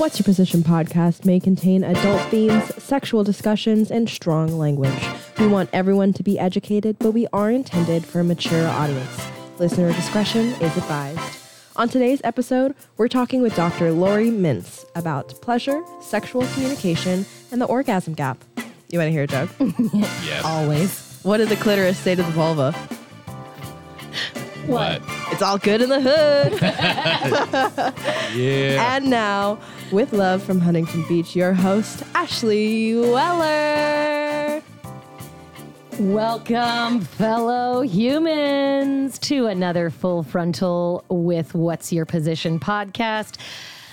[0.00, 4.98] What's Your Position podcast may contain adult themes, sexual discussions, and strong language.
[5.38, 9.20] We want everyone to be educated, but we are intended for a mature audience.
[9.58, 11.20] Listener discretion is advised.
[11.76, 13.92] On today's episode, we're talking with Dr.
[13.92, 18.42] Laurie Mintz about pleasure, sexual communication, and the orgasm gap.
[18.88, 19.50] You want to hear a joke?
[20.24, 20.42] Yes.
[20.46, 21.20] Always.
[21.24, 22.72] what did the clitoris say to the vulva?
[24.66, 25.02] What?
[25.40, 26.52] It's all good in the hood.
[28.36, 28.94] Yeah.
[28.96, 29.58] and now,
[29.90, 34.62] with love from Huntington Beach, your host, Ashley Weller.
[35.98, 43.38] Welcome, fellow humans, to another Full Frontal with What's Your Position podcast.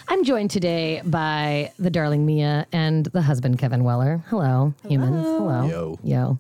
[0.10, 4.24] I'm joined today by the darling Mia and the husband, Kevin Weller.
[4.30, 5.26] Hello, humans.
[5.26, 5.68] Hello.
[5.68, 6.00] Yo.
[6.02, 6.40] Yo.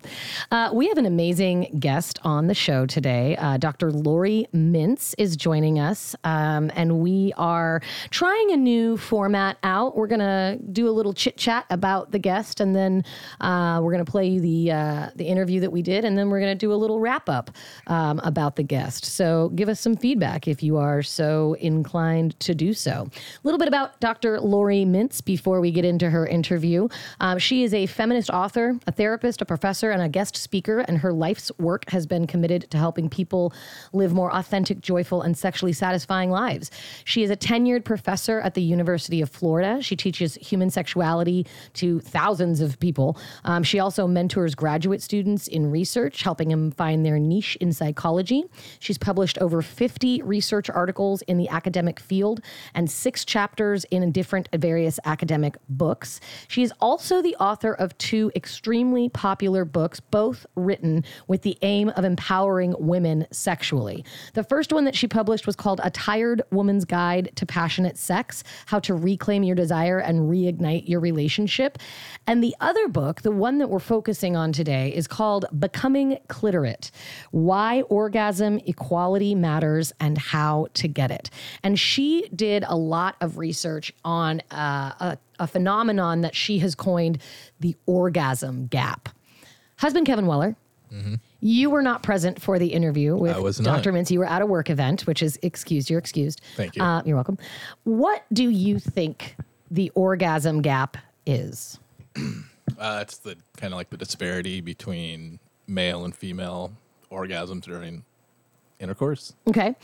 [0.51, 3.35] Uh, we have an amazing guest on the show today.
[3.35, 3.91] Uh, Dr.
[3.91, 9.97] Laurie Mintz is joining us, um, and we are trying a new format out.
[9.97, 13.03] We're going to do a little chit chat about the guest, and then
[13.41, 16.29] uh, we're going to play you the, uh, the interview that we did, and then
[16.29, 17.51] we're going to do a little wrap up
[17.87, 19.03] um, about the guest.
[19.03, 23.09] So give us some feedback if you are so inclined to do so.
[23.43, 24.39] A little bit about Dr.
[24.39, 26.87] Laurie Mintz before we get into her interview.
[27.19, 30.99] Um, she is a feminist author, a therapist, a professor, and a guest speaker, and
[30.99, 33.51] her life's work has been committed to helping people
[33.93, 36.69] live more authentic, joyful, and sexually satisfying lives.
[37.03, 39.81] She is a tenured professor at the University of Florida.
[39.81, 43.17] She teaches human sexuality to thousands of people.
[43.43, 48.43] Um, she also mentors graduate students in research, helping them find their niche in psychology.
[48.77, 52.41] She's published over 50 research articles in the academic field
[52.75, 56.19] and six chapters in different various academic books.
[56.47, 61.89] She is also the author of two extremely popular books, both written with the aim
[61.89, 64.03] of empowering women sexually.
[64.33, 68.43] The first one that she published was called A Tired Woman's Guide to Passionate Sex
[68.65, 71.77] How to Reclaim Your Desire and Reignite Your Relationship.
[72.27, 76.91] And the other book, the one that we're focusing on today, is called Becoming Cliterate
[77.31, 81.29] Why Orgasm Equality Matters and How to Get It.
[81.63, 86.75] And she did a lot of research on uh, a, a phenomenon that she has
[86.75, 87.19] coined
[87.61, 89.07] the orgasm gap.
[89.77, 90.57] Husband Kevin Weller,
[91.39, 93.77] you were not present for the interview with I was not.
[93.83, 93.93] Dr.
[93.93, 94.09] Mintz.
[94.09, 95.89] You were at a work event, which is excused.
[95.89, 96.41] You're excused.
[96.55, 96.81] Thank you.
[96.81, 97.37] Uh, you're welcome.
[97.83, 99.35] What do you think
[99.69, 101.79] the orgasm gap is?
[102.77, 106.71] Uh, it's the kind of like the disparity between male and female
[107.11, 108.03] orgasms during
[108.79, 109.33] intercourse.
[109.47, 109.75] Okay.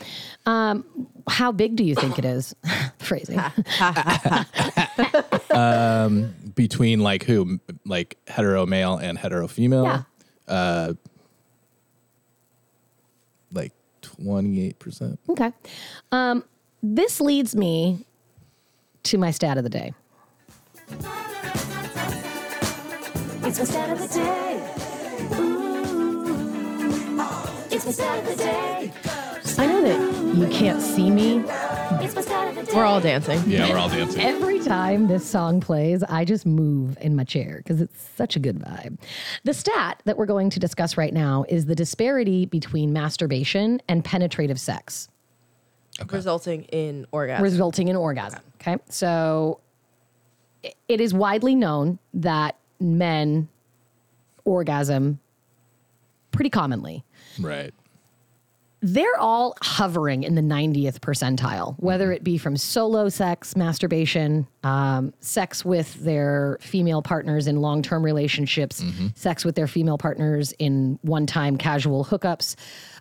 [0.46, 0.84] Um,
[1.26, 2.54] how big do you think it is?
[2.98, 3.36] Phrasing.
[6.54, 7.58] Between like who?
[7.84, 10.06] Like hetero male and hetero female?
[10.46, 10.92] Yeah.
[13.52, 13.72] Like
[14.02, 15.18] 28%.
[15.30, 15.52] Okay.
[16.12, 16.44] Um,
[16.82, 18.04] this leads me
[19.04, 19.92] to my stat of the day.
[23.46, 24.62] It's my stat of the day.
[25.38, 25.74] Ooh.
[27.70, 28.92] It's my stat of the day.
[29.58, 31.44] I know that you can't see me.
[32.02, 32.72] It's my stat of the day.
[32.74, 33.42] We're all dancing.
[33.46, 34.22] Yeah, we're all dancing.
[34.22, 38.38] Every time this song plays, I just move in my chair because it's such a
[38.38, 38.98] good vibe.
[39.44, 44.02] The stat that we're going to discuss right now is the disparity between masturbation and
[44.02, 45.08] penetrative sex.
[46.10, 47.42] Resulting in orgasm.
[47.44, 48.40] resulting in orgasm.
[48.60, 48.78] Okay.
[48.88, 49.60] So
[50.88, 53.48] it is widely known that men
[54.44, 55.20] orgasm
[56.30, 57.04] pretty commonly.
[57.40, 57.72] Right.
[58.86, 65.14] They're all hovering in the 90th percentile, whether it be from solo sex, masturbation, um,
[65.20, 70.98] sex with their female partners in long term relationships, sex with their female partners in
[71.00, 72.56] one time casual hookups,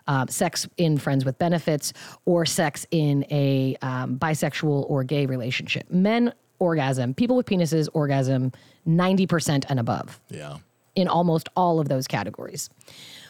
[0.07, 1.91] uh, sex in friends with benefits,
[2.23, 5.91] or sex in a um, bisexual or gay relationship.
[5.91, 8.51] Men orgasm, people with penises orgasm
[8.87, 10.57] 90% and above Yeah.
[10.95, 12.69] in almost all of those categories.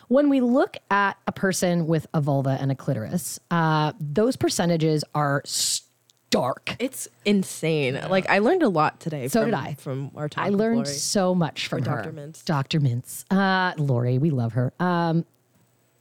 [0.08, 5.04] When we look at a person with a vulva and a clitoris, uh, those percentages
[5.16, 6.76] are stark.
[6.80, 8.00] It's insane.
[8.10, 9.28] Like I learned a lot today.
[9.28, 9.74] So from, did I.
[9.76, 10.90] From our time, I with learned Laurie.
[10.98, 12.12] so much from Dr.
[12.12, 12.14] her.
[12.14, 12.44] Mintz.
[12.46, 12.80] Dr.
[12.80, 13.26] Mintz.
[13.32, 14.74] Uh, Laurie, we love her.
[14.80, 15.26] Um,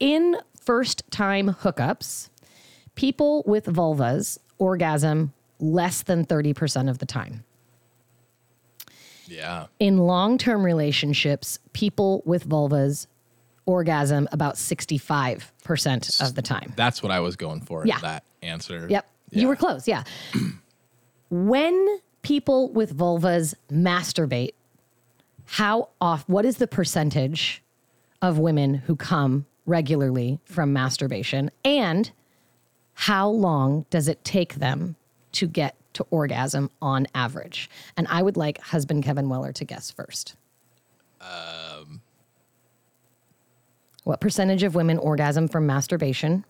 [0.00, 2.28] in first time hookups,
[2.94, 7.44] people with vulvas orgasm less than 30% of the time.
[9.26, 9.68] Yeah.
[9.78, 13.06] In long term relationships, people with vulvas
[13.64, 16.72] orgasm about 65% of the time.
[16.76, 17.86] That's what I was going for.
[17.86, 18.00] Yeah.
[18.00, 18.86] That answer.
[18.90, 19.08] Yep.
[19.30, 19.88] You were close.
[19.88, 20.02] Yeah.
[21.30, 24.52] when people with vulvas masturbate,
[25.46, 27.62] how off, what is the percentage
[28.20, 31.50] of women who come regularly from masturbation?
[31.64, 32.10] And
[32.94, 34.96] how long does it take them
[35.32, 37.68] to get to orgasm on average?
[37.96, 40.34] And I would like husband Kevin Weller to guess first.
[41.20, 42.00] Um,
[44.04, 46.44] what percentage of women orgasm from masturbation?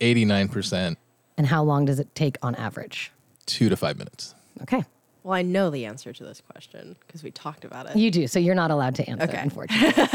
[0.00, 0.96] 89%,
[1.36, 3.12] And how long does it take on average?
[3.46, 4.34] two to five minutes.
[4.62, 4.84] Okay.
[5.22, 7.96] Well, I know the answer to this question because we talked about it.
[7.96, 8.26] You do.
[8.26, 9.38] So you're not allowed to answer, Okay.
[9.38, 9.92] unfortunately.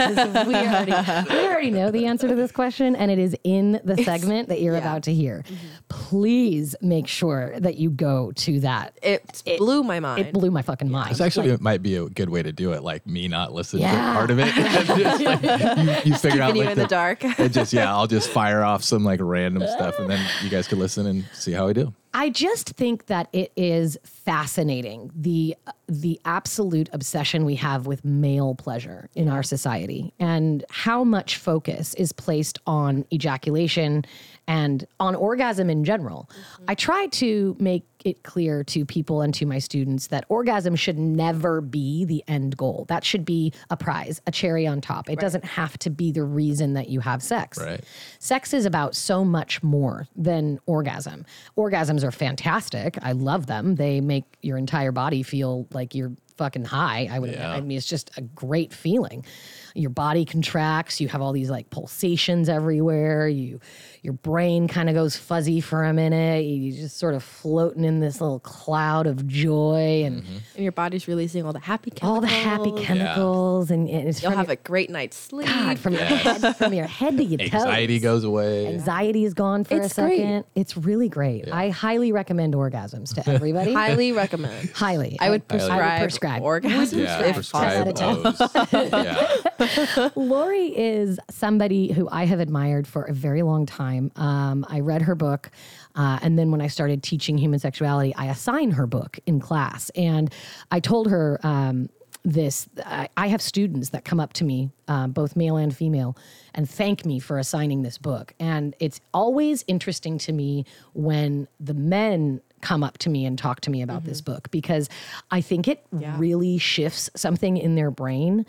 [0.47, 0.91] we, already,
[1.29, 4.61] we already know the answer to this question, and it is in the segment that
[4.61, 4.79] you're yeah.
[4.79, 4.87] Mm-hmm.
[4.87, 5.43] about to hear.
[5.89, 8.97] Please make sure that you go to that.
[9.03, 10.21] It, blew my mind.
[10.25, 11.11] It blew my fucking mind.
[11.11, 13.83] This actually Like, might be a good way to do it, like me not listening
[13.83, 14.07] Yeah.
[14.07, 14.53] to part of it.
[14.55, 17.23] Just, like, you, you figure out Keeping you like in the dark.
[17.39, 20.67] and just yeah, I'll just fire off some like random stuff, and then you guys
[20.67, 21.93] can listen and see how I do.
[22.17, 25.57] I just think that it is fascinating the
[25.89, 31.93] the absolute obsession we have with male pleasure in our society and how much focus
[31.95, 34.05] is placed on ejaculation
[34.47, 36.29] and on orgasm in general.
[36.31, 36.65] Mm-hmm.
[36.67, 40.99] I try to make it clear to people and to my students that orgasm should
[40.99, 42.85] never be the end goal.
[42.87, 45.09] That should be a prize, a cherry on top.
[45.09, 47.57] It doesn't have to be the reason that you have sex.
[47.59, 47.83] Right.
[48.19, 51.25] Sex is about so much more than orgasm.
[51.57, 52.97] Orgasms are fantastic.
[53.01, 53.75] I love them.
[53.75, 57.07] They make your entire body feel like you're fucking high.
[57.09, 57.51] I would Yeah.
[57.51, 59.25] I mean it's just a great feeling.
[59.73, 63.27] Your body contracts, you have all these like pulsations everywhere.
[63.27, 63.59] You
[64.05, 66.45] your brain kind of goes fuzzy for a minute.
[66.45, 70.37] You're just sort of floating in this little cloud of joy and mm-hmm.
[70.53, 72.15] and your body's releasing all the happy chemicals.
[72.15, 75.47] all the happy chemicals and it's You'll have your, a great night's sleep.
[75.47, 77.53] God, from your head from your head to your toes.
[77.53, 78.67] Anxiety goes away.
[78.67, 80.19] Anxiety is gone for It's a great.
[80.19, 80.45] second.
[80.53, 81.51] It's really great.
[81.51, 83.73] I highly recommend orgasms to everybody.
[83.85, 84.69] Highly recommend.
[84.69, 85.17] highly.
[85.19, 86.41] I would I prescribe, prescribe.
[86.43, 88.31] orgasms yeah, if prescribe possible.
[88.31, 88.69] those.
[88.71, 93.94] yeah, Laurie is somebody who I have admired for a very long time.
[94.15, 95.51] Um, I read her book,
[95.95, 99.89] uh, and then when I started teaching human sexuality, I assigned her book in class,
[99.91, 100.33] and
[100.71, 101.39] I told her.
[101.43, 101.89] Um,
[102.27, 106.17] this I, I have students that come up to me um, both male and female
[106.55, 108.33] and thank me for assigning this book.
[108.39, 113.61] And it's always interesting to me when the men come up to me and talk
[113.61, 114.89] to me about this book because
[115.29, 115.85] i think it
[116.17, 118.45] really shifts something in their brain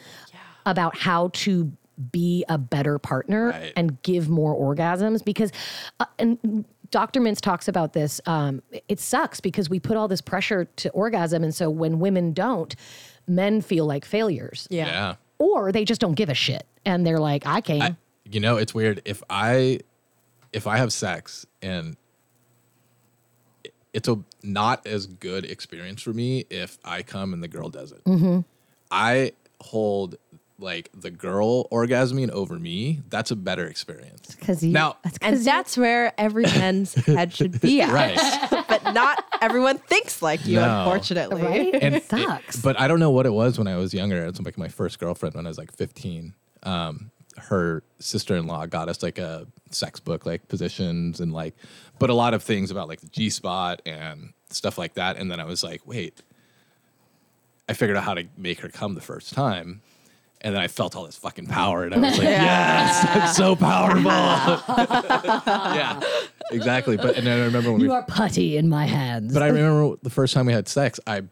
[0.64, 1.70] about how to
[2.12, 3.72] be a better partner Right.
[3.76, 5.50] and give more orgasms because
[6.00, 7.20] uh, and Dr.
[7.20, 8.20] Mintz talks about this.
[8.26, 12.32] Um, it sucks because we put all this pressure to orgasm, and so when women
[12.32, 12.74] don't,
[13.26, 14.86] men feel like failures, Yeah.
[14.86, 15.14] yeah.
[15.38, 17.96] or they just don't give a shit, and they're like, "I came." I,
[18.30, 19.80] you know, it's weird if I
[20.52, 21.96] if I have sex and
[23.92, 28.04] it's a not as good experience for me if I come and the girl doesn't.
[28.04, 28.40] Mm-hmm.
[28.90, 30.16] I hold
[30.58, 33.02] like the girl orgasming over me.
[33.10, 34.34] That's a better experience.
[34.34, 37.92] Because you Now- that's And 'cause you- that's where every man's head should be at.
[37.92, 38.64] Right.
[38.68, 40.78] but not everyone thinks like you, No.
[40.80, 41.42] unfortunately.
[41.42, 41.74] right.
[41.82, 42.56] and it sucks.
[42.62, 44.24] but I don't know what it was when I was younger.
[44.24, 46.34] It's like my first girlfriend when I was like 15.
[46.62, 51.54] Um, her sister-in-law got us like a sex book, like positions and like,
[51.98, 55.18] but a lot of things about like the G spot and stuff like that.
[55.18, 56.22] And then I was like, wait,
[57.68, 59.82] I figured out how to make her come the first time.
[60.42, 63.56] And then I felt all this fucking power, and I was like, "Yes, I'm so
[63.56, 64.02] powerful."
[65.46, 66.00] yeah,
[66.52, 66.96] exactly.
[66.96, 69.32] But and then I remember when we you are putty in my hands.
[69.32, 71.22] but I remember the first time we had sex, I,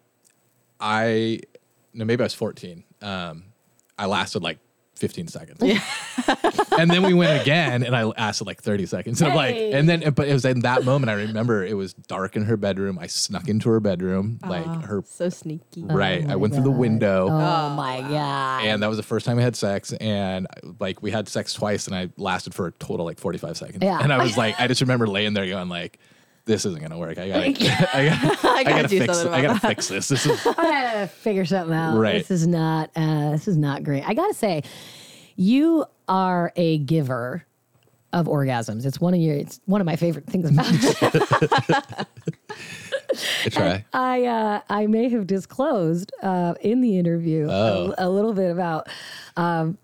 [0.81, 1.41] I,
[1.93, 2.83] no, maybe I was 14.
[3.03, 3.45] Um,
[3.99, 4.59] I lasted like
[4.97, 5.61] 15 seconds.
[6.79, 9.21] and then we went again and I lasted like 30 seconds.
[9.21, 11.95] And I'm like, and then, but it was in that moment, I remember it was
[11.95, 12.99] dark in her bedroom.
[12.99, 15.85] I snuck into her bedroom, like her, So sneaky.
[15.89, 16.29] Oh right.
[16.29, 17.29] I went through the window.
[17.29, 18.65] oh, oh my god.
[18.65, 20.47] And that was the first time we had sex, and
[20.79, 23.79] like we had sex twice, and I lasted for a total like forty five seconds.
[23.83, 23.99] Yeah.
[24.01, 25.99] And I was like, I just remember laying there going like,
[26.47, 27.19] "This isn't gonna work.
[27.19, 27.47] I gotta,
[27.97, 29.15] I gotta, I gotta gotta do fix.
[29.19, 30.09] something I gotta fix this.
[30.09, 31.97] This is I gotta figure something out.
[31.99, 32.15] Right.
[32.27, 32.91] This is not.
[32.97, 34.07] Uh, this is not great.
[34.09, 34.63] I gotta say,
[35.37, 37.45] you are a giver
[38.13, 38.85] of orgasms.
[38.87, 39.35] It's one of your.
[39.37, 42.05] It's one of my favorite things about you.
[43.47, 43.85] I try.
[43.93, 47.95] I uh, I may have disclosed uh, in the interview Oh.
[47.99, 48.89] a, a little bit about
[49.37, 49.79] um,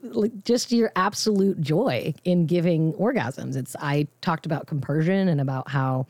[0.44, 3.56] just your absolute joy in giving orgasms.
[3.56, 6.06] It's I talked about compersion and about how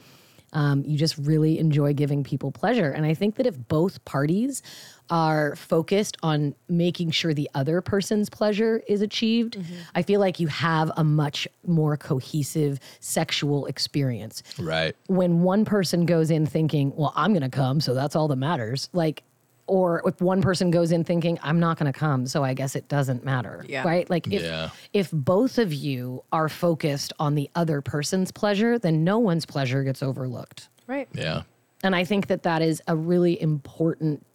[0.53, 4.63] um, you just really enjoy giving people pleasure, and I think that if both parties
[5.09, 9.59] are focused on making sure the other person's pleasure is achieved,
[9.95, 14.95] I feel like you have a much more cohesive sexual experience Right.
[15.09, 18.37] when one person goes in thinking, well, I'm going to come, so that's all that
[18.37, 18.89] matters.
[18.93, 19.25] Like,
[19.71, 22.75] or if one person goes in thinking, I'm not going to come, so I guess
[22.75, 23.65] it doesn't matter.
[23.69, 23.85] Yeah.
[23.85, 24.11] Right?
[24.11, 24.71] Like, if, Yeah.
[24.93, 29.85] if both of you are focused on the other person's pleasure, then no one's pleasure
[29.85, 30.69] gets overlooked.
[30.89, 31.09] Right.
[31.15, 31.43] Yeah.
[31.85, 34.27] And I think that that is a really important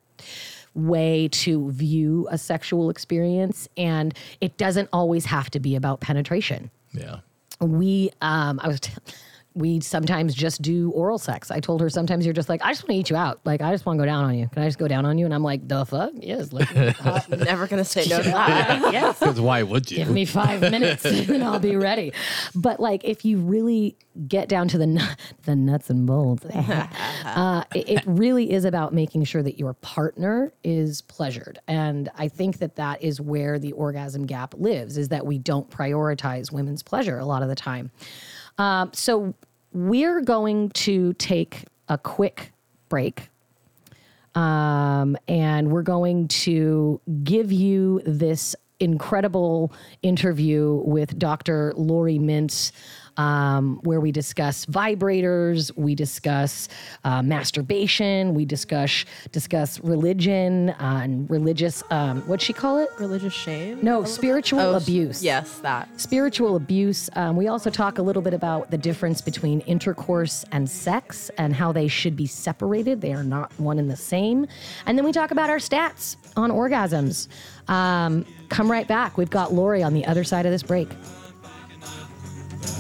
[0.74, 3.68] way to view a sexual experience.
[3.76, 6.72] And it doesn't always have to be about penetration.
[6.94, 7.18] Yeah.
[7.60, 8.94] We, um, I was, t-
[9.56, 11.50] we sometimes just do oral sex.
[11.50, 13.40] I told her sometimes you're just like, I just want to eat you out.
[13.46, 14.50] Like, I just want to go down on you.
[14.50, 15.24] Can I just go down on you?
[15.24, 16.12] And I'm like, the fuck?
[16.16, 16.52] Yes.
[16.52, 18.90] Like, uh, Never gonna say no to that.
[18.92, 19.18] yes.
[19.18, 19.98] Because why would you?
[19.98, 22.12] Give me five minutes and I'll be ready.
[22.54, 23.96] But like, if you really
[24.28, 25.02] get down to the nu-
[25.44, 30.54] the nuts and bolts, uh, it, it really is about making sure that your partner
[30.66, 31.60] is pleasured.
[31.68, 35.70] And I think that that is where the orgasm gap lives: is that we don't
[35.70, 37.92] prioritize women's pleasure a lot of the time.
[38.58, 39.34] Um, so
[39.74, 42.52] we're going to take a quick
[42.90, 43.30] break
[44.36, 49.72] um, and we're going to give you this incredible
[50.02, 51.74] interview with Dr.
[51.76, 52.72] Laurie Mintz.
[53.18, 56.68] Um, where we discuss vibrators, we discuss
[57.06, 62.90] uh, masturbation, we discuss discuss religion uh, and religious um, what'd she call it?
[63.00, 63.80] Religious shame?
[63.82, 65.88] No, spiritual Oh, abuse Yes, that.
[66.00, 67.10] spiritual abuse.
[67.16, 71.54] Um, we also talk a little bit about the difference between intercourse and sex and
[71.56, 73.00] how they should be separated.
[73.00, 74.46] They are not one and the same.
[74.86, 77.28] And then we talk about our stats on orgasms.
[77.70, 79.18] Um, come right back.
[79.18, 80.90] We've got Laurie on the other side of this break.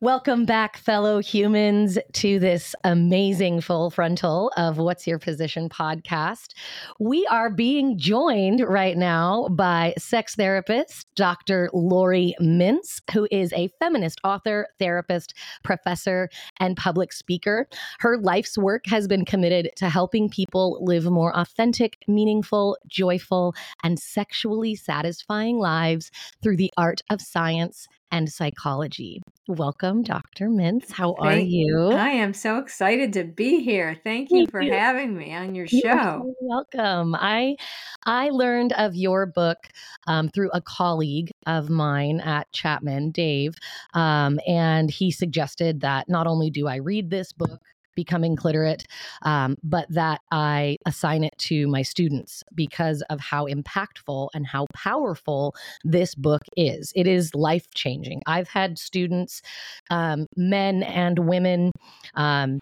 [0.00, 6.54] Welcome back, fellow humans, to this amazing full frontal of What's Your Position podcast.
[7.00, 11.68] We are being joined right now by sex therapist Dr.
[11.72, 16.28] Laurie Mintz, who is a feminist author, therapist, professor,
[16.60, 17.66] and public speaker.
[17.98, 23.52] Her life's work has been committed to helping people live more authentic, meaningful, joyful,
[23.82, 29.20] and sexually satisfying lives through the art of science and psychology.
[29.46, 30.48] Welcome, Dr.
[30.48, 30.90] Mintz.
[30.92, 31.90] How are you?
[31.92, 33.98] I am so excited to be here.
[34.04, 34.72] Thank you Thank for you.
[34.72, 35.94] having me on your You show.
[35.94, 37.14] so welcome.
[37.14, 37.56] I
[38.04, 39.58] I learned of your book
[40.06, 43.54] um, through a colleague of mine at Chapman, Dave,
[43.94, 47.60] um, and he suggested that not only do I read this book.
[47.98, 48.84] Becoming cliterate,
[49.22, 54.66] um, but that I assign it to my students because of how impactful and how
[54.72, 56.92] powerful this book is.
[56.94, 58.22] It is life changing.
[58.24, 59.42] I've had students,
[59.90, 61.72] um, men and women,
[62.14, 62.60] um,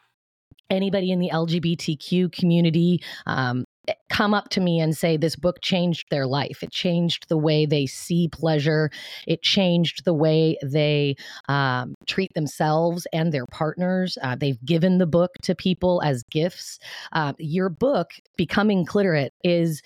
[0.70, 3.65] anybody in the LGBTQ community um,
[4.08, 6.62] come up to me and say this book changed their life.
[6.62, 8.90] It changed the way they see pleasure.
[9.26, 11.16] It changed the way they
[11.48, 14.16] um, treat themselves and their partners.
[14.22, 16.78] Uh, they've given the book to people as gifts.
[17.12, 19.82] Uh, your book, Becoming Cliterate, is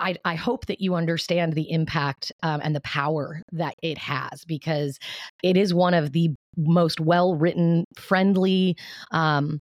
[0.00, 4.44] I, I hope that you understand the impact um, and the power that it has
[4.46, 4.98] because
[5.42, 8.76] it is one of the most well written, friendly,
[9.12, 9.60] um,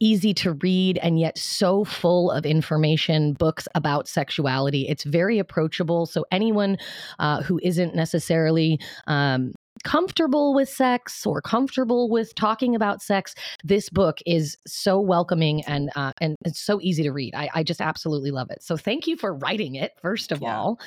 [0.00, 4.86] easy to read, and yet so full of information books about sexuality.
[4.88, 6.06] It's very approachable.
[6.06, 6.78] So, anyone
[7.18, 9.52] uh, who isn't necessarily um,
[9.84, 15.90] comfortable with sex or comfortable with talking about sex, this book is so welcoming and
[15.96, 17.34] uh, and it's so easy to read.
[17.34, 18.62] I, I just absolutely love it.
[18.62, 19.92] So thank you for writing it.
[20.02, 20.56] First of Yeah.
[20.58, 20.78] all.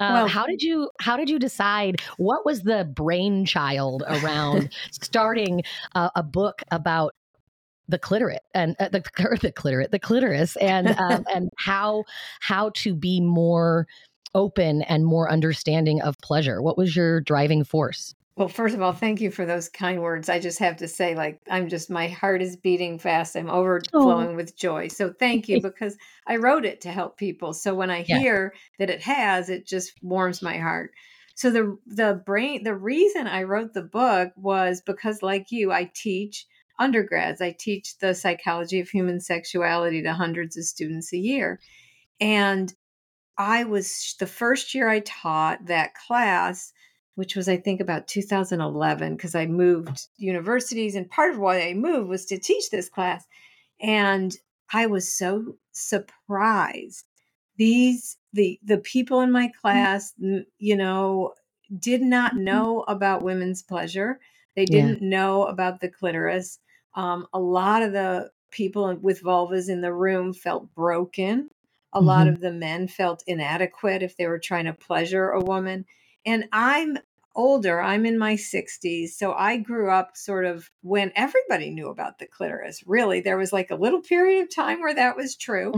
[0.00, 5.62] Uh, Well- how did you how did you decide what was the brainchild around starting
[5.94, 7.14] a, a book about
[7.92, 9.00] the clitoris and uh, the,
[9.42, 12.04] the clitoris the clitoris and um, and how
[12.40, 13.86] how to be more
[14.34, 18.92] open and more understanding of pleasure what was your driving force Well, first of all,
[18.94, 20.30] thank you for those kind words.
[20.30, 23.36] I just have to say, like, I'm just, my heart is beating fast.
[23.36, 24.88] I'm overflowing with joy.
[24.88, 27.52] So thank you because I wrote it to help people.
[27.52, 28.22] So when I Yeah.
[28.22, 30.92] hear that it has, it just warms my heart.
[31.34, 35.90] So the the brain the reason I wrote the book was because like you I
[35.94, 36.46] teach
[36.82, 37.40] undergrads.
[37.40, 41.60] I teach the psychology of human sexuality to hundreds of students a year.
[42.20, 42.72] And
[43.38, 46.72] I was the first year I taught that class,
[47.14, 50.94] which was, I think, about 2011, because I moved universities.
[50.94, 53.24] And part of why I moved was to teach this class.
[53.80, 54.36] And
[54.72, 57.04] I was so surprised.
[57.56, 59.60] These, the, the people in my mm-hmm.
[59.60, 60.12] class,
[60.58, 61.34] you know,
[61.78, 62.44] did not mm-hmm.
[62.44, 64.20] know about women's pleasure.
[64.54, 66.58] They didn't know about the clitoris.
[66.94, 71.50] Um, a lot of the people with vulvas in the room felt broken.
[71.92, 72.28] A lot Mhm.
[72.28, 75.86] of the men felt inadequate if they were trying to pleasure a woman.
[76.24, 76.98] And I'm
[77.34, 79.10] older, I'm in my 60s.
[79.10, 82.82] So I grew up sort of when everybody knew about the clitoris.
[82.86, 85.72] Really, there was like a little period of time where that was true.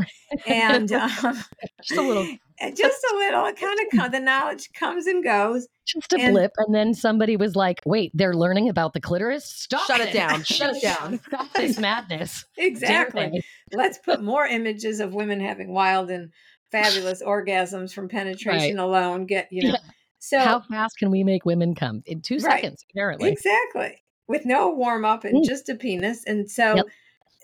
[0.47, 1.11] And um,
[1.83, 2.27] Just a little.
[2.77, 5.67] just a little, it kind of, the knowledge comes and goes.
[5.87, 9.45] Just a And- blip, and then somebody was like, "Wait, they're learning about the clitoris.
[9.45, 10.45] Stop Shut it down.
[10.45, 11.21] Shut it down.
[11.27, 13.43] Stop this madness." Exactly.
[13.73, 16.31] let's put more images of women having wild and
[16.71, 19.91] fabulous orgasms from penetration alone get you know Yeah.
[20.29, 22.63] So How fast can we make women come in two Right.
[22.63, 22.85] seconds?
[22.91, 25.45] Apparently, exactly with no warm up and Mm.
[25.45, 26.87] just a penis and so Yep.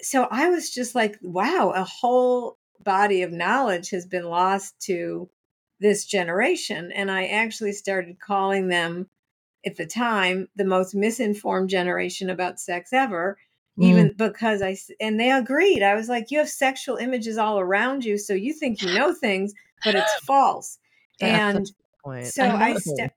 [0.00, 5.28] so i was just like wow a whole body of knowledge has been lost to
[5.78, 9.08] this generation and i actually started calling them
[9.66, 13.36] at the time the most misinformed generation about sex ever
[13.78, 13.84] Mm.
[13.84, 15.82] even because I, and they agreed.
[15.82, 19.14] I was like, you have sexual images all around you, so you think you know
[19.14, 20.78] things, but it's false.
[21.22, 21.66] And
[22.04, 22.26] point.
[22.26, 23.08] so I I know.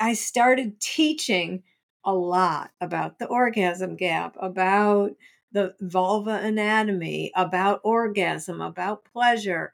[0.00, 1.62] I started teaching
[2.04, 5.12] a lot about the orgasm gap, about
[5.52, 9.72] the vulva anatomy, about orgasm, about pleasure,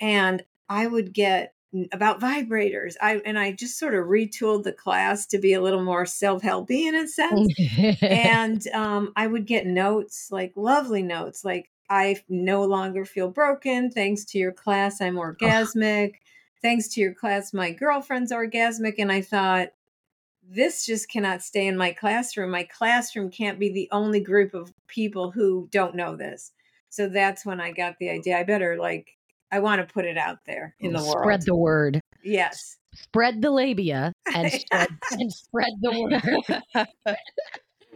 [0.00, 1.54] and I would get
[1.92, 2.96] about vibrators.
[3.00, 6.86] I and I just sort of retooled the class to be a little more self-helpy
[6.86, 7.54] in a sense
[8.02, 13.90] and um, I would get notes, like lovely notes, like I no longer feel broken
[13.90, 15.00] thanks to your class.
[15.00, 16.14] I'm orgasmic.
[16.62, 18.94] Thanks to your class, my girlfriend's orgasmic.
[18.98, 19.68] And I thought,
[20.42, 22.50] this just cannot stay in my classroom.
[22.50, 26.52] My classroom can't be the only group of people who don't know this.
[26.88, 28.38] So that's when I got the idea.
[28.38, 29.16] I better like
[29.52, 31.24] I want to put it out there in the Spread world.
[31.24, 32.00] Spread the word.
[32.24, 32.76] yes.
[32.94, 36.86] Spread the labia and spread, and spread the word.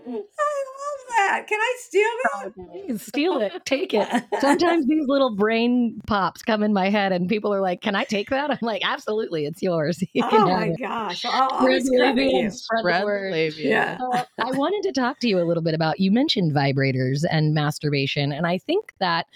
[0.08, 1.46] I love that.
[1.48, 2.52] Can I steal that?
[2.56, 4.08] You can steal it, take it.
[4.40, 8.04] Sometimes these little brain pops come in my head, and people are like, "Can I
[8.04, 10.02] take that?" I'm like, "Absolutely, it's yours.
[10.12, 11.24] You Oh have my it." gosh.
[11.24, 13.32] I'll Spread always the labia spread Spread the the word.
[13.32, 13.68] labia.
[13.68, 13.98] Yeah.
[14.12, 17.54] Uh, I wanted to talk to you a little bit about you mentioned vibrators and
[17.54, 19.26] masturbation, and I think that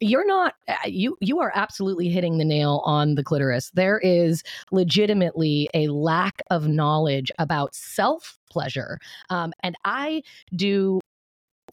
[0.00, 3.70] you're not uh, you you are absolutely hitting the nail on the clitoris.
[3.74, 8.98] There is legitimately a lack of knowledge about self pleasure,
[9.30, 10.22] um, and I
[10.54, 11.00] do.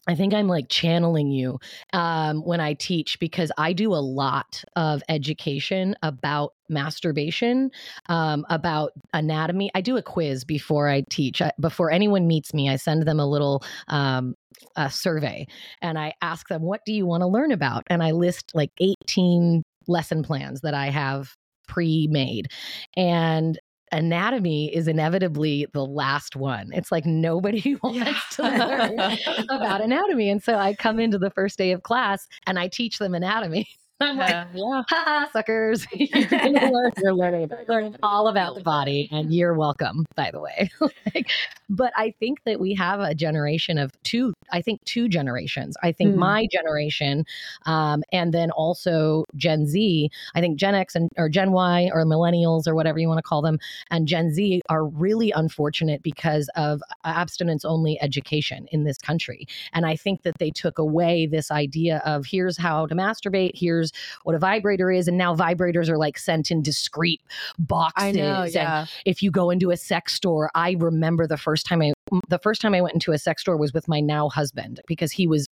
[0.06, 1.58] I think I'm like channeling you
[1.92, 7.70] um, when I teach because I do a lot of education about masturbation,
[8.08, 9.70] um, about anatomy.
[9.74, 11.40] I do a quiz before I teach.
[11.40, 14.34] I, before anyone meets me, I send them a little um,
[14.76, 15.46] a survey
[15.80, 17.84] and I ask them, What do you want to learn about?
[17.88, 21.34] And I list like 18 lesson plans that I have
[21.66, 22.48] pre made.
[22.96, 23.58] And
[23.94, 26.70] anatomy is inevitably the last one.
[26.72, 30.28] It's like nobody wants to learn about anatomy.
[30.28, 33.68] And so I come into the first day of class and I teach them anatomy.
[34.00, 34.82] Yeah, yeah.
[34.88, 35.86] ha, suckers.
[35.92, 36.08] you're,
[36.70, 40.68] learn, you're learning, you're learning all about the body, and you're welcome, by the way.
[41.14, 41.30] Like,
[41.70, 45.76] but I think that we have a generation of two, I think two generations.
[45.82, 46.18] I think Hmm.
[46.18, 47.24] my generation,
[47.66, 52.04] um, and then also Gen Z, I think Gen X and or Gen Y or
[52.04, 53.58] millennials or whatever you want to call them,
[53.90, 59.46] and Gen Z are really unfortunate because of abstinence only education in this country.
[59.72, 63.83] And I think that they took away this idea of here's how to masturbate, here's
[64.22, 67.20] what a vibrator is, and now vibrators are like sent in discreet
[67.58, 68.04] boxes.
[68.04, 68.46] I know.
[68.56, 71.92] and if you go into a sex store, I remember the first time I
[72.28, 75.12] the first time I went into a sex store was with my now husband because
[75.12, 75.48] he was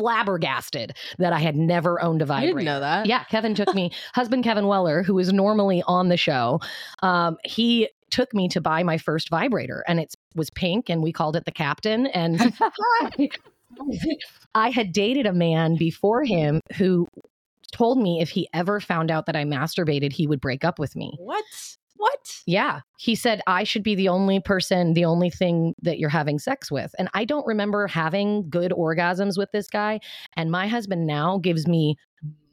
[0.00, 2.54] flabbergasted that I had never owned a vibrator.
[2.54, 3.06] didn't know that.
[3.06, 6.60] Yeah, Kevin took me, husband Kevin Weller, who is normally on the show.
[7.02, 11.12] Um, he took me to buy my first vibrator, and it was pink, and we
[11.12, 12.06] called it the Captain.
[12.06, 12.40] And
[14.54, 17.06] I had dated a man before him who
[17.70, 20.96] told me if he ever found out that I masturbated, he would break up with
[20.96, 21.14] me.
[21.18, 21.44] What?
[21.96, 22.40] What?
[22.46, 22.80] Yeah.
[22.98, 26.70] He said, I should be the only person, the only thing that you're having sex
[26.70, 26.94] with.
[26.98, 30.00] And I don't remember having good orgasms with this guy.
[30.34, 31.96] And my husband now gives me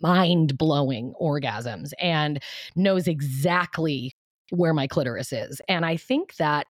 [0.01, 2.43] mind blowing orgasms and
[2.75, 4.13] knows exactly
[4.49, 5.61] where my clitoris is.
[5.69, 6.67] And I think that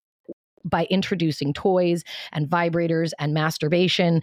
[0.64, 4.20] by introducing toys and vibrators and masturbation,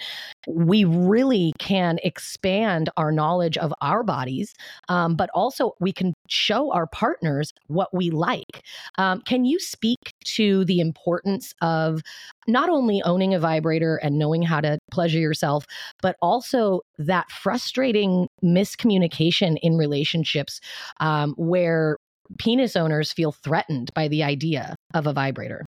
[0.48, 4.54] we really can expand our knowledge of our bodies,
[4.90, 8.64] um, but also we can show our partners what we like.
[8.98, 12.02] Um, can you speak to the importance of
[12.48, 15.66] not only owning a vibrator and knowing how to pleasure yourself,
[16.02, 20.60] but also that frustrating miscommunication in relationships
[21.00, 21.98] um, where
[22.38, 25.66] penis owners feel threatened by the idea of a vibrator?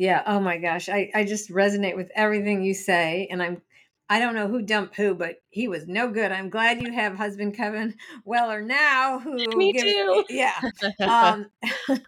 [0.00, 0.22] Yeah.
[0.26, 0.88] Oh my gosh.
[0.88, 3.28] I, I just resonate with everything you say.
[3.30, 3.60] And I'm,
[4.08, 6.32] I don't know who dumped who, but he was no good.
[6.32, 10.24] I'm glad you have husband Kevin Weller now who Me gives- too.
[10.30, 10.58] Yeah.
[11.00, 11.50] Um,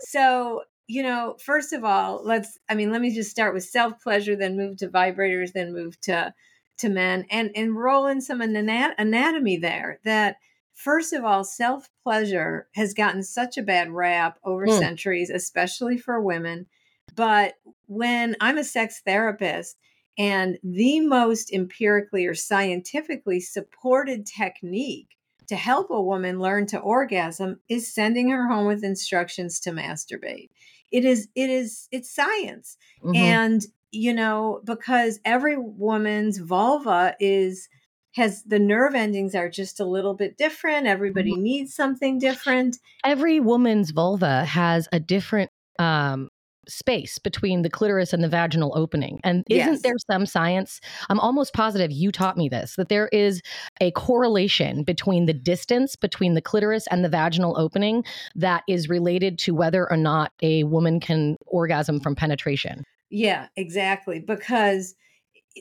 [0.00, 4.00] so, you know, first of all, let's, I mean, let me just start with self
[4.02, 6.32] pleasure, then move to vibrators, then move to,
[6.78, 10.36] to men and, and roll in some anat- anatomy there that
[10.72, 14.78] first of all, self pleasure has gotten such a bad rap over Mm.
[14.78, 16.66] centuries, especially for women.
[17.14, 17.54] But
[17.86, 19.76] when I'm a sex therapist,
[20.16, 25.16] and the most empirically or scientifically supported technique
[25.48, 30.50] to help a woman learn to orgasm is sending her home with instructions to masturbate.
[30.90, 32.76] It is, it is, it's science.
[33.02, 33.16] Mhm.
[33.16, 37.68] And, you know, because every woman's vulva is,
[38.12, 40.86] has the nerve endings are just a little bit different.
[40.86, 42.78] Everybody needs something different.
[43.04, 45.50] Every woman's vulva has a different
[45.80, 46.28] um,
[46.68, 49.20] space between the clitoris and the vaginal opening.
[49.24, 49.82] And isn't Yes.
[49.82, 50.80] there some science?
[51.08, 53.42] I'm almost positive you taught me this that there is
[53.80, 59.38] a correlation between the distance between the clitoris and the vaginal opening that is related
[59.40, 62.84] to whether or not a woman can orgasm from penetration.
[63.10, 64.20] Yeah, exactly.
[64.20, 64.94] Because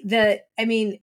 [0.03, 0.99] the, I mean,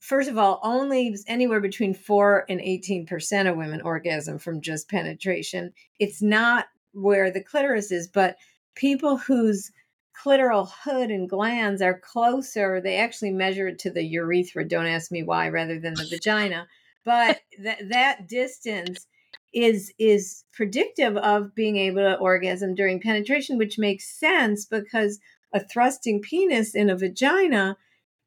[0.00, 5.72] first of all, only anywhere between four and 18% of women orgasm from just penetration.
[5.98, 8.36] It's not where the clitoris is, but
[8.76, 9.72] people whose
[10.16, 14.66] clitoral hood and glands are closer, they actually measure it to the urethra.
[14.66, 16.66] Don't ask me why, rather than the vagina.
[17.04, 19.06] But that that distance
[19.52, 25.18] is is predictive of being able to orgasm during penetration, which makes sense because
[25.52, 27.76] a thrusting penis in a vagina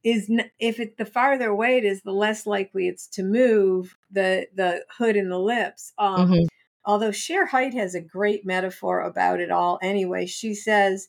[0.03, 3.97] is n- if it the farther away it is, the less likely it's to move
[4.11, 5.93] the the hood and the lips.
[5.97, 6.47] Um, Mhm.
[6.89, 9.77] Although Shere Hite has a great metaphor about it all.
[9.79, 11.07] Anyway, she says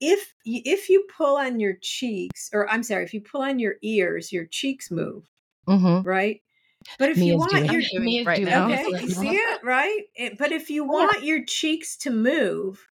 [0.00, 3.58] if y- if you pull on your cheeks, or I'm sorry, if you pull on
[3.58, 5.24] your ears, your cheeks move,
[5.68, 6.06] Mm-hmm.
[6.06, 6.42] right?
[6.96, 8.66] But if you Mia's want your doing right doing now.
[8.68, 10.02] Okay, see it, right?
[10.14, 10.90] It- but if you Yeah.
[10.92, 12.86] want your cheeks to move,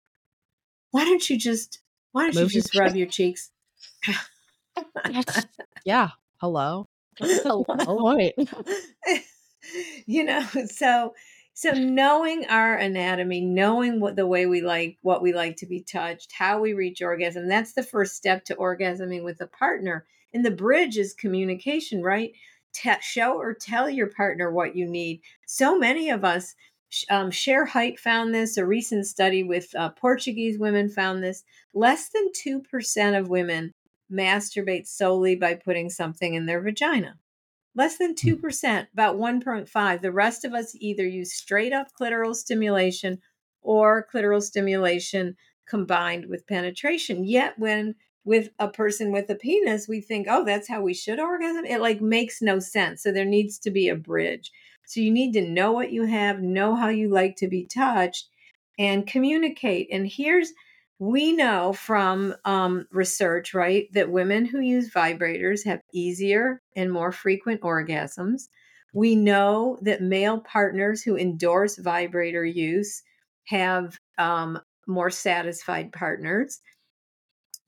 [0.90, 1.82] why don't you just
[2.14, 3.52] why don't Move you your just rub your cheeks?
[5.86, 6.10] Yeah.
[6.42, 6.88] Hello.
[7.20, 8.18] Hello.
[10.06, 11.14] You know, so
[11.54, 15.82] so knowing our anatomy, knowing what the way we like what we like to be
[15.82, 20.06] touched, how we reach orgasm, that's the first step to orgasming with a partner.
[20.34, 22.32] And the bridge is communication, right?
[22.74, 25.22] Te- show or tell your partner what you need.
[25.46, 26.56] So many of us
[27.10, 28.58] um, Shere Hite found this.
[28.58, 31.44] A recent study with uh, Portuguese women found this.
[31.74, 33.74] Less than 2% of women
[34.12, 37.18] masturbate solely by putting something in their vagina.
[37.76, 38.30] Less than hmm.
[38.30, 40.02] 2%, about 1.5.
[40.02, 43.20] The rest of us either use straight up clitoral stimulation
[43.62, 45.36] or clitoral stimulation
[45.68, 47.24] combined with penetration.
[47.24, 51.20] Yet when with a person with a penis, we think, "Oh, that's how we should
[51.20, 53.04] orgasm." It like makes no sense.
[53.04, 54.52] So there needs to be a bridge.
[54.86, 58.30] So you need to know what you have, know how you like to be touched
[58.78, 59.88] and communicate.
[59.92, 60.54] And here's
[61.00, 67.12] we know from um, research, right, that women who use vibrators have easier and more
[67.12, 68.44] frequent orgasms.
[68.94, 73.02] We know that male partners who endorse vibrator use
[73.46, 76.62] have um, more satisfied partners.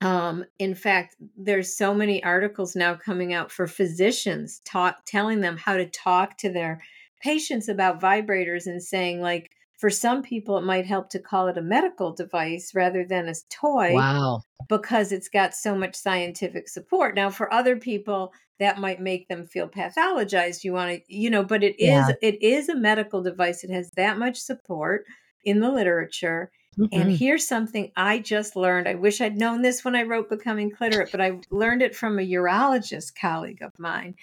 [0.00, 5.56] Um, in fact, there's so many articles now coming out for physicians talk, telling them
[5.56, 6.82] how to talk to their
[7.20, 9.45] patients about vibrators and saying, like,
[9.76, 13.34] for some people, it might help to call it a medical device rather than a
[13.50, 14.42] toy Wow.
[14.68, 17.14] because it's got so much scientific support.
[17.14, 20.64] Now, for other people, that might make them feel pathologized.
[20.64, 22.12] You want to, you know, but it is Yeah.
[22.22, 23.62] it is a medical device.
[23.64, 25.04] It has that much support
[25.44, 26.50] in the literature.
[26.78, 27.16] And Mhm.
[27.18, 28.88] here's something I just learned.
[28.88, 32.18] I wish I'd known this when I wrote Becoming Cliterate, but I learned it from
[32.18, 34.14] a urologist colleague of mine.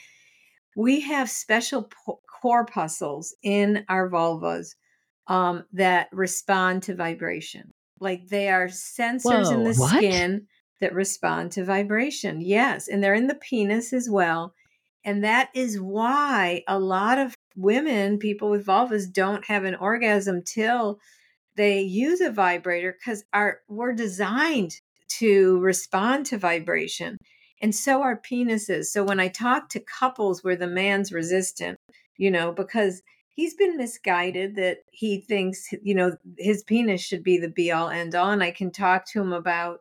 [0.76, 4.76] We have special po- corpuscles in our vulvas
[5.27, 7.71] um, that respond to vibration.
[7.99, 9.97] Like they are sensors in the what?
[9.97, 10.47] skin
[10.81, 12.41] that respond to vibration.
[12.41, 12.88] Yes.
[12.88, 14.53] And they're in the penis as well.
[15.05, 20.41] And that is why a lot of women, people with vulvas, don't have an orgasm
[20.43, 20.99] till
[21.55, 24.71] they use a vibrator because our we're designed
[25.19, 27.17] to respond to vibration.
[27.62, 28.86] And so are penises.
[28.86, 31.77] So when I talk to couples where the man's resistant,
[32.17, 33.01] you know, because
[33.34, 37.89] he's been misguided that he thinks, you know, his penis should be the be all
[37.89, 38.30] end all.
[38.30, 39.80] And I can talk to him about,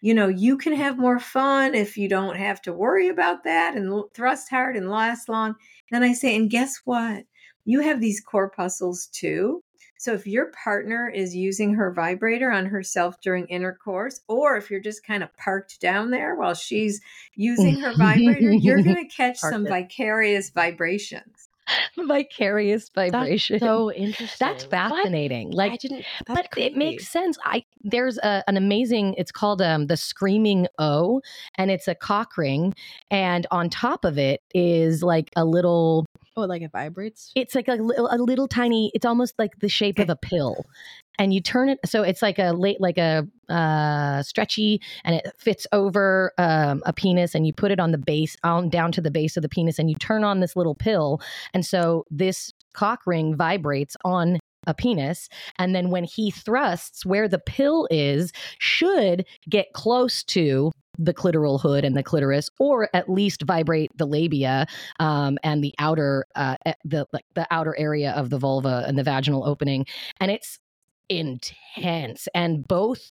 [0.00, 3.76] you know, you can have more fun if you don't have to worry about that
[3.76, 5.56] and thrust hard and last long.
[5.90, 7.24] Then I say, and guess what?
[7.64, 9.62] You have these corpuscles too.
[9.98, 14.80] So if your partner is using her vibrator on herself during intercourse, or if you're
[14.80, 17.00] just kind of parked down there while she's
[17.36, 19.70] using her vibrator, you're going to catch some it.
[19.70, 21.41] vicarious vibrations.
[21.96, 23.58] Vicarious vibration.
[23.60, 24.36] That's so interesting.
[24.40, 24.70] That's What?
[24.70, 25.48] fascinating.
[25.52, 26.04] I Like didn't.
[26.26, 27.38] but That's it makes sense.
[27.44, 29.14] I there's a, an amazing.
[29.18, 31.20] It's called um, the Screaming O,
[31.56, 32.74] and it's a cock ring,
[33.10, 36.06] and on top of it is like a little.
[36.34, 37.30] Oh, like it vibrates.
[37.36, 38.90] It's like a a little tiny.
[38.94, 40.64] It's almost like the shape of a pill,
[41.18, 45.26] and you turn it so it's like a late like a uh, stretchy, and it
[45.38, 49.00] fits over um, a penis, and you put it on the base on down to
[49.00, 51.20] the base of the penis, and you turn on this little pill,
[51.52, 57.28] and so this cock ring vibrates on a penis and then when he thrusts where
[57.28, 63.08] the pill is should get close to the clitoral hood and the clitoris or at
[63.08, 64.66] least vibrate the labia
[65.00, 69.02] um, and the outer uh, the like the outer area of the vulva and the
[69.02, 69.84] vaginal opening
[70.20, 70.58] and it's
[71.08, 73.10] intense and both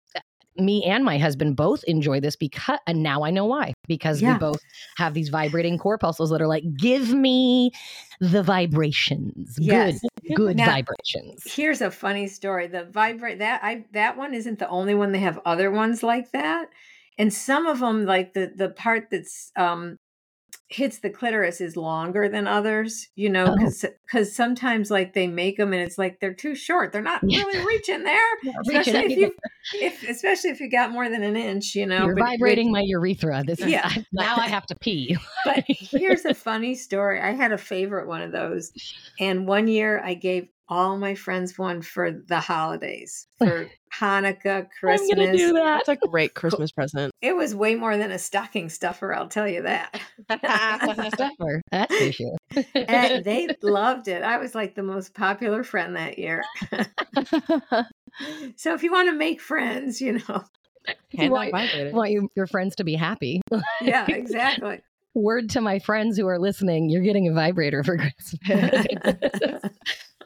[0.57, 4.33] me and my husband both enjoy this because and now I know why because Yeah.
[4.33, 4.59] we both
[4.97, 7.71] have these vibrating corpuscles that are like give me
[8.19, 9.99] the vibrations Yes.
[10.25, 12.67] good good Now- vibrations Here's a funny story.
[12.67, 15.11] The vibrate that I that one isn't the only one.
[15.13, 16.67] They have other ones like that,
[17.17, 19.97] and some of them like the the part that's um
[20.71, 23.07] hits the clitoris is longer than others.
[23.15, 23.53] You know, uh-huh.
[23.53, 23.57] Oh.
[23.57, 26.91] because because sometimes like they make them and it's like they're too short.
[26.91, 27.43] They're not Yeah.
[27.43, 28.19] really reaching there.
[28.43, 29.31] reaching Especially if you
[29.81, 31.75] if especially if you got more than an inch.
[31.75, 33.43] You know, You're but- but- vibrating my urethra.
[33.45, 33.89] This is Yeah.
[34.13, 35.17] Now I have to pee.
[35.45, 37.19] But here's a funny story.
[37.19, 38.71] I had a favorite one of those.
[39.19, 45.09] And one year I gave all my friends one for the holidays, for Hanukkah, Christmas.
[45.11, 45.83] I'm gonna do that.
[45.85, 47.13] That's a great Christmas present.
[47.21, 49.99] It was way more than a stocking stuffer, I'll tell you that.
[51.13, 51.61] Stuffer.
[51.71, 52.37] That's for sure.
[52.75, 54.23] and they loved it.
[54.23, 56.43] I was like the most popular friend that year.
[58.55, 60.43] so if you want to make friends, you know.
[61.15, 63.41] Hand want, want you, your friends to be happy.
[63.81, 64.81] Yeah, exactly.
[65.13, 68.85] Word to my friends who are listening: you're getting a vibrator for Christmas.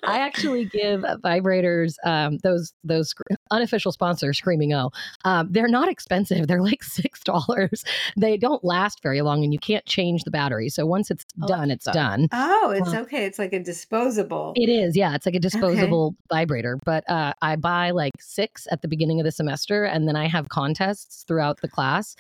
[0.05, 3.13] I actually give vibrators, um, those those
[3.51, 4.91] unofficial sponsors, Screaming O.
[5.25, 6.47] Um, they're not expensive.
[6.47, 7.83] They're like six dollars.
[8.17, 10.69] They don't last very long, and you can't change the battery.
[10.69, 12.27] So once it's Oh, done, it's done.
[12.31, 13.01] Oh, it's Wow.
[13.01, 13.25] okay.
[13.25, 14.53] It's like a disposable.
[14.55, 15.15] It is, yeah.
[15.15, 16.77] It's like a disposable vibrator.
[16.85, 20.27] But uh, I buy like six at the beginning of the semester, and then I
[20.27, 22.15] have contests throughout the class,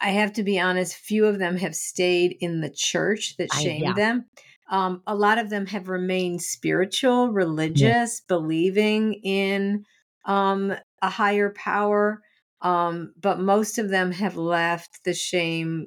[0.00, 3.62] I have to be honest, few of them have stayed in the church that I-
[3.62, 3.92] shamed yeah.
[3.94, 4.26] them.
[4.70, 9.84] Um, a lot of them have remained spiritual, religious, believing in
[10.24, 12.22] um, a higher power.
[12.62, 15.86] Um, but most of them have left the shame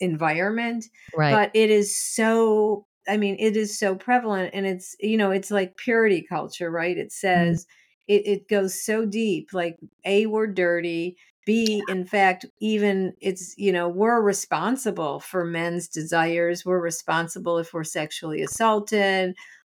[0.00, 0.84] environment
[1.16, 1.32] right.
[1.32, 5.50] but it is so i mean it is so prevalent and it's you know it's
[5.50, 6.98] like purity culture right?
[6.98, 7.66] It says
[8.08, 13.72] it, it goes so deep like a we're dirty b in fact even it's you
[13.72, 19.34] know we're responsible for men's desires we're responsible if we're sexually assaulted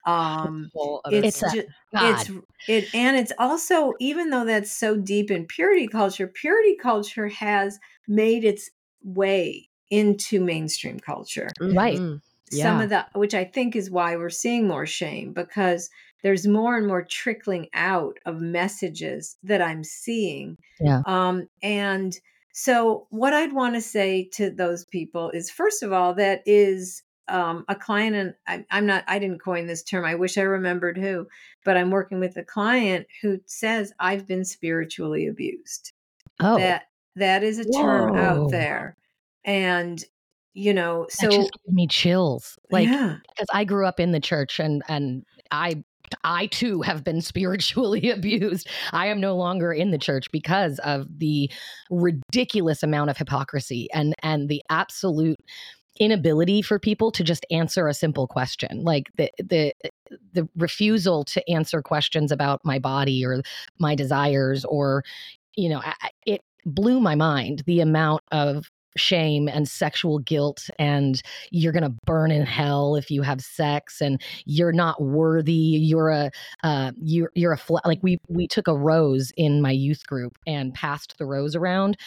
[0.09, 0.71] Um,
[1.07, 2.19] it's It's a- ju- God.
[2.21, 2.31] it's
[2.67, 7.79] it and it's also even though that's so deep in purity culture purity culture has
[8.07, 8.69] made its
[9.03, 11.97] way into mainstream culture Right.
[11.97, 12.21] Mhm.
[12.51, 12.83] some Yeah.
[12.83, 15.89] of the which i think is why we're seeing more shame because
[16.23, 21.01] there's more and more trickling out of messages that i'm seeing Yeah.
[21.05, 22.19] um and
[22.53, 27.03] so what i'd want to say to those people is first of all that is
[27.29, 30.41] um, a client and I, i'm not i didn't coin this term i wish i
[30.41, 31.27] remembered who
[31.65, 35.93] but i'm working with a client who says i've been spiritually abused
[36.39, 36.83] Oh, that
[37.15, 38.19] that is a term Whoa.
[38.19, 38.95] out there
[39.43, 40.03] and
[40.53, 42.57] you know that so just gave me chills.
[42.71, 45.83] Like, yeah because I grew up in the church and and I
[46.23, 48.69] I too have been spiritually abused.
[48.91, 51.51] I am no longer in the church because of the
[51.89, 55.39] ridiculous amount of hypocrisy and and the absolute
[55.99, 58.83] inability for people to just answer a simple question.
[58.83, 59.73] Like the the
[60.33, 63.41] the refusal to answer questions about my body or
[63.77, 65.03] my desires or
[65.55, 71.21] you know I, it blew my mind the amount of shame and sexual guilt and
[71.51, 76.09] you're going to burn in hell if you have sex and you're not worthy you're
[76.09, 76.31] a
[76.63, 80.37] uh, you're you're a fla- like we we took a rose in my youth group
[80.47, 81.97] and passed the rose around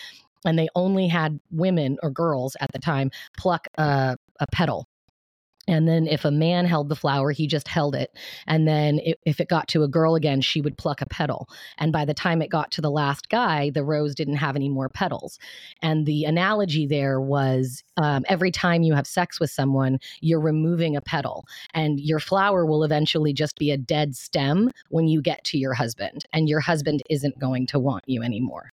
[0.45, 4.87] and they only had women or girls at the time pluck a, a petal.
[5.69, 8.11] And then if a man held the flower he just held it.
[8.49, 11.49] And then i if it got to a girl again she would pluck a petal.
[11.79, 14.69] And by the time it got to the last guy the rose didn't have any
[14.69, 15.39] more petals.
[15.81, 20.97] And the analogy there was um, every time you have sex with someone, you're removing
[20.97, 25.45] a petal, and your flower will eventually just be a dead stem when you get
[25.45, 28.73] to your husband, and your husband isn't going to want you anymore.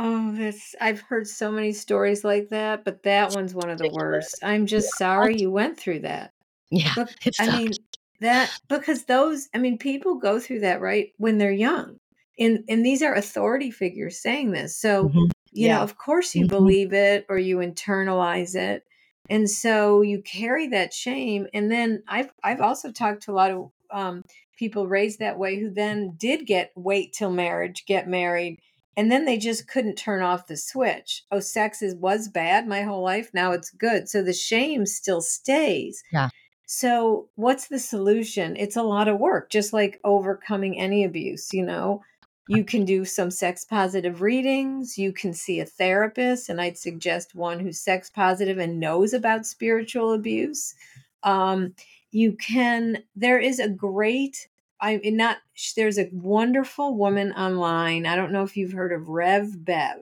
[0.00, 3.88] Oh, that's I've heard so many stories like that, but that one's one of the
[3.88, 4.38] worst.
[4.44, 6.32] I'm just sorry you went through that.
[6.70, 6.94] Yeah,
[7.38, 7.72] I mean
[8.20, 11.98] that because those I mean people go through that right when they're young.
[12.38, 14.76] And and these are authority figures saying this.
[14.78, 15.30] So, Mhm.
[15.52, 15.82] you know, Yeah.
[15.82, 16.48] of course you Mhm.
[16.48, 18.84] believe it or you internalize it.
[19.28, 23.50] And so you carry that shame and then I've I've also talked to a lot
[23.50, 24.24] of um
[24.56, 28.60] people raised that way who then did get wait till marriage, get married
[28.98, 31.22] and then they just couldn't turn off the switch.
[31.30, 33.30] Oh, sex is was bad my whole life.
[33.32, 34.08] Now it's good.
[34.08, 36.02] So the shame still stays.
[36.12, 36.30] Yeah.
[36.66, 38.56] So what's the solution?
[38.56, 42.02] It's a lot of work, just like overcoming any abuse, you know.
[42.48, 44.98] You can do some sex positive readings.
[44.98, 49.46] You can see a therapist, and I'd suggest one who's sex positive and knows about
[49.46, 50.74] spiritual abuse.
[51.22, 51.72] Um,
[52.10, 54.48] you can, there is a great,
[54.80, 55.38] I not,
[55.76, 58.06] there's a wonderful woman online.
[58.06, 59.98] I don't know if you've heard of Rev Bev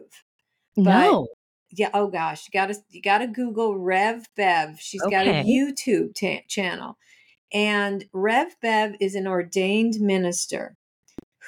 [0.77, 1.29] no,
[1.71, 6.15] yeah oh gosh you gotta you gotta google rev bev She's got a youtube
[6.49, 6.99] channel
[7.53, 10.77] and rev bev is an ordained minister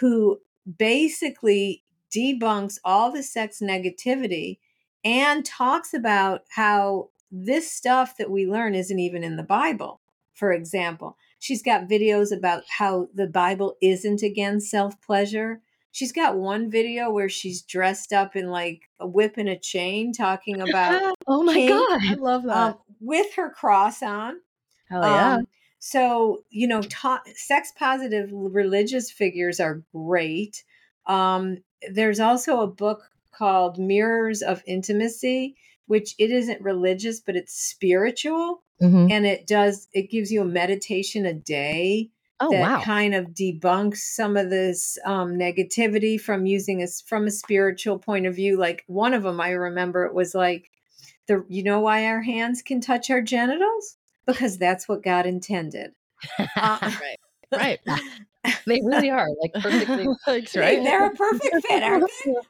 [0.00, 0.40] who
[0.78, 1.82] basically
[2.14, 4.58] debunks all the sex negativity
[5.04, 10.00] and talks about how this stuff that we learn isn't even in the bible
[10.34, 16.70] for example she's got videos about how the bible isn't against self-pleasure She's got one
[16.70, 21.42] video where she's dressed up in like a whip and a chain talking about oh
[21.42, 22.56] my god, I love that.
[22.56, 24.36] um, with her cross on.
[24.88, 25.34] Hell yeah.
[25.34, 25.48] Um,
[25.80, 30.62] so, you know, ta- sex positive religious figures are great.
[31.06, 31.58] Um,
[31.90, 38.62] there's also a book called Mirrors of Intimacy, which it isn't religious, but it's spiritual.
[38.82, 39.10] Mhm.
[39.10, 42.10] And it does, it gives you a meditation a day
[42.40, 47.26] oh that wow, kind of debunks some of this um, negativity from using us from
[47.26, 48.56] a spiritual point of view.
[48.56, 50.70] Like one of them, I remember it was like
[51.26, 55.92] the you know why our hands can touch our genitals because that's what God intended.
[56.56, 56.90] Uh,
[57.52, 57.80] right.
[58.66, 60.06] they really are like perfectly.
[60.56, 60.82] Right?
[60.84, 62.04] they're a perfect fit, aren't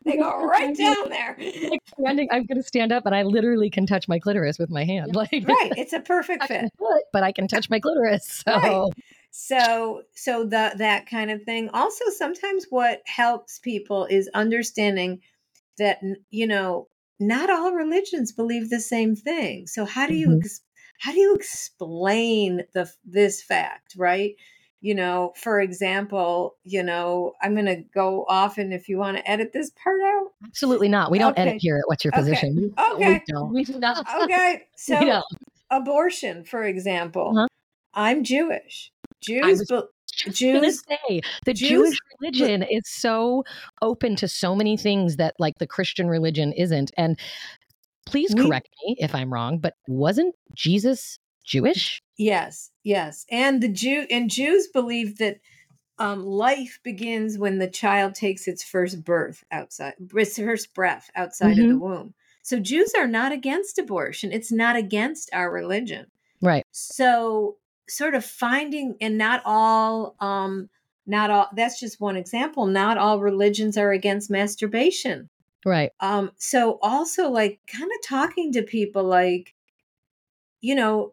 [0.05, 0.13] they?
[0.13, 1.37] They go right down there.
[1.39, 4.71] Like standing, I'm going to stand up, and I literally can touch my clitoris with
[4.71, 5.15] my hand.
[5.15, 6.70] Like Right, it's a perfect fit.
[6.79, 8.43] foot, but I can touch my clitoris.
[8.47, 8.93] So Right.
[9.31, 15.20] so so the that kind of thing also sometimes what helps people is understanding
[15.79, 16.01] that
[16.31, 16.89] you know
[17.20, 20.39] not all religions believe the same thing so how do you Mhm.
[20.39, 20.62] ex-
[21.01, 24.35] how do you explain the this fact right
[24.81, 29.16] you know for example you know i'm going to go off and if you want
[29.16, 31.11] to edit this part out absolutely not.
[31.11, 31.43] We don't Okay.
[31.43, 32.20] edit here at What's Your Okay.
[32.22, 32.57] Position.
[32.57, 33.12] We- Okay.
[33.14, 33.53] We don't.
[33.53, 34.07] We do not.
[34.22, 35.22] okay so
[35.70, 37.47] abortion for example Uh-huh.
[37.95, 43.45] i'm jewish jews was Just gonna Jews- say the Jews- Jewish religion is so
[43.83, 46.91] open to so many things that like the Christian religion isn't.
[46.97, 47.16] And
[48.07, 51.18] please correct me if I'm wrong, but wasn't Jesus
[51.49, 52.03] Jewish?
[52.16, 53.24] Yes, yes.
[53.30, 55.38] And the Jew and Jews believe that
[55.99, 61.59] um, life begins when the child takes its first birth outside, its first breath outside
[61.59, 62.14] of the womb.
[62.42, 64.32] So Jews are not against abortion.
[64.32, 66.07] It's not against our religion.
[66.40, 66.64] Right.
[66.70, 67.57] So
[67.88, 70.68] sort of finding and not all um
[71.07, 72.66] not all that's just one example.
[72.66, 75.28] Not all religions are against masturbation.
[75.64, 75.90] Right.
[76.01, 79.55] Um so also like kind of talking to people like
[80.61, 81.12] you know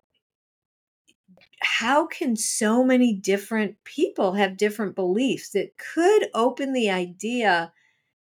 [1.61, 7.71] how can so many different people have different beliefs that could open the idea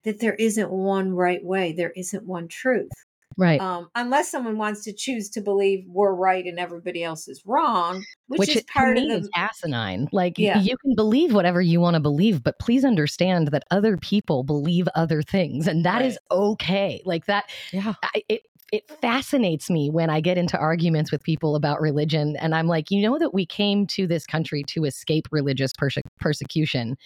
[0.05, 2.91] that there isn't one right way, there isn't one truth.
[3.37, 3.61] Right.
[3.61, 8.05] Um, unless someone wants to choose to believe we're right and everybody else is wrong,
[8.29, 10.09] which, which is part of the is asinine.
[10.13, 10.61] Like Yeah.
[10.61, 14.87] you can believe whatever you want to believe, but please understand that other people believe
[14.95, 17.03] other things, and that is okay.
[17.05, 17.95] Like that, Yeah.
[18.03, 18.43] I, it
[18.75, 22.91] it fascinates me when I get into arguments with people about religion, and I'm like,
[22.91, 26.97] you know that we came to this country to escape religious perse- persecution,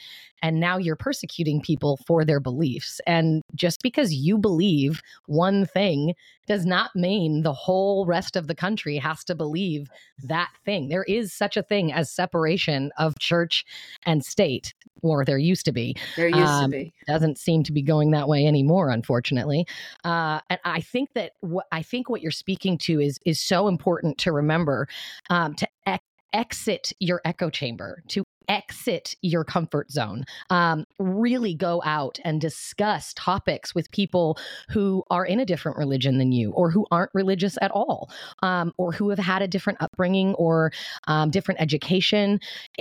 [0.40, 3.02] and now you're persecuting people for their beliefs.
[3.06, 6.14] And just because you believe one thing
[6.46, 9.90] does not mean the whole rest of the country has to believe
[10.22, 10.88] that thing.
[10.88, 13.66] There is such a thing as separation of church
[14.06, 15.96] and state, or there used to be.
[16.16, 16.92] there used um, to be.
[17.06, 19.66] Doesn't seem to be going that way anymore, unfortunately.
[20.04, 23.68] Uh, and I think that what I think what you're speaking to is is so
[23.68, 24.88] important to remember
[25.30, 30.24] um, to ex- exit your echo chamber, to exit your comfort zone.
[30.50, 34.38] Um, really go out and discuss topics with people
[34.70, 38.10] who are in a different religion than you, or who aren't religious at all,
[38.42, 40.72] um, or who have had a different upbringing or
[41.06, 42.40] um, different education.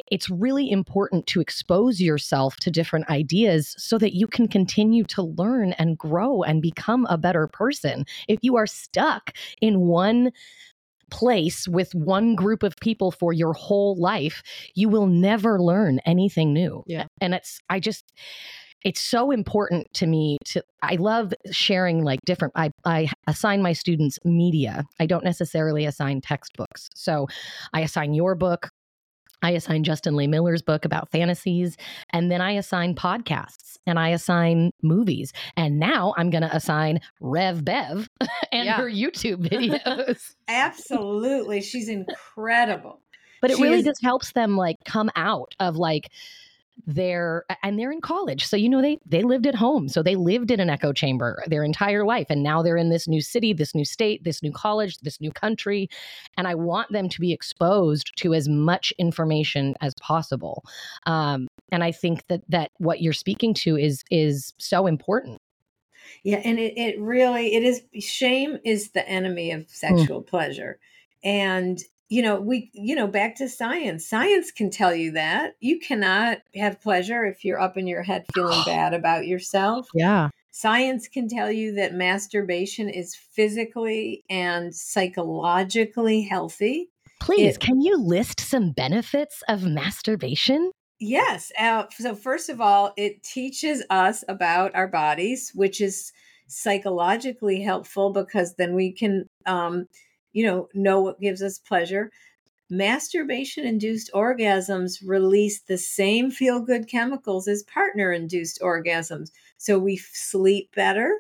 [0.10, 5.22] It's really important to expose yourself to different ideas so that you can continue to
[5.22, 8.06] learn and grow and become a better person.
[8.28, 10.32] If you are stuck in one
[11.10, 14.44] place with one group of people for your whole life,
[14.76, 16.84] you will never learn anything new.
[16.88, 17.06] Yeah.
[17.22, 18.12] And it's, I just,
[18.84, 23.74] it's so important to me to i love sharing like different i i assign my
[23.74, 27.28] students media i don't necessarily assign textbooks so
[27.74, 28.70] i assign your book
[29.42, 31.78] I assign Justin Lehmiller's book about fantasies,
[32.12, 35.32] and then I assign podcasts and I assign movies.
[35.56, 38.10] And now I'm going to assign Rev Bev
[38.52, 38.78] and Yeah.
[38.78, 40.34] her YouTube videos.
[40.48, 41.62] Absolutely.
[41.62, 43.02] She's incredible.
[43.42, 46.10] but it She really is- just helps them like come out of like
[46.86, 48.46] their and they're in college.
[48.46, 49.90] So you know they they lived at home.
[49.90, 52.28] So they lived in an echo chamber their entire life.
[52.30, 55.32] And now they're in this new city this new state this new college this new
[55.32, 55.90] country.
[56.38, 60.64] And i want them to be exposed to as much information as possible.
[61.06, 65.40] Um, and i think that that what you're speaking to is is so important.
[66.24, 70.80] Yeah, and it, it really it is shame is the enemy of sexual pleasure.
[71.24, 71.80] And
[72.10, 74.08] you know, we you know, back to science.
[74.08, 75.56] Science can tell you that.
[75.60, 79.88] You cannot have pleasure if you're up in your head feeling bad about yourself.
[79.94, 80.30] Yeah.
[80.52, 86.90] Science can tell you that masturbation is physically and psychologically healthy.
[87.20, 91.52] please It- can you list some benefits of masturbation Yes.
[91.60, 96.12] Uh, so, first of all, it teaches us about our bodies, which is
[96.48, 99.86] psychologically helpful because then we can, um,
[100.34, 102.12] you know, know what gives us pleasure.
[102.70, 109.32] Masturbation induced orgasms release the same feel good chemicals as partner induced orgasms.
[109.58, 111.18] So, we sleep better.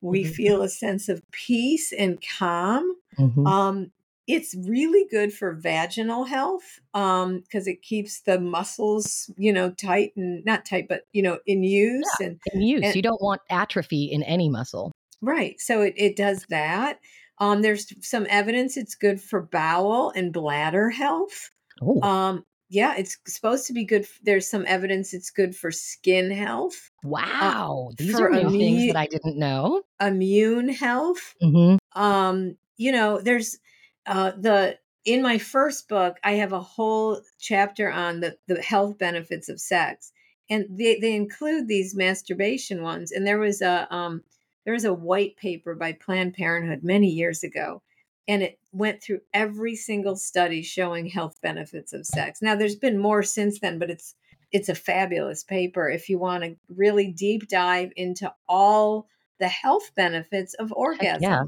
[0.00, 0.34] We Mhm.
[0.34, 2.96] feel a sense of peace and calm.
[3.18, 3.46] Mm-hmm.
[3.46, 3.92] Um,
[4.26, 10.12] it's really good for vaginal health um because it keeps the muscles you know tight
[10.16, 13.40] and not tight but you know in use and in use and- you don't want
[13.50, 17.00] atrophy in any muscle right so it, it does that
[17.38, 21.50] um there's some evidence it's good for bowel and bladder health
[21.82, 25.70] oh um yeah it's supposed to be good f- there's some evidence it's good for
[25.70, 29.82] skin health Wow, these are new things that I didn't know.
[30.00, 32.00] immune health Mm-hmm.
[32.00, 33.58] um you know there's
[34.06, 38.98] uh the in my first book i have a whole chapter on the the health
[38.98, 40.12] benefits of sex
[40.48, 44.22] and they they include these masturbation ones and there was a um
[44.64, 47.82] there was a white paper by planned parenthood many years ago
[48.28, 52.98] and it went through every single study showing health benefits of sex now there's been
[52.98, 54.14] more since then but it's
[54.52, 59.06] it's a fabulous paper if you want to really deep dive into all
[59.40, 61.42] the health benefits of orgasm yeah.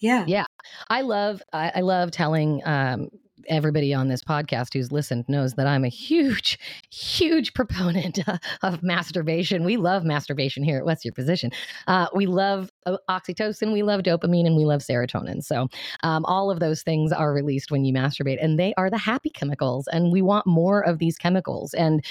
[0.00, 0.44] yeah Yeah.
[0.88, 3.10] I love I, I love telling um,
[3.48, 6.58] everybody on this podcast who's listened knows that I'm a huge,
[6.90, 8.18] huge proponent
[8.62, 9.64] of masturbation.
[9.64, 11.50] We love masturbation here at What's Your Position.
[11.86, 15.42] Uh, we love uh, oxytocin, we love dopamine, and we love serotonin.
[15.42, 15.68] So
[16.02, 19.30] um, all of those things are released when you masturbate, and they are the happy
[19.30, 19.88] chemicals.
[19.88, 21.74] And we want more of these chemicals.
[21.74, 22.04] And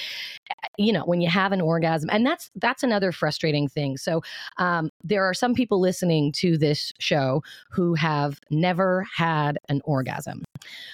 [0.50, 3.98] uh, you know, when you have an orgasm, and that's that's another frustrating thing.
[3.98, 4.22] So
[4.58, 10.46] um, there are some people listening to this show who have never had an orgasm.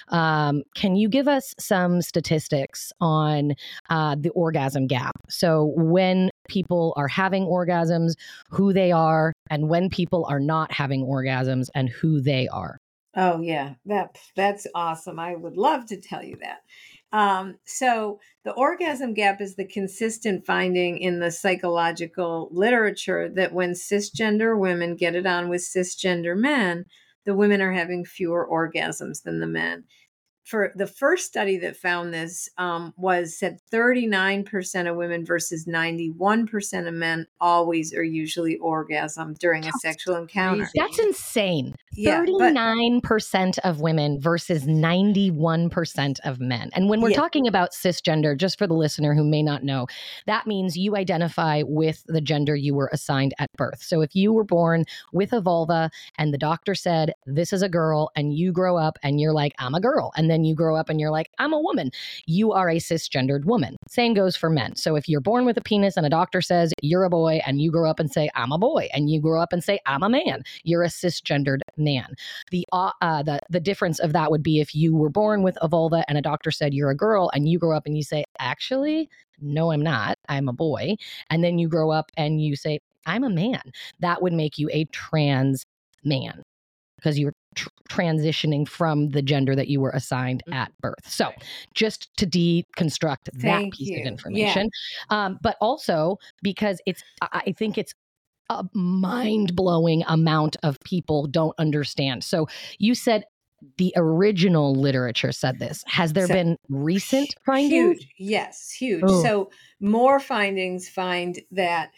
[0.08, 3.54] Um, can you give us some statistics on
[3.88, 5.14] uh, the orgasm gap?
[5.28, 8.14] So, when people are having orgasms,
[8.50, 12.76] who they are, and when people are not having orgasms, and who they are.
[13.14, 15.18] Oh yeah, that that's awesome.
[15.18, 16.58] I would love to tell you that.
[17.16, 23.72] Um, so the orgasm gap is the consistent finding in the psychological literature that when
[23.72, 26.84] cisgender women get it on with cisgender men,
[27.24, 29.84] the women are having fewer orgasms than the men.
[30.44, 36.86] For the first study that found this um, was said 39% of women versus 91%
[36.86, 40.68] of men always or usually orgasm during a sexual encounter.
[40.74, 41.74] That's insane.
[41.92, 46.70] Yeah, 39% of women versus 91% of men.
[46.74, 47.16] And when we're Yeah.
[47.16, 49.86] talking about cisgender, just for the listener who may not know,
[50.26, 53.82] that means you identify with the gender you were assigned at birth.
[53.82, 57.68] So if you were born with a vulva and the doctor said, this is a
[57.68, 60.12] girl, and you grow up and you're like, I'm a girl.
[60.16, 61.90] And then you grow up and you're like, I'm a woman.
[62.26, 63.55] You are a cisgendered woman.
[63.88, 64.76] Same goes for men.
[64.76, 67.60] So if you're born with a penis and a doctor says you're a boy and
[67.60, 70.02] you grow up and say, I'm a boy, and you grow up and say, I'm
[70.02, 72.14] a man, you're a cisgendered man.
[72.50, 75.56] The uh, uh, the the difference of that would be if you were born with
[75.60, 78.02] a vulva and a doctor said you're a girl, and you grow up and you
[78.02, 79.08] say, actually,
[79.40, 80.18] no, I'm not.
[80.28, 80.96] I'm a boy,
[81.30, 83.62] and then you grow up and you say, I'm a man.
[84.00, 85.64] That would make you a trans
[86.04, 86.42] man
[86.96, 90.54] because you're tr- transitioning from the gender that you were assigned Mhm.
[90.54, 91.08] at birth.
[91.08, 91.30] So,
[91.74, 93.96] just to deconstruct that piece you.
[93.96, 94.08] of Yeah.
[94.08, 94.70] information,
[95.10, 97.92] um, but also because it's, I I think it's
[98.48, 102.24] a mind blowing amount of people don't understand.
[102.24, 103.24] So, you said
[103.78, 105.82] the original literature said this.
[105.86, 107.98] Has there So- been recent findings?
[107.98, 108.08] Huge.
[108.18, 109.02] Yes, huge.
[109.06, 109.22] Oh.
[109.22, 111.90] So more findings find that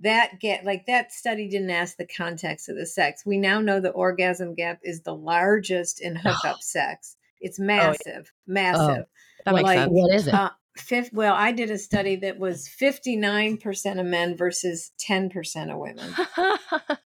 [0.00, 3.24] that get like that study didn't ask the context of the sex.
[3.24, 7.16] We now know the orgasm gap is the largest in hookup sex.
[7.40, 9.06] It's oh, massive, oh, massive.
[9.44, 9.90] That makes Like, sense.
[9.92, 10.34] What is it?
[10.34, 15.78] Uh, fifth, well, I did a study that was 59% of men versus 10% of
[15.78, 16.14] women.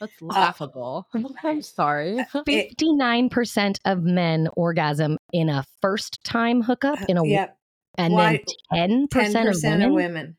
[0.00, 1.06] That's uh, laughable.
[1.42, 2.20] I'm sorry.
[2.20, 7.58] Uh, 59% of men orgasm in a first time hookup uh, in a yep.
[7.96, 9.82] and Why- then 10% 10% of women.
[9.82, 10.36] of women.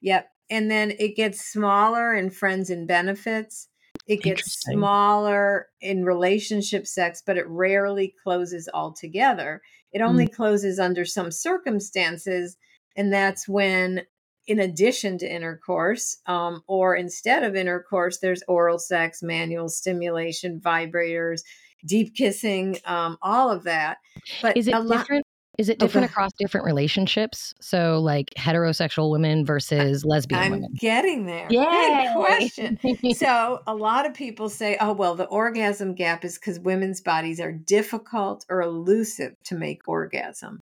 [0.00, 0.28] Yep.
[0.52, 3.68] And then it gets smaller in friends and benefits.
[4.06, 9.62] It gets smaller in relationship sex, but it rarely closes altogether.
[9.92, 10.32] It only Mm.
[10.34, 12.58] closes under some circumstances.
[12.96, 14.02] And that's when,
[14.46, 21.42] in addition to intercourse, um, or instead of intercourse, there's oral sex, manual stimulation, vibrators,
[21.86, 23.96] deep kissing, um, all of that.
[24.42, 25.26] But Is it lot- different?
[25.58, 26.10] Is it different ahead.
[26.12, 27.54] across different relationships?
[27.60, 30.74] So, like heterosexual women versus lesbian I'm women.
[30.78, 31.46] getting there.
[31.50, 32.10] Yay!
[32.14, 32.78] Good question.
[33.14, 37.38] so a lot of people say, oh, well, the orgasm gap is because women's bodies
[37.38, 40.60] are difficult or elusive to make orgasm.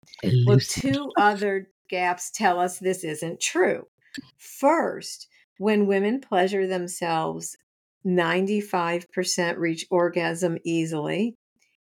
[0.46, 3.88] Well, two other gaps tell us this isn't true.
[4.38, 5.28] First,
[5.58, 7.58] when women pleasure themselves,
[8.06, 11.36] 95% reach orgasm easily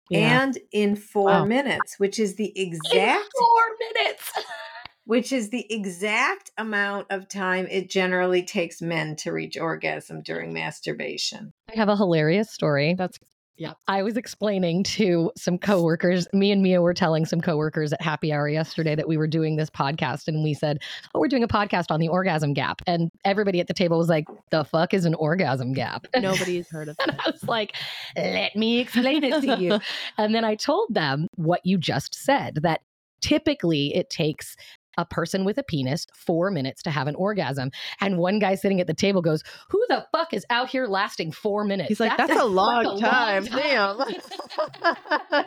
[0.09, 0.43] Yeah.
[0.43, 1.45] and in four Wow.
[1.45, 4.31] minutes, which is the In exact four minutes.
[5.05, 10.53] which is the exact amount of time it generally takes men to reach orgasm during
[10.53, 11.53] masturbation.
[11.71, 12.95] I have a hilarious story.
[12.95, 13.19] That's
[13.57, 13.73] yeah.
[13.87, 18.33] I was explaining to some coworkers, me and Mia were telling some coworkers at happy
[18.33, 20.79] hour yesterday that we were doing this podcast and we said,
[21.13, 22.81] Oh, we're doing a podcast on the orgasm gap.
[22.85, 26.05] And everybody at the table was like, The fuck is an orgasm gap?
[26.15, 27.07] Nobody's heard of it.
[27.07, 27.19] And.
[27.19, 27.75] I was like,
[28.17, 29.79] let me explain it to you.
[30.17, 32.81] and then I told them what you just said that
[33.21, 34.55] typically it takes
[34.97, 37.71] a person with a penis four minutes to have an orgasm.
[38.01, 41.31] And one guy sitting at the table goes, Who the fuck is out here lasting
[41.31, 41.89] four minutes?
[41.89, 43.45] He's like, that's, a long time.
[43.45, 43.99] Damn.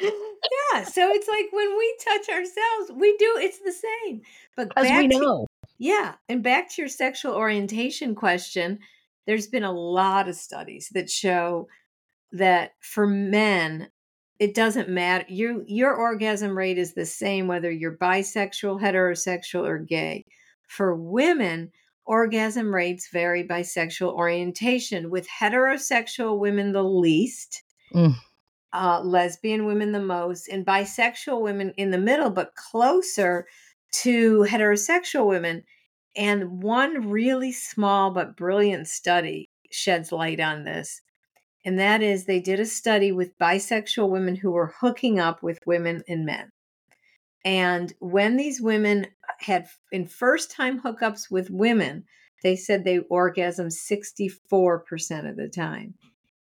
[0.00, 4.20] Yeah, so it's like when we touch ourselves, we do it's the same.
[4.56, 5.46] But As back we to- know.
[5.78, 8.78] yeah, and back to your sexual orientation question,
[9.26, 11.66] there's been a lot of studies that show
[12.32, 13.88] that for men
[14.38, 19.78] it doesn't matter your your orgasm rate is the same whether you're bisexual, heterosexual or
[19.78, 20.24] gay.
[20.68, 21.72] For women,
[22.04, 27.62] orgasm rates vary by sexual orientation with heterosexual women the least
[27.94, 28.14] Mm.
[28.74, 33.46] uh, lesbian women the most, and bisexual women in the middle, but closer
[33.92, 35.64] to heterosexual women.
[36.16, 41.00] And one really small but brilliant study sheds light on this.
[41.64, 45.58] And that is they did a study with bisexual women who were hooking up with
[45.66, 46.50] women and men.
[47.44, 49.06] And when these women
[49.40, 52.04] had in first time hookups with women,
[52.42, 55.94] they said they orgasm 64% of the time.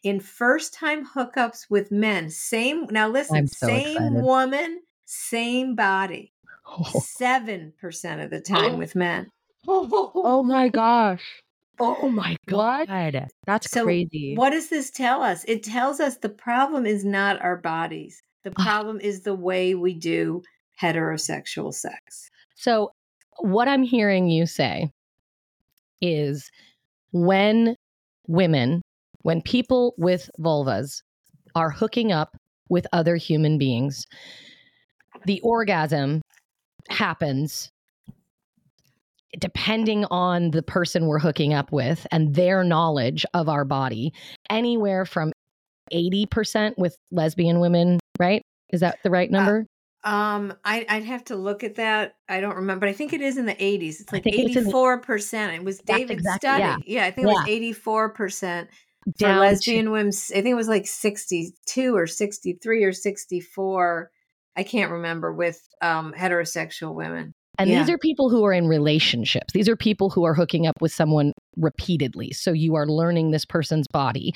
[0.02, 4.22] In first time hookups with men, same now listen, so same excited.
[4.22, 6.32] woman, same body,
[6.66, 8.76] Oh, 7% of the time oh.
[8.76, 9.30] with men.
[9.68, 11.42] Oh my gosh.
[11.80, 12.88] Oh my What?
[12.88, 13.28] god.
[13.46, 14.34] That's So crazy.
[14.36, 15.44] What does this tell us?
[15.48, 18.22] It tells us the problem is not our bodies.
[18.44, 20.42] The problem is the way we do
[20.80, 22.28] heterosexual sex.
[22.56, 22.92] So,
[23.38, 24.90] what I'm hearing you say
[26.00, 26.50] is
[27.12, 27.76] when
[28.26, 28.82] women,
[29.22, 31.02] when people with vulvas
[31.54, 32.36] are hooking up
[32.68, 34.06] with other human beings,
[35.26, 36.20] the orgasm
[36.88, 37.70] happens
[39.38, 44.12] depending on the person we're hooking up with and their knowledge of our body,
[44.50, 45.32] anywhere from
[45.92, 48.42] 80% with lesbian women, right?
[48.72, 49.66] Is that the right number?
[50.04, 52.14] Um, I, I'd have to look at that.
[52.28, 52.86] I don't remember.
[52.86, 54.00] But I think it is in the 80s.
[54.00, 55.54] It's like think it's in the- 84%.
[55.54, 56.62] It was David's exactly- study.
[56.62, 56.76] yeah.
[56.86, 57.06] Yeah.
[57.06, 58.68] I think it was 84% for
[59.18, 60.08] Down to- lesbian women.
[60.08, 64.10] I think it was like 62 or 63 or 64.
[64.56, 67.32] I can't remember with um, heterosexual women.
[67.58, 67.80] And Yeah.
[67.80, 69.52] these are people who are in relationships.
[69.52, 72.32] These are people who are hooking up with someone repeatedly.
[72.32, 74.32] So you are learning this person's body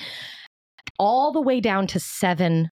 [0.98, 2.70] all the way down to 7%.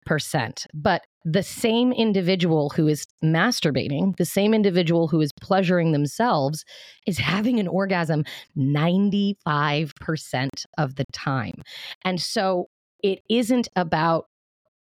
[0.74, 6.64] But the same individual who is masturbating, the same individual who is pleasuring themselves,
[7.06, 8.24] is having an orgasm
[8.58, 11.62] 95% of the time.
[12.06, 12.70] And so
[13.04, 14.26] it isn't about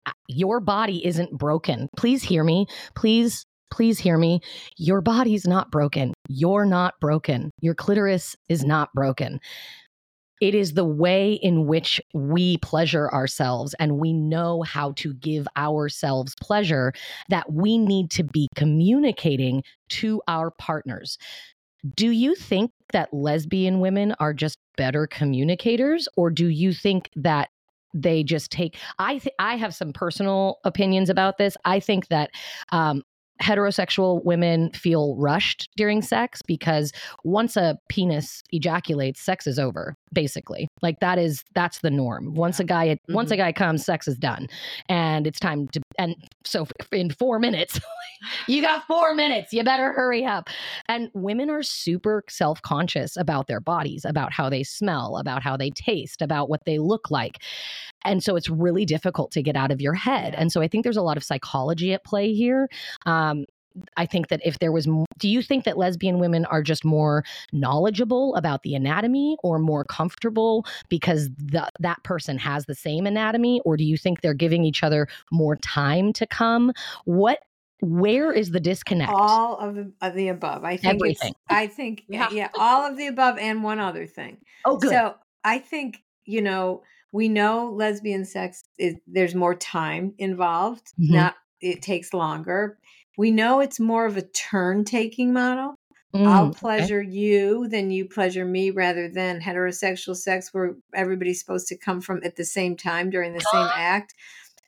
[0.05, 1.89] uh, your body isn't broken.
[1.97, 2.67] Please hear me.
[2.95, 4.41] Please, please hear me.
[4.78, 6.13] Your body's not broken.
[6.28, 7.51] You're not broken.
[7.61, 9.39] Your clitoris is not broken.
[10.41, 15.47] It is the way in which we pleasure ourselves and we know how to give
[15.55, 16.93] ourselves pleasure
[17.30, 21.18] that we need to be communicating to our partners.
[21.95, 27.49] Do you think that lesbian women are just better communicators or do you think that
[27.93, 31.55] they just take I th- I have some personal opinions about this.
[31.63, 32.30] I think that
[32.74, 33.03] um
[33.41, 36.91] heterosexual women feel rushed during sex because
[37.23, 40.67] once a penis ejaculates sex is over basically.
[40.81, 42.33] Like that is that's the norm.
[42.33, 43.43] Once a guy once a mm-hmm.
[43.43, 44.47] guy comes sex is done.
[44.89, 47.79] And it's time to and so in 4 minutes
[48.47, 50.49] you got 4 minutes you better hurry up.
[50.87, 55.69] And women are super self-conscious about their bodies about how they smell about how they
[55.69, 57.41] taste about what they look like.
[58.03, 60.35] And so it's really difficult to get out of your head.
[60.35, 62.69] And so i think there's a lot of psychology at play here.
[63.05, 63.45] Um,
[63.97, 67.23] I think that if there was, do you think that lesbian women are just more
[67.51, 73.61] knowledgeable about the anatomy or more comfortable because the, that person has the same anatomy?
[73.65, 76.73] Or do you think they're giving each other more time to come?
[77.05, 77.39] What,
[77.82, 79.11] where is the disconnect?
[79.13, 80.63] All of the, of the above.
[80.63, 81.34] I think Everything.
[81.49, 82.30] I think, yeah.
[82.32, 82.36] Yeah.
[82.36, 84.38] yeah, all of the above and one other thing.
[84.65, 84.91] oh, good.
[84.91, 90.91] So I think, you know, we know lesbian sex is there's more time involved.
[90.99, 91.11] Mhm.
[91.11, 92.78] Not it takes longer.
[93.18, 95.76] We know it's more of a turn taking model.
[96.16, 96.59] Mm, I'll okay.
[96.59, 101.99] pleasure you, then you pleasure me, rather than heterosexual sex where everybody's supposed to come
[102.01, 104.13] from at the same time during the same act,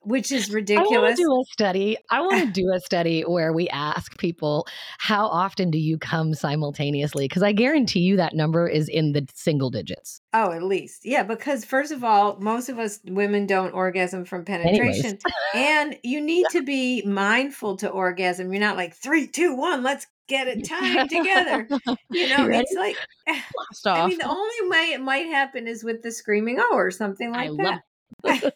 [0.08, 0.90] which is ridiculous.
[0.90, 1.18] I want ridiculous.
[1.18, 1.98] to do a study.
[2.10, 4.68] I want to do a study where we ask people,
[5.00, 7.26] how often do you come simultaneously?
[7.26, 10.22] Because I guarantee you that number is in the single digits.
[10.34, 11.02] Oh, at least.
[11.04, 15.18] Yeah, because first of all, most of us women don't orgasm from penetration.
[15.54, 18.52] and you need to be mindful to orgasm.
[18.54, 21.68] You're not like three, two, one, let's get it timed together.
[22.12, 22.96] You know, You it's like
[23.28, 24.10] eh, Blast I off.
[24.10, 27.48] mean the only way it might happen is with the screaming oh or something I
[27.48, 27.80] like love
[28.24, 28.54] that.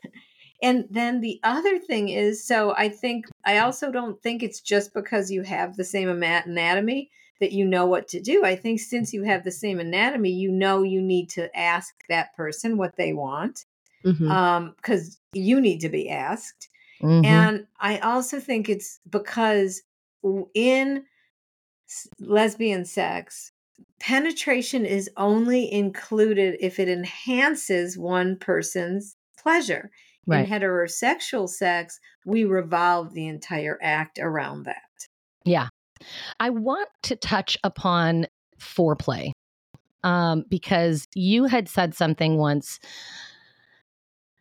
[0.62, 4.94] And then the other thing is so I think I also don't think it's just
[4.94, 8.46] because you have the same anatomy that you know what to do.
[8.46, 12.36] I think since you have the same anatomy, you know you need to ask that
[12.36, 13.66] person what they want
[14.06, 14.30] Mhm.
[14.32, 16.70] um because you need to be asked.
[17.02, 17.26] Mhm.
[17.26, 19.84] And I also think it's because
[20.54, 21.06] in
[22.20, 23.52] lesbian sex,
[24.00, 29.92] penetration is only included if it enhances one person's pleasure.
[30.32, 30.46] Right.
[30.48, 34.82] In heterosexual sex, we revolve the entire act around that.
[35.46, 35.68] Yeah.
[36.40, 38.28] I want to touch upon
[38.60, 39.32] foreplay
[40.04, 42.80] um, because you had said something once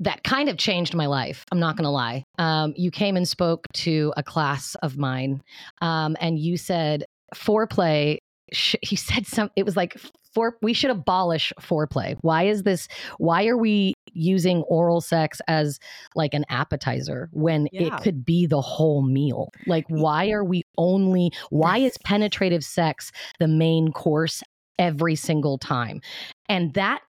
[0.01, 1.45] that kind of changed my life.
[1.53, 2.25] I'm not going to lie.
[2.39, 5.43] Um, you came and spoke to a class of mine,
[5.83, 8.19] um, and you said foreplay.
[8.53, 9.51] Sh- you said some.
[9.57, 9.99] It was like
[10.35, 12.17] for we should abolish foreplay.
[12.21, 12.89] Why is this?
[13.19, 15.79] Why are we using oral sex as
[16.15, 17.97] like an appetizer when Yeah.
[17.97, 19.49] it could be the whole meal?
[19.67, 21.33] Like, why are we only?
[21.51, 24.43] Why is penetrative sex the main course
[24.79, 26.01] every single time?
[26.49, 27.01] And that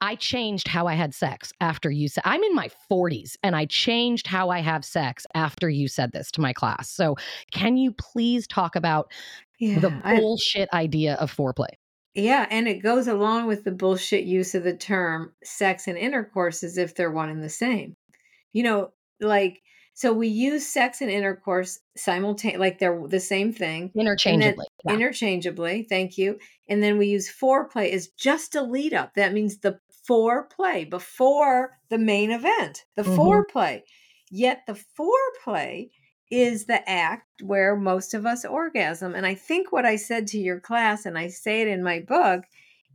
[0.00, 3.64] I changed how I had sex after you said I'm in my 40s and I
[3.64, 6.88] changed how I have sex after you said this to my class.
[6.88, 7.16] So,
[7.52, 9.10] can you please talk about
[9.58, 11.70] Yeah, the I- bullshit idea of foreplay?
[12.18, 16.62] Yeah, and it goes along with the bullshit use of the term sex and intercourse
[16.62, 17.96] as if they're one and the same.
[18.52, 19.62] You know, like
[19.94, 23.90] so we use sex and intercourse simultaneously, like they're the same thing.
[23.96, 24.64] Interchangeably.
[24.86, 24.94] Yeah.
[24.94, 25.86] interchangeably.
[25.88, 26.38] Thank you.
[26.68, 29.14] And then we use foreplay as just a lead up.
[29.14, 33.16] That means the foreplay before the main event, the Mhm.
[33.16, 33.82] foreplay.
[34.30, 35.90] Yet the foreplay
[36.30, 39.14] is the act where most of us orgasm.
[39.14, 42.00] And I think what I said to your class, and I say it in my
[42.00, 42.44] book,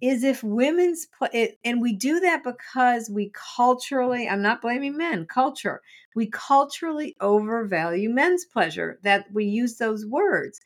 [0.01, 5.25] is if women's play, and we do that because we culturally, I'm not blaming men,
[5.25, 5.81] culture,
[6.15, 10.59] we culturally overvalue men's pleasure, that we use those words.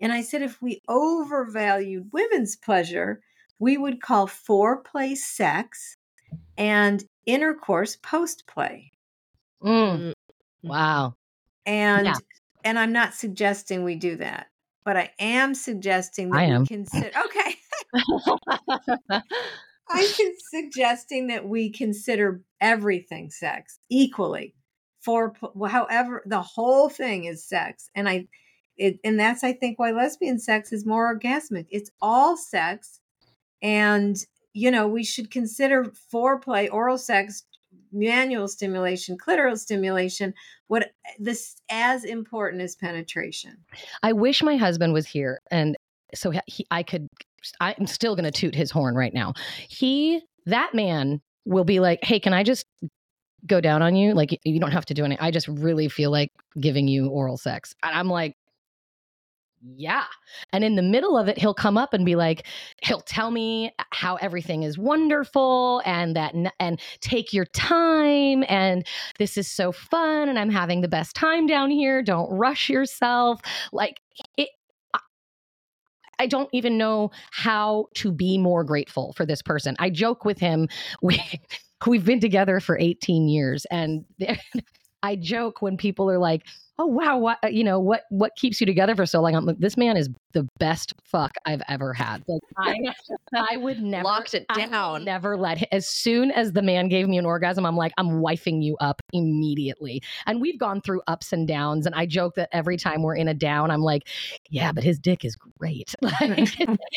[0.00, 3.20] And I said, if we overvalued women's pleasure,
[3.58, 5.96] we would call foreplay sex
[6.56, 8.92] and intercourse post play.
[9.62, 10.12] Mm.
[10.62, 11.14] Wow.
[11.68, 12.14] And Yeah.
[12.64, 14.48] and I'm not suggesting we do that,
[14.84, 16.66] but I am suggesting that I we am.
[16.66, 17.54] consider okay.
[19.90, 20.08] I'm
[20.50, 24.54] suggesting that we consider everything sex equally.
[25.00, 28.28] For well, however, the whole thing is sex, and I,
[28.76, 31.66] it, and that's I think why lesbian sex is more orgasmic.
[31.70, 33.00] It's all sex,
[33.62, 34.16] and
[34.54, 37.44] you know we should consider foreplay, oral sex,
[37.92, 40.34] manual stimulation, clitoral stimulation,
[40.66, 43.56] what this as important as penetration.
[44.02, 45.76] I wish my husband was here and
[46.14, 47.08] so he- I could
[47.60, 49.32] I'm still going to toot his horn right now.
[49.68, 52.66] He that man will be like, "Hey, can I just
[53.46, 54.12] go down on you?
[54.12, 55.24] Like you don't have to do anything.
[55.24, 58.34] I just really feel like giving you oral sex." And I'm like,
[59.76, 60.04] yeah.
[60.52, 62.46] And in the middle of it, he'll come up and be like,
[62.82, 68.44] he'll tell me how everything is wonderful and that, and take your time.
[68.48, 68.86] And
[69.18, 70.28] this is so fun.
[70.28, 72.02] And I'm having the best time down here.
[72.02, 73.40] Don't rush yourself.
[73.72, 74.00] Like,
[74.36, 74.48] it,
[76.18, 79.76] I- don't even know how to be more grateful for this person.
[79.78, 80.68] I joke with him.
[81.02, 81.20] We,
[81.86, 83.64] we've been together for 18 years.
[83.70, 84.04] And
[85.02, 86.42] I joke when people are like,
[86.78, 89.34] oh wow what uh, you know what what keeps you together for so long?
[89.34, 92.22] I'm like this man is the best fuck i've ever had.
[92.28, 92.74] Like i
[93.52, 95.04] i would never Locked it down.
[95.04, 98.20] never let hi- as soon as the man gave me an orgasm i'm like i'm
[98.20, 100.02] wifing you up immediately.
[100.26, 103.28] And we've gone through ups and downs and i joke that every time we're in
[103.28, 104.06] a down i'm like
[104.50, 105.94] yeah but his dick is great.
[106.20, 106.48] Like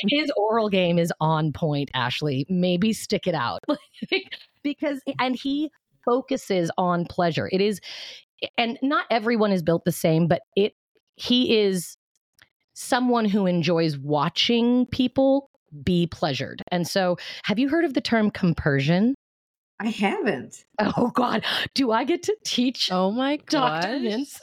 [0.07, 2.45] his oral game is on point ashley.
[2.49, 3.63] Maybe stick it out.
[4.63, 5.71] Because and he
[6.05, 7.49] focuses on pleasure.
[7.51, 7.79] It is
[8.58, 10.74] and not everyone is built the same but it
[11.16, 11.98] he is
[12.74, 15.50] someone who enjoys watching people
[15.84, 19.16] be pleasured and so have you heard of the term compersion
[19.80, 20.64] I haven't.
[20.80, 23.86] oh god do i get to teach Oh my god.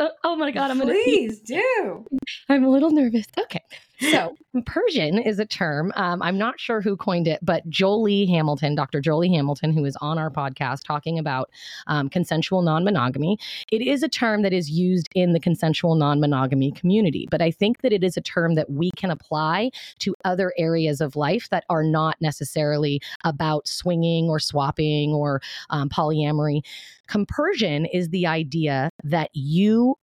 [0.00, 2.04] Oh, oh my god i'm gonna Please do.
[2.48, 3.26] I'm a little nervous.
[3.38, 3.62] Okay.
[4.00, 5.92] So, Persian is a term.
[5.96, 9.00] Um, I'm not sure who coined it, but Joli Hamilton, Dr.
[9.00, 11.50] Joli Hamilton, who is on our podcast talking about
[11.88, 13.38] um, consensual non monogamy,
[13.72, 17.26] it is a term that is used in the consensual non monogamy community.
[17.30, 19.70] But I think that it is a term that we can apply
[20.00, 25.40] to other areas of life that are not necessarily about swinging or swapping or
[25.70, 26.62] um, polyamory.
[27.08, 29.96] Compersion is the idea that you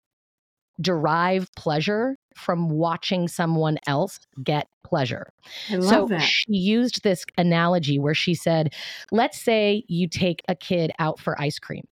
[0.80, 5.32] derive pleasure from watching someone else get pleasure.
[5.80, 6.20] So that.
[6.20, 8.72] she used this analogy where she said,
[9.10, 11.84] let's say you take a kid out for ice cream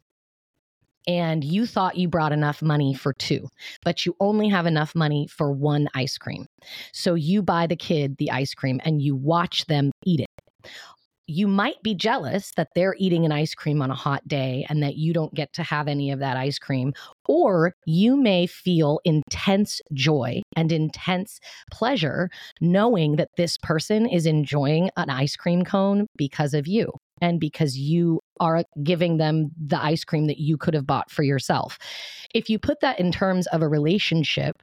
[1.07, 3.49] and you thought you brought enough money for two,
[3.85, 6.47] but you only have enough money for one ice cream.
[6.93, 10.71] So you buy the kid the ice cream and you watch them eat it.
[11.27, 14.83] You might be jealous that they're eating an ice cream on a hot day and
[14.83, 16.93] that you don't get to have any of that ice cream.
[17.33, 21.39] Or you may feel intense joy and intense
[21.71, 22.29] pleasure
[22.61, 27.77] knowing that this person is enjoying an ice cream cone because of you and because
[27.77, 31.79] you are giving them the ice cream that you could have bought for yourself.
[32.35, 34.57] If you put that in terms of a relationship,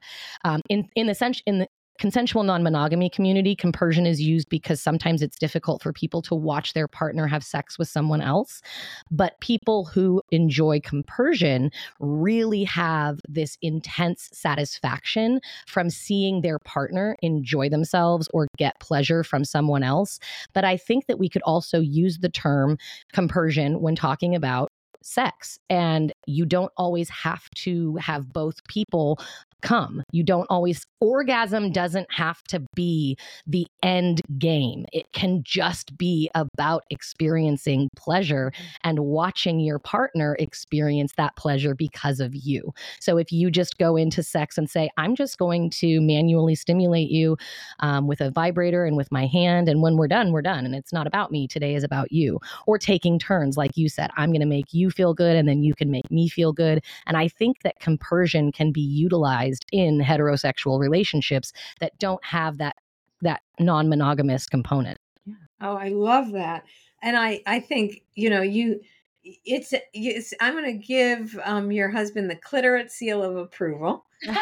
[0.44, 1.68] um, in in the sense in the
[1.98, 6.72] consensual non monogamy community, compersion is used because sometimes it's difficult for people to watch
[6.72, 8.62] their partner have sex with someone else.
[9.10, 11.70] But people who enjoy compersion
[12.00, 19.44] really have this intense satisfaction from seeing their partner enjoy themselves or get pleasure from
[19.44, 20.18] someone else.
[20.54, 22.78] But I think that we could also use the term
[23.12, 24.70] compersion when talking about
[25.02, 25.58] sex.
[25.70, 29.18] And you don't always have to have both people
[29.62, 30.02] come.
[30.12, 34.86] You don't always, orgasm doesn't have to be the end game.
[34.92, 38.52] It can just be about experiencing pleasure
[38.84, 42.72] and watching your partner experience that pleasure because of you.
[43.00, 47.10] So if you just go into sex and say, I'm just going to manually stimulate
[47.10, 47.36] you
[47.80, 50.64] um, with a vibrator and with my hand, and when we're done, we're done.
[50.64, 51.48] And it's not about me.
[51.48, 52.38] Today is about you.
[52.66, 55.62] Or taking turns, like you said, I'm going to make you feel good and then
[55.62, 56.84] you can make me feel good.
[57.06, 62.76] And I think that compersion can be utilized in heterosexual relationships that don't have that
[63.22, 64.98] that non-monogamous component.
[65.60, 66.64] Oh, I love that.
[67.02, 68.80] And I I think, you know, you
[69.44, 74.04] it's, it's I'm going to give um, your husband the clitoris seal of approval.
[74.28, 74.32] oh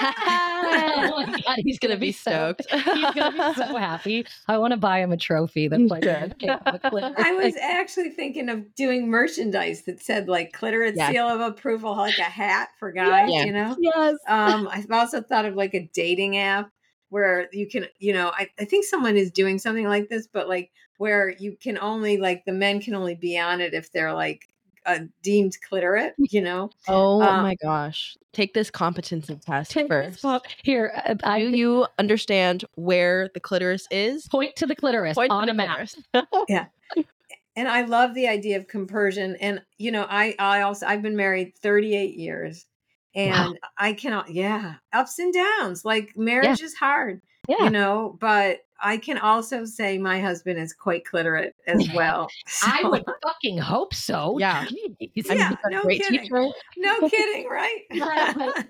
[1.27, 2.67] my God, He's gonna be so- stoked.
[2.71, 2.83] he's
[3.15, 4.27] gonna be so happy.
[4.49, 6.35] I want to buy him a trophy that's like should.
[6.43, 11.11] I was actually thinking of doing merchandise that said like clitoris Yeah.
[11.11, 13.45] seal of approval, like a hat for guys, Yeah.
[13.45, 13.77] you know?
[13.79, 14.15] yes.
[14.27, 16.71] Um, I've also thought of like a dating app
[17.11, 20.49] where you can, you know, I, I think someone is doing something like this, but
[20.49, 24.15] like where you can only like the men can only be on it if they're
[24.15, 24.49] like
[24.87, 26.71] a deemed cliterate, you know?
[26.89, 28.17] Oh Um, my gosh.
[28.33, 30.25] Take this competency test first.
[30.63, 34.29] Here, uh, I Do you understand where the clitoris is?
[34.29, 35.89] point to the clitoris Point on a map.
[36.13, 36.37] clitoris.
[37.57, 39.37] and I love the idea of compersion.
[39.41, 42.67] And you know, I I also I've been married 38 years,
[43.15, 44.31] and I cannot.
[44.31, 45.85] Yeah, ups and downs.
[45.85, 47.65] Like marriage is hard, Yeah.
[47.65, 48.17] you know.
[48.21, 52.29] But I can also say my husband is quite cliterate as well.
[52.63, 54.39] I would fucking hope so.
[54.39, 54.65] Yeah.
[54.67, 54.97] Jeez.
[55.01, 56.21] Yeah, He's a no great kidding.
[56.21, 56.47] teacher.
[56.77, 57.81] no kidding, right?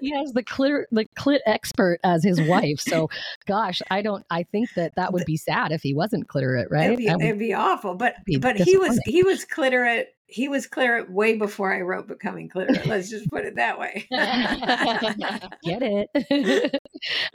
[0.00, 2.80] he has the clit the clit expert as his wife.
[2.80, 3.09] So,
[3.46, 4.24] gosh, I don't.
[4.30, 6.86] I think that that would be sad if he wasn't cliterate, right?
[6.86, 7.94] It'd be, would- it'd be awful.
[7.94, 10.09] But be but he was he was cliterate.
[10.28, 12.84] He was cliterate way before I wrote Becoming Cliterate.
[12.86, 14.07] Let's just put it that way.
[15.62, 16.80] Get it?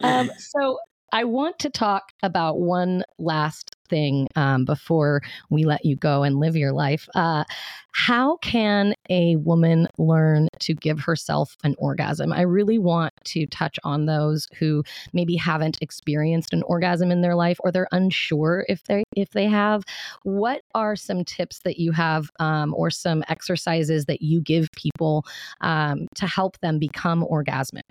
[0.02, 0.78] um, so
[1.14, 6.40] I want to talk about one last thing um, before we let you go and
[6.40, 7.10] live your life.
[7.14, 7.44] Uh,
[7.92, 12.32] how can a woman learn to give herself an orgasm?
[12.32, 17.36] I really want to touch on those who maybe haven't experienced an orgasm in their
[17.36, 19.84] life or they're unsure if they if they have.
[20.24, 25.26] What are some tips that you have um, or some exercises that you give people
[25.60, 27.82] um, to help them become orgasmic?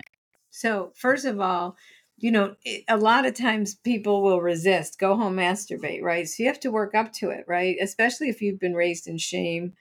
[0.49, 1.77] So, first of all,
[2.17, 6.27] you know, it, a lot of times people will resist, go home, masturbate, right?
[6.27, 7.77] So, you have to work up to it, right?
[7.81, 9.73] Especially if you've been raised in shame,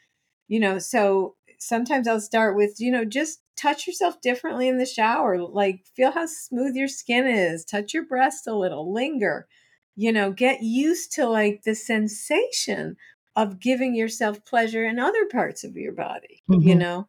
[0.48, 0.78] you know.
[0.78, 5.38] So, sometimes I'll start with, you know, just touch yourself differently in the shower.
[5.38, 9.48] Like, feel how smooth your skin is, touch your breast a little, linger,
[9.96, 12.96] you know, get used to like the sensation
[13.36, 16.76] of giving yourself pleasure in other parts of your body, you Mhm.
[16.76, 17.08] know.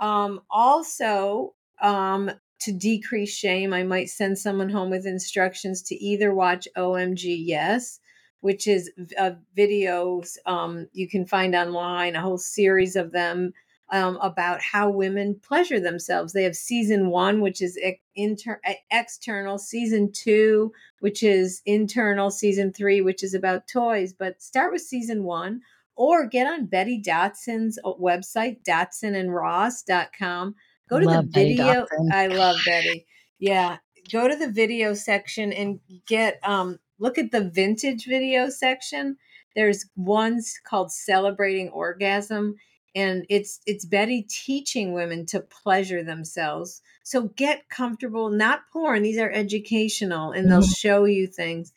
[0.00, 2.30] Um, also, um,
[2.60, 8.00] to decrease shame, I might send someone home with instructions to either watch OMG Yes,
[8.40, 13.52] which is uh, videos um, you can find online, a whole series of them
[13.90, 16.32] um, about how women pleasure themselves.
[16.32, 17.78] They have season one, which is
[18.14, 24.12] inter- external, season two, which is internal, season three, which is about toys.
[24.12, 25.60] But start with season one
[25.94, 30.54] or get on Betty Dodson's uh, website, dodsonandross.com.
[30.88, 31.86] Go to Love the video.
[32.12, 33.06] I love Betty.
[33.38, 33.78] Yeah.
[34.12, 39.16] Go to the video section and get um look at the vintage video section.
[39.54, 42.56] There's ones called Celebrating Orgasm
[42.94, 46.82] and it's it's Betty teaching women to pleasure themselves.
[47.02, 51.72] So get comfortable, not porn, these are educational and they'll show you things.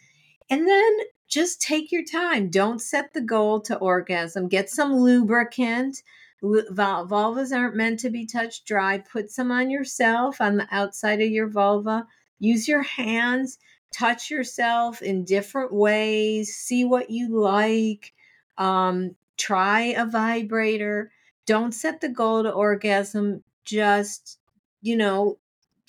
[0.49, 0.97] And then
[1.27, 2.49] just take your time.
[2.49, 4.47] Don't set the goal to orgasm.
[4.47, 6.01] Get some lubricant.
[6.41, 8.97] Vulvas aren't meant to be touched dry.
[8.97, 12.07] Put some on yourself on the outside of your vulva.
[12.39, 13.57] Use your hands.
[13.91, 16.55] Touch yourself in different ways.
[16.55, 18.13] See what you like.
[18.57, 21.11] Um, try a vibrator.
[21.45, 23.43] Don't set the goal to orgasm.
[23.65, 24.37] Just,
[24.81, 25.39] you know,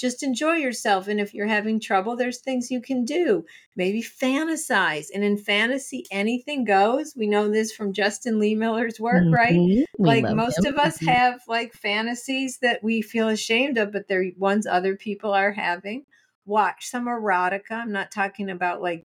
[0.01, 1.07] just enjoy yourself.
[1.09, 3.44] And if you're having trouble, there's things you can do.
[3.76, 5.07] Maybe fantasize.
[5.14, 7.14] And in fantasy, anything goes.
[7.16, 9.53] We know this from Justin Lehmiller's work, right?
[9.55, 9.84] Mhm.
[9.98, 10.72] We like most him.
[10.74, 11.09] of us Mhm.
[11.12, 16.05] have like fantasies that we feel ashamed of, but they're ones other people are having.
[16.46, 17.70] watch some erotica.
[17.72, 19.05] I'm not talking about like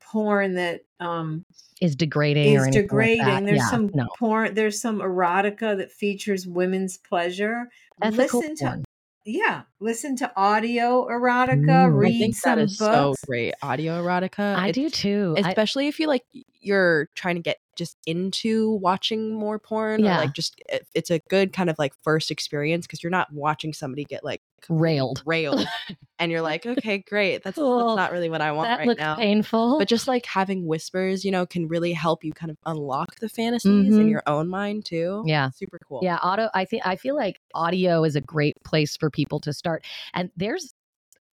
[0.00, 1.44] porn that um
[1.80, 3.24] Is degrading or is degrading.
[3.26, 3.44] Like.
[3.46, 4.52] There's yeah, some no porn.
[4.54, 7.70] There's some erotica that features women's pleasure.
[8.02, 8.82] ethical listen to.
[9.24, 11.66] Yeah, listen to audio erotica.
[11.66, 11.70] Mm.
[11.70, 13.20] I I read think some that is books.
[13.20, 13.54] so great.
[13.62, 14.56] Audio erotica.
[14.56, 15.34] I it's- do too.
[15.42, 16.24] I- especially if you like
[16.60, 20.16] you're trying to get just into watching more porn Yeah.
[20.18, 23.32] or like just it- it's a good kind of like first experience because you're not
[23.32, 25.22] watching somebody get like railed.
[25.26, 25.66] railed
[26.18, 28.88] and you're like okay great that's, Well, that's not really what i want That right
[28.88, 29.78] looks now painful.
[29.78, 33.28] but just like having whispers you know can really help you kind of unlock the
[33.28, 34.00] fantasies Mhm.
[34.00, 35.50] in your own mind too yeah.
[35.50, 36.48] super cool Yeah, auto.
[36.54, 39.84] I think I feel like audio is a great place for people to start.
[40.14, 40.74] And there's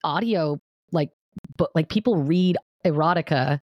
[0.04, 0.60] audio
[0.92, 1.12] like,
[1.58, 3.60] but like people read erotica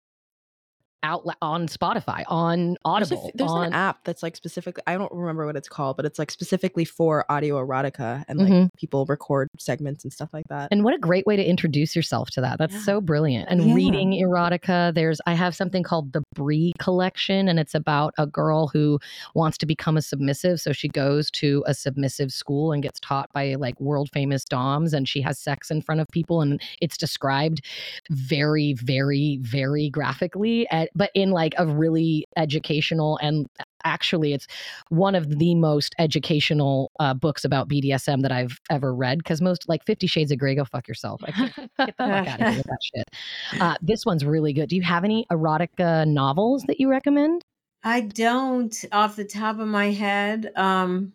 [1.05, 4.97] out on Spotify, on there's, a Audible, there's on an app that's like specifically i
[4.97, 8.69] don't remember what it's called but it's like specifically for audio erotica and like Mhm.
[8.77, 12.29] people record segments and stuff like that And what a great way to introduce yourself
[12.31, 12.57] to that.
[12.57, 12.81] That's Yeah.
[12.91, 13.49] so brilliant.
[13.51, 13.73] And Yeah.
[13.75, 18.67] reading erotica, there's I have something called the Brie collection and it's about a girl
[18.73, 18.99] who
[19.35, 23.29] wants to become a submissive, so she goes to a submissive school and gets taught
[23.33, 26.97] by like world famous doms and she has sex in front of people and it's
[26.97, 27.61] described
[28.09, 33.47] very very very graphically at, but in like a really educational and
[33.83, 34.47] actually it's
[34.89, 39.69] one of the most educational uh, books about BDSM that I've ever read because most
[39.69, 41.21] like 50 shades of grey go fuck yourself.
[41.23, 43.61] I can't get the fuck out of here with that shit.
[43.61, 44.69] Uh, this one's really good.
[44.69, 47.43] Do you have any erotica novels that you recommend?
[47.83, 50.51] I don't off the top of my head.
[50.55, 51.13] Um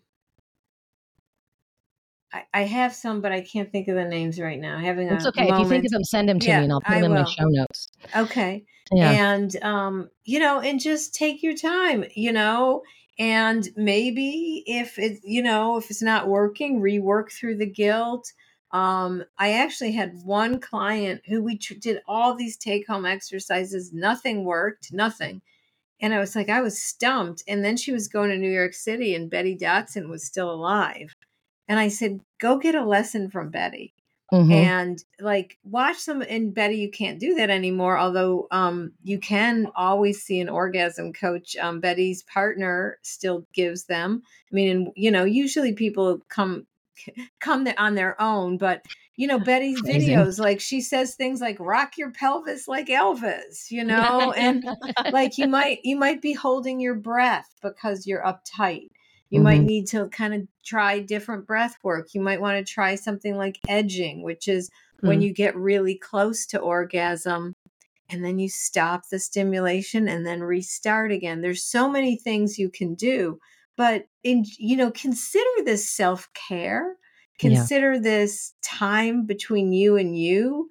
[2.33, 4.79] I, I have some, but I can't think of the names right now.
[4.79, 5.49] Having it's a okay.
[5.49, 7.13] If you think of them send them to Yeah, me and I'll put I them
[7.13, 7.89] in my show notes.
[8.17, 8.65] Okay.
[8.93, 9.11] yeah.
[9.11, 12.83] And um you know and just take your time you know
[13.19, 18.33] and maybe if it you know if it's not working rework through the guilt.
[18.73, 23.93] Um i actually had one client who we tr- did all these take home exercises
[23.93, 25.43] nothing worked nothing.
[26.01, 27.43] And i was like i was stumped.
[27.49, 31.15] And then she was going to new york city and betty dodson was still alive
[31.71, 33.95] and i said go get a lesson from betty.
[34.33, 34.53] Mhm.
[34.53, 39.67] and like watch some and betty you can't do that anymore although um you can
[39.75, 44.23] always see an orgasm coach um betty's partner still gives them.
[44.53, 46.67] I mean and, you know usually people come
[47.41, 48.83] come there on their own but
[49.17, 53.83] you know betty's videos like she says things like rock your pelvis like elvis you
[53.93, 54.33] know?
[54.33, 54.65] And
[55.13, 58.91] like you might you might be holding your breath because you're uptight
[59.31, 59.65] you might Mhm.
[59.65, 63.59] need to kind of try different breath work you might want to try something like
[63.69, 64.71] edging which is
[65.05, 65.23] when Mm.
[65.23, 67.55] you get really close to orgasm
[68.09, 72.71] and then you stop the stimulation and then restart again there's so many things you
[72.71, 73.39] can do
[73.77, 76.97] but in you know consider this self-care
[77.43, 77.69] Yeah.
[77.69, 80.69] consider this time between you and you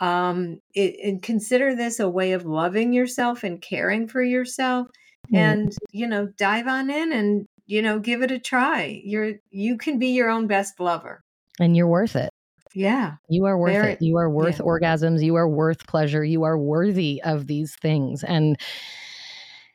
[0.00, 4.88] um it, and consider this a way of loving yourself and caring for yourself
[5.30, 5.34] Mm.
[5.34, 9.76] and you know dive on in and you know give it a try you're you
[9.78, 11.22] can be your own best lover
[11.58, 12.30] and you're worth it
[12.74, 14.02] yeah You are worth Very- it.
[14.02, 14.64] You are worth yeah.
[14.72, 15.22] orgasms.
[15.22, 16.24] You are worth pleasure.
[16.24, 18.24] You are worthy of these things.
[18.24, 18.56] And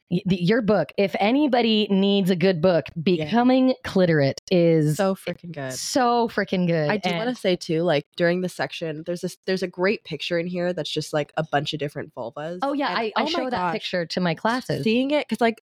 [0.10, 5.52] y- the- your book, if anybody needs a good book, Becoming Cliterate is so freaking
[5.54, 6.90] good so freaking good.
[6.90, 10.04] I do want to say too, like during the section, there's this there's a great
[10.04, 12.60] picture in here that's just like a bunch of different vulvas.
[12.64, 14.84] Oh yeah, And- I, I oh show that gosh, picture to my classes.
[14.84, 15.62] Seeing it because like,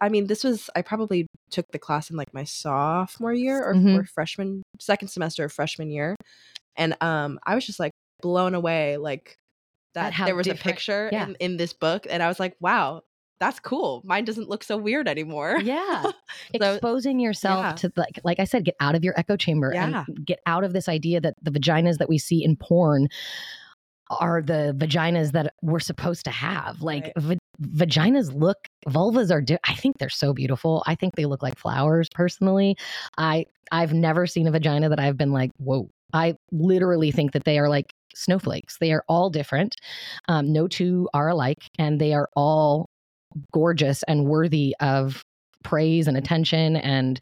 [0.00, 3.74] I mean, this was I probably took the class in like my sophomore year or,
[3.74, 3.98] Mhm.
[4.00, 6.14] or freshman second semester of freshman year,
[6.76, 7.92] and um, I was just like
[8.22, 9.36] blown away like
[9.94, 11.24] that there was a picture yeah.
[11.26, 13.02] in in this book, and I was like, wow,
[13.40, 14.02] that's cool.
[14.04, 15.58] Mine doesn't look so weird anymore.
[15.62, 16.02] yeah
[16.60, 17.72] So- exposing yourself yeah.
[17.74, 20.04] to like like i said get out of your echo chamber Yeah.
[20.06, 23.08] and get out of this idea that the vaginas that we see in porn
[24.10, 28.56] are the vaginas that we're supposed to have like va- vaginas look
[28.88, 30.82] vulvas are di- i think they're so beautiful.
[30.86, 32.76] I think they look like flowers personally.
[33.16, 35.90] I i've never seen a vagina that i've been like whoa.
[36.14, 38.78] I literally think that they are like snowflakes.
[38.78, 39.76] They are all different.
[40.26, 42.88] Um, no two are alike and they are all
[43.52, 45.22] gorgeous and worthy of
[45.64, 47.20] praise and attention and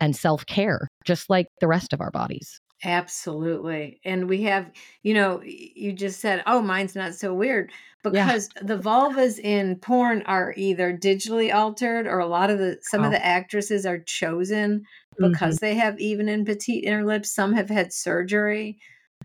[0.00, 4.00] and self-care just like the rest of our bodies Absolutely.
[4.04, 4.70] And we have,
[5.02, 7.72] you know, you just said, oh, mine's not so weird
[8.10, 8.32] Yeah.
[8.32, 13.02] because the vulvas in porn are either digitally altered or a lot of the, some
[13.02, 13.06] Oh.
[13.06, 14.84] of the actresses are chosen
[15.18, 17.34] because they have even and petite inner lips.
[17.34, 18.78] Some have had surgery.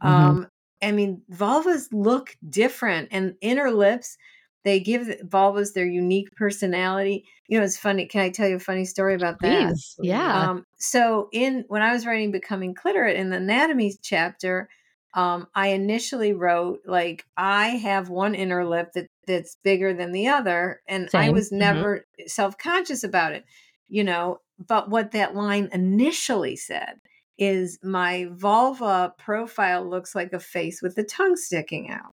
[0.04, 0.10] Mhm.
[0.10, 0.48] Um,
[0.82, 4.18] I mean, vulvas look different and inner lips,
[4.64, 7.26] they give vulvas their unique personality.
[7.48, 8.06] You know, it's funny.
[8.08, 9.74] Can I tell you a funny story about that?
[9.74, 9.96] Please.
[10.02, 14.70] yeah Um, so in when I was writing Becoming Cliterate in the anatomy chapter,
[15.16, 20.28] um, I initially wrote like I have one inner lip that that's bigger than the
[20.28, 21.32] other, and I Same.
[21.32, 21.60] was Mhm.
[21.60, 23.46] never self conscious about it,
[23.88, 24.40] you know.
[24.60, 27.00] But what that line initially said
[27.38, 32.14] is my vulva profile looks like a face with the tongue sticking out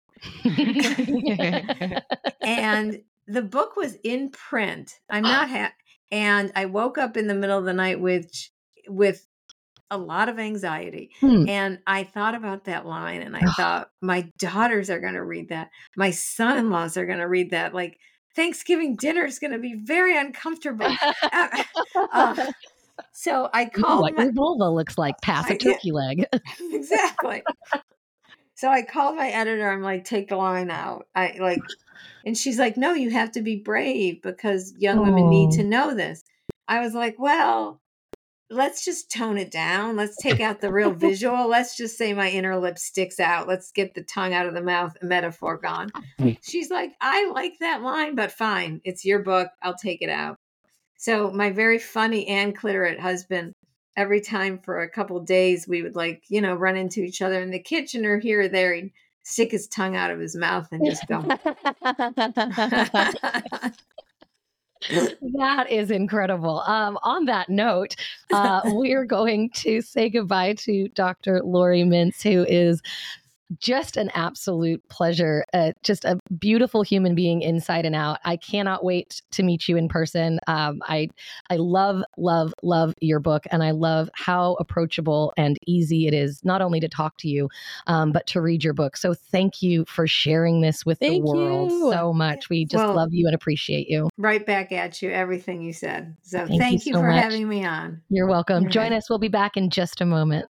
[2.42, 4.98] and the book was in print.
[5.10, 5.72] I'm not ha-
[6.10, 8.30] and I woke up in the middle of the night with
[8.88, 9.26] with
[9.90, 11.10] a lot of anxiety.
[11.20, 11.48] Hmm.
[11.48, 15.50] And I thought about that line and I thought my daughters are going to read
[15.50, 15.70] that.
[15.96, 17.98] My son-in-laws are going to read that like
[18.34, 20.88] Thanksgiving dinner is going to be very uncomfortable.
[22.12, 22.52] Uh,
[23.12, 26.26] so I Ooh, called what my, your vulva looks like past I- a turkey leg.
[26.60, 27.42] exactly.
[28.54, 29.68] So I called my editor.
[29.68, 31.06] I'm like, take the line out.
[31.14, 31.60] I like,
[32.24, 35.56] and she's like, no, you have to be brave because young women need Oh.
[35.56, 36.22] to know this.
[36.68, 37.80] I was like, well,
[38.50, 39.96] let's just tone it down.
[39.96, 41.48] Let's take out the real visual.
[41.48, 43.48] Let's just say my inner lip sticks out.
[43.48, 45.90] Let's get the tongue out of the mouth metaphor gone.
[46.20, 46.38] Mm.
[46.42, 48.80] She's like, I like that line, but fine.
[48.84, 49.48] It's your book.
[49.62, 50.36] I'll take it out.
[50.96, 53.52] So my very funny and cliterate husband,
[53.96, 57.40] every time for a couple days, we would like, you know, run into each other
[57.40, 58.74] in the kitchen or here or there.
[58.74, 58.92] He'd
[59.22, 61.22] stick his tongue out of his mouth and just go.
[64.90, 66.60] that is incredible.
[66.60, 67.96] Um, on that note,
[68.32, 71.42] uh, we're going to say goodbye to Dr.
[71.42, 72.82] Laurie Mintz, who is
[73.60, 78.18] just an absolute pleasure, uh, just a beautiful human being inside and out.
[78.24, 80.38] I cannot wait to meet you in person.
[80.46, 81.08] Um, I
[81.50, 86.40] I love love love your book, and I love how approachable and easy it is
[86.44, 87.48] not only to talk to you,
[87.86, 88.96] um, but to read your book.
[88.96, 91.92] So thank you for sharing this with Thank the world you.
[91.92, 92.48] so much.
[92.48, 94.08] We just Well- love you and appreciate you.
[94.16, 96.16] right back at you, everything you said.
[96.22, 97.22] So Thank you thank, you, so for much.
[97.22, 98.00] having me on.
[98.08, 98.62] You're welcome.
[98.64, 98.96] You're Join right.
[98.98, 99.10] us.
[99.10, 100.46] We'll be back in just a moment.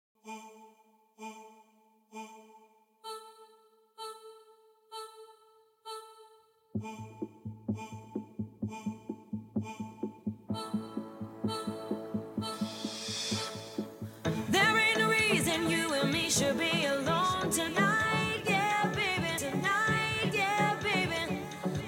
[16.37, 19.37] Should be alone tonight, yeah, baby.
[19.37, 21.39] Tonight, yeah, baby.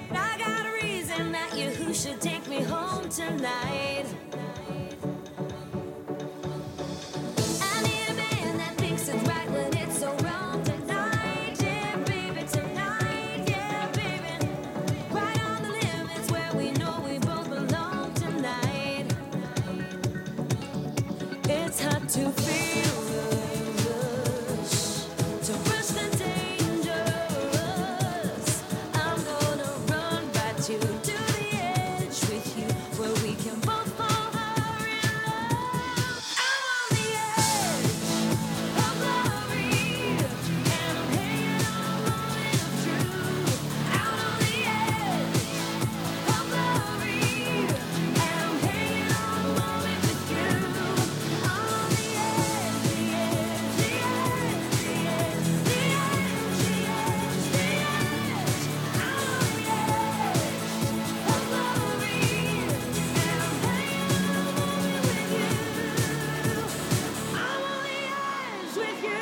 [0.10, 2.22] I got a reason that you should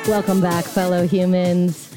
[0.08, 1.92] Welcome back, fellow humans.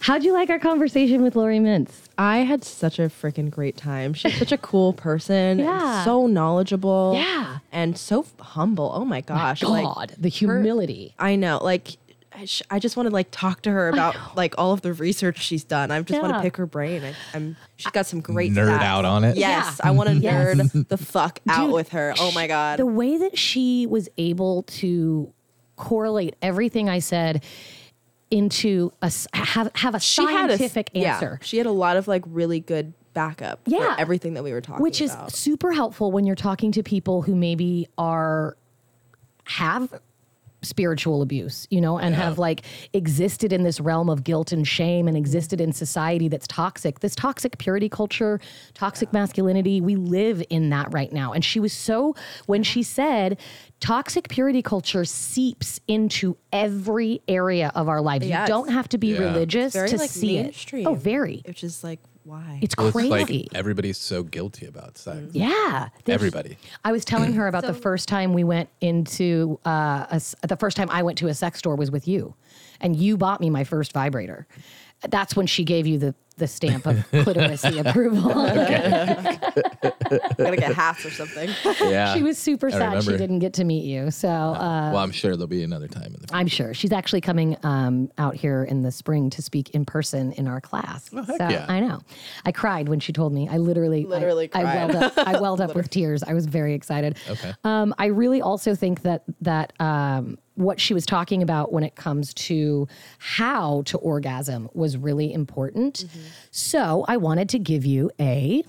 [0.00, 1.92] How'd you like our conversation with Laurie Mintz?
[2.18, 4.12] I had such a freaking great time.
[4.12, 5.34] She's such a cool person.
[5.34, 6.04] and Yeah.
[6.04, 7.12] So knowledgeable.
[7.14, 7.58] Yeah.
[7.72, 8.90] And so f- humble.
[8.94, 9.62] Oh my gosh.
[9.62, 11.14] God, Like, the humility.
[11.18, 11.58] I know.
[11.62, 11.96] Like,
[12.36, 14.92] I, sh- I just want to like talk to her about like all of the
[14.92, 15.90] research she's done.
[15.92, 17.04] I just want to pick her brain.
[17.04, 17.56] I, I'm.
[17.76, 18.82] She's got some great Nerd stats.
[18.82, 19.36] out on it.
[19.36, 20.56] Yes, I want to Yes.
[20.56, 22.14] nerd the fuck out Dude, with her.
[22.18, 22.78] Oh my god.
[22.80, 25.32] the way that she was able to
[25.76, 27.44] correlate everything I said
[28.30, 31.38] into a have have a she had a scientific yeah, answer.
[31.42, 33.60] she had a lot of like really good backup.
[33.66, 33.94] Yeah.
[33.94, 37.22] For everything that we were talking which is super helpful when you're talking to people
[37.22, 38.56] who maybe are
[39.44, 40.00] have
[40.64, 42.62] spiritual abuse, you know, and have like
[42.92, 47.00] existed in this realm of guilt and shame and existed in society that's toxic.
[47.00, 48.40] This toxic purity culture,
[48.74, 51.32] toxic masculinity, we live in that right now.
[51.32, 52.14] And she was so
[52.46, 52.84] when she uh-huh.
[52.84, 53.40] said
[53.80, 58.26] toxic purity culture seeps into every area of our lives.
[58.26, 59.20] Yeah, you don't have to be Yeah.
[59.20, 60.86] religious to like see mainstream.
[60.86, 60.90] it.
[60.90, 61.42] Oh, very.
[61.46, 62.58] Which is like why?
[62.62, 63.10] It's Well, it's crazy.
[63.48, 65.18] like everybody's so guilty about sex.
[65.32, 65.88] yeah.
[66.06, 66.56] Everybody.
[66.84, 70.56] I was telling her about the first time we went into uh, a s the
[70.56, 72.34] first time I went to a sex store was with you,
[72.80, 74.46] and you bought me my first vibrator.
[75.08, 78.28] That's when she gave you the the stamp of clitoris approval.
[80.36, 81.50] Gonna get hats or something.
[81.80, 82.14] Yeah.
[82.14, 84.10] She was super I sad she didn't get to meet you.
[84.10, 86.34] So uh, well, I'm sure there'll be another time in the future.
[86.34, 90.32] I'm sure she's actually coming um, out here in the spring to speak in person
[90.32, 91.10] in our class.
[91.12, 91.66] Oh, heck so yeah.
[91.68, 92.00] I know.
[92.44, 93.48] I cried when she told me.
[93.48, 94.74] I literally, I- Literally I, cried.
[94.74, 95.12] welled up.
[95.18, 96.22] I welled up with tears.
[96.22, 97.18] I was very excited.
[97.28, 97.52] Okay.
[97.64, 101.96] Um, I really also think that that um, what she was talking about when it
[101.96, 102.86] comes to
[103.18, 106.04] how to orgasm was really important.
[106.06, 106.20] Mm-hmm.
[106.50, 108.64] So I wanted to give you a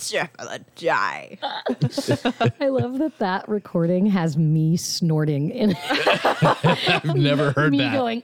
[0.00, 1.38] Chef of the die.
[2.60, 7.92] I love that that recording has me snorting and I've never heard me that.
[7.92, 8.22] going.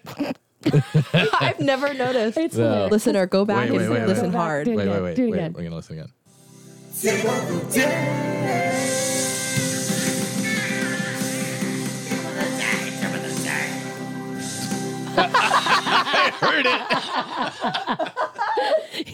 [1.41, 2.39] I've never noticed.
[2.39, 2.65] It's Yeah.
[2.65, 2.93] hilarious.
[2.93, 4.39] Listener, go back Wait, and wait, wait, listen wait.
[4.39, 4.65] Hard.
[4.67, 5.37] do it wait, again, wait, wait, do it wait.
[5.39, 5.53] again.
[5.55, 6.13] We're gonna listen again.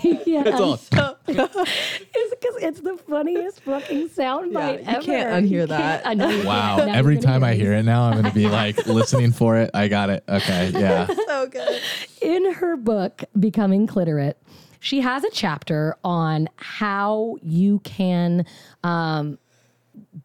[0.02, 0.74] Yeah, That's all.
[0.74, 0.88] It's
[1.28, 1.66] because
[2.62, 5.02] it's the funniest fucking sound Yeah, bite you ever.
[5.02, 6.02] can't unhear You that.
[6.04, 6.78] can't- I know Wow.
[6.88, 9.70] Every time I hear it now, I'm gonna be like listening for it.
[9.74, 10.24] I got it.
[10.28, 10.70] Okay.
[10.74, 11.06] Yeah.
[11.26, 11.80] So good.
[12.20, 14.36] in her book becoming cliterate
[14.80, 18.44] she has a chapter on how you can
[18.82, 19.38] um,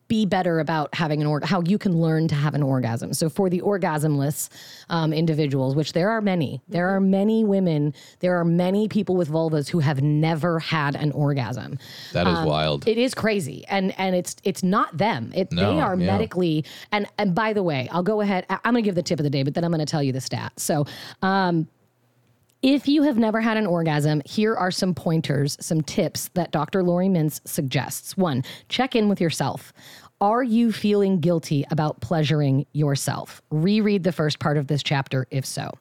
[0.07, 3.29] be better about having an org how you can learn to have an orgasm so
[3.29, 4.49] for the orgasmless
[4.89, 9.27] um, individuals which there are many there are many women there are many people with
[9.29, 11.77] vulvas who have never had an orgasm
[12.13, 12.85] That is wild.
[12.85, 15.31] Um, it is crazy, and and it's it's not them.
[15.35, 16.05] It No, they are yeah.
[16.05, 18.45] medically and and by the way, I'll go ahead.
[18.49, 20.03] I'm going to give the tip of the day, but then I'm going to tell
[20.03, 20.53] you the stat.
[20.57, 20.85] So,
[21.21, 21.67] um,
[22.61, 26.83] if you have never had an orgasm, here are some pointers, some tips that Dr.
[26.83, 28.17] Laurie Mintz suggests.
[28.17, 29.73] One, check in with yourself.
[30.21, 33.41] Are you feeling guilty about pleasuring yourself?
[33.51, 35.71] Reread the first part of this chapter if so.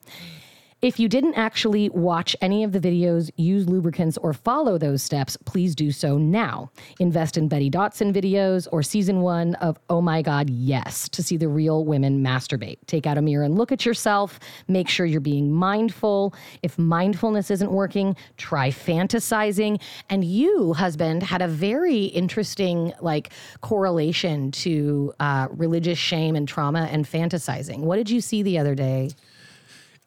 [0.85, 5.35] If you didn't actually watch any of the videos, use lubricants, or follow those steps,
[5.47, 6.71] please do so now.
[7.01, 11.39] Invest in Betty Dodson videos or season one of Oh My God, Yes to see
[11.39, 12.77] the real women masturbate.
[12.87, 14.39] Take out a mirror and look at yourself.
[14.69, 16.35] Make sure you're being mindful.
[16.63, 19.81] If mindfulness isn't working, try fantasizing.
[20.11, 23.33] And you, husband, had a very interesting like
[23.63, 27.79] correlation to uh, religious shame and trauma and fantasizing.
[27.79, 29.13] What did you see the other day?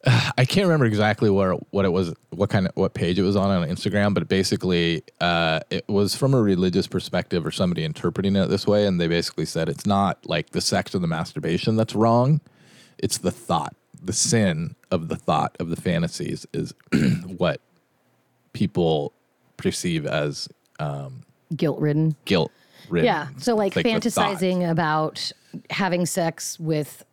[0.06, 3.36] I can't remember exactly where what it was, what kind of what page it was
[3.36, 8.36] on on Instagram, but basically, uh, it was from a religious perspective or somebody interpreting
[8.36, 11.76] it this way, and they basically said it's not like the sex or the masturbation
[11.76, 12.40] that's wrong,
[12.98, 16.74] it's the thought, the sin of the thought of the fantasies is
[17.36, 17.60] what
[18.52, 19.12] people
[19.56, 20.48] perceive as
[21.56, 22.14] Guilt ridden.
[22.24, 22.52] guilt.
[22.88, 23.06] ridden.
[23.06, 23.28] Yeah.
[23.38, 23.84] So like, thought.
[23.84, 25.32] fantasizing about
[25.70, 27.04] having sex with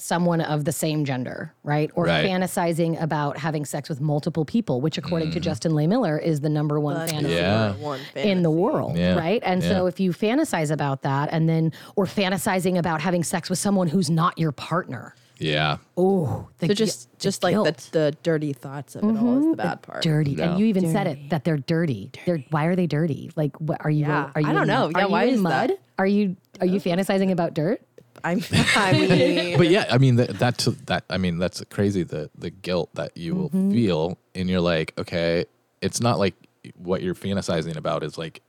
[0.00, 1.90] someone of the same gender, right?
[1.94, 2.24] Or Right.
[2.24, 6.80] fantasizing about having sex with multiple people, which according to Justin Lehmiller is the number
[6.80, 7.40] one fantasy Mm.
[7.40, 7.72] Yeah.
[7.74, 9.16] One in the world, Yeah.
[9.18, 9.42] right?
[9.44, 13.58] And so if you fantasize about that and then or fantasizing about having sex with
[13.58, 15.14] someone who's not your partner.
[15.38, 15.78] Yeah.
[15.96, 17.88] Oh, the So gui- just just like the, guilt.
[17.92, 20.02] the dirty thoughts of it all is the bad part.
[20.02, 20.32] dirty.
[20.32, 20.50] Yeah.
[20.50, 22.10] And you even said it that they're dirty.
[22.26, 23.30] They're why are they dirty?
[23.36, 24.30] Like what are you Yeah.
[24.34, 24.80] are you I don't in know.
[24.88, 24.92] mud?
[24.98, 25.70] Yeah, Are why in is mud?
[25.70, 25.78] that?
[25.98, 27.80] Are you are you fantasizing about dirt?
[28.24, 28.40] I'm,
[28.76, 32.50] I mean, but yeah, I mean that that's that I mean that's crazy the the
[32.50, 33.70] guilt that you will Mm-hmm.
[33.72, 35.44] feel and you're like, okay,
[35.80, 36.34] it's not like
[36.76, 38.42] what you're fantasizing about is like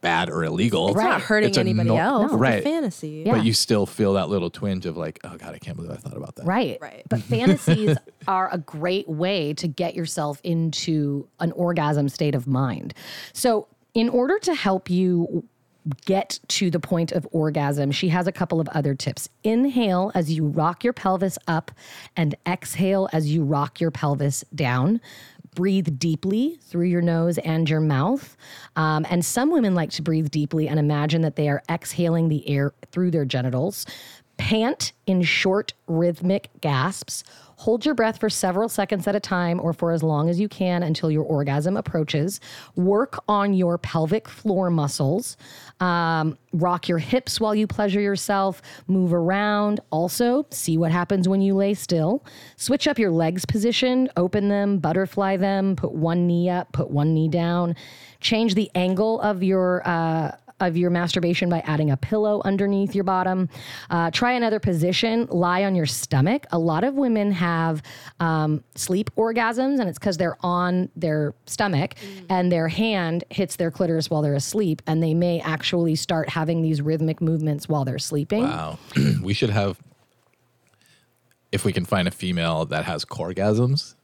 [0.00, 0.88] bad or illegal.
[0.88, 2.24] it's not hurting It's anybody no- else.
[2.26, 2.62] It's a Right.
[2.62, 3.22] fantasy.
[3.26, 3.32] Yeah.
[3.36, 5.96] But you still feel that little twinge of like, oh God, I can't believe I
[5.96, 6.44] thought about that.
[6.44, 6.76] Right.
[6.80, 7.02] Right.
[7.08, 7.96] But fantasies
[8.28, 12.92] are a great way to get yourself into an orgasm state of mind.
[13.32, 15.44] So, in order to help you
[16.04, 19.28] get to the point of orgasm, she has a couple of other tips.
[19.42, 21.70] Inhale as you rock your pelvis up
[22.16, 25.00] and exhale as you rock your pelvis down.
[25.54, 28.36] Breathe deeply through your nose and your mouth.
[28.74, 32.48] Um, and some women like to breathe deeply and imagine that they are exhaling the
[32.48, 33.86] air through their genitals.
[34.36, 37.22] Pant in short, rhythmic gasps.
[37.56, 40.48] Hold your breath for several seconds at a time or for as long as you
[40.48, 42.40] can until your orgasm approaches.
[42.74, 45.36] Work on your pelvic floor muscles.
[45.80, 48.62] Um, rock your hips while you pleasure yourself.
[48.86, 49.80] Move around.
[49.90, 52.24] Also, see what happens when you lay still.
[52.56, 57.12] Switch up your legs position, open them, butterfly them, put one knee up, put one
[57.12, 57.74] knee down.
[58.20, 60.32] Change the angle of your uh,
[60.66, 63.48] of your masturbation by adding a pillow underneath your bottom.
[63.90, 65.26] Uh, try another position.
[65.30, 66.46] Lie on your stomach.
[66.52, 67.82] A lot of women have
[68.20, 71.94] um, sleep orgasms, and it's because they're on their stomach
[72.28, 76.62] and their hand hits their clitoris while they're asleep, and they may actually start having
[76.62, 78.42] these rhythmic movements while they're sleeping.
[78.42, 78.78] Wow.
[79.22, 79.78] we should have,
[81.52, 83.94] if we can find a female that has corgasms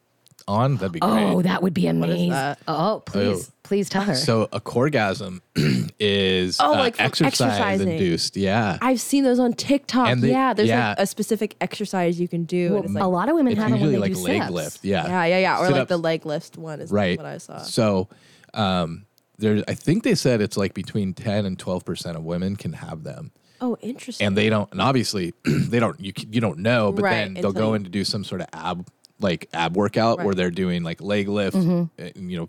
[0.51, 1.11] on, that'd be great.
[1.11, 2.31] Oh, that would be amazing.
[2.31, 2.59] that?
[2.69, 4.15] Oh, please, please tell her.
[4.15, 5.41] So a corgasm
[5.99, 7.89] is Oh, uh, like from exercise exercising.
[7.89, 8.37] induced.
[8.37, 8.79] Yeah.
[8.83, 10.09] I've seen those on TikTok.
[10.09, 10.91] And they- yeah, there's yeah.
[10.91, 12.77] like a specific exercise you can do.
[12.77, 14.19] and it's like, a lot of women it's have it when usually they like do
[14.21, 14.53] leg sit-ups.
[14.53, 14.85] lift.
[14.85, 15.07] Yeah.
[15.07, 15.57] yeah, yeah, yeah.
[15.59, 15.89] Or like Sit-ups.
[15.89, 17.17] the leg lift one is right.
[17.17, 17.59] what I saw.
[17.59, 18.09] So,
[18.55, 19.07] um,
[19.39, 23.05] there, I think they said it's like between 10 and 12% of women can have
[23.05, 23.31] them.
[23.63, 24.27] Oh, interesting.
[24.27, 27.35] And they don't, and obviously they don't, you, c- you don't know, but Right, then
[27.35, 28.87] they'll until go you- in to do some sort of ab,
[29.21, 32.03] like ab workout where they're doing like leg lift, Mm-hmm.
[32.19, 32.49] and, you know,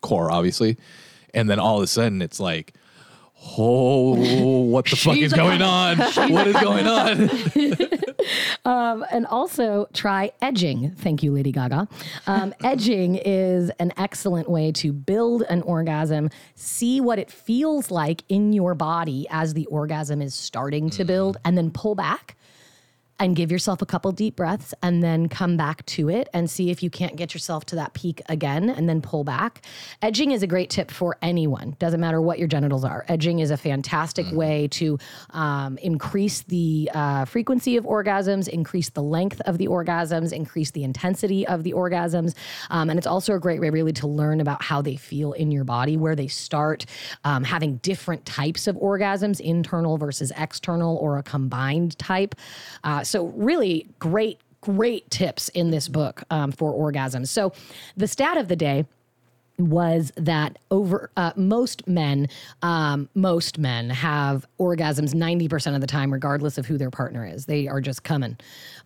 [0.00, 0.76] core obviously.
[1.32, 2.74] And then all of a sudden it's like,
[3.58, 5.98] oh, what the fuck is going on?
[5.98, 7.30] What is going on?
[8.64, 10.90] And also try edging.
[10.92, 11.88] Thank you, Lady Gaga.
[12.26, 18.22] Um, edging is an excellent way to build an orgasm, see what it feels like
[18.28, 22.36] in your body as the orgasm is starting to build, and then pull back
[23.20, 26.70] and give yourself a couple deep breaths and then come back to it and see
[26.70, 29.62] if you can't get yourself to that peak again and then pull back.
[30.02, 33.04] Edging is a great tip for anyone, doesn't matter what your genitals are.
[33.08, 34.98] Edging is a fantastic way to
[35.30, 40.82] um, increase the uh, frequency of orgasms, increase the length of the orgasms, increase the
[40.82, 42.34] intensity of the orgasms.
[42.70, 45.52] Um, and it's also a great way, really, to learn about how they feel in
[45.52, 46.84] your body, where they start
[47.22, 52.34] um, having different types of orgasms, internal versus external, or a combined type.
[52.82, 57.28] Uh, so, really great, great tips in this book um, for orgasms.
[57.28, 57.52] So,
[57.96, 58.86] the stat of the day
[59.56, 62.28] was that over uh, most men
[62.62, 67.46] um, most men have orgasms 90% of the time regardless of who their partner is
[67.46, 68.36] they are just coming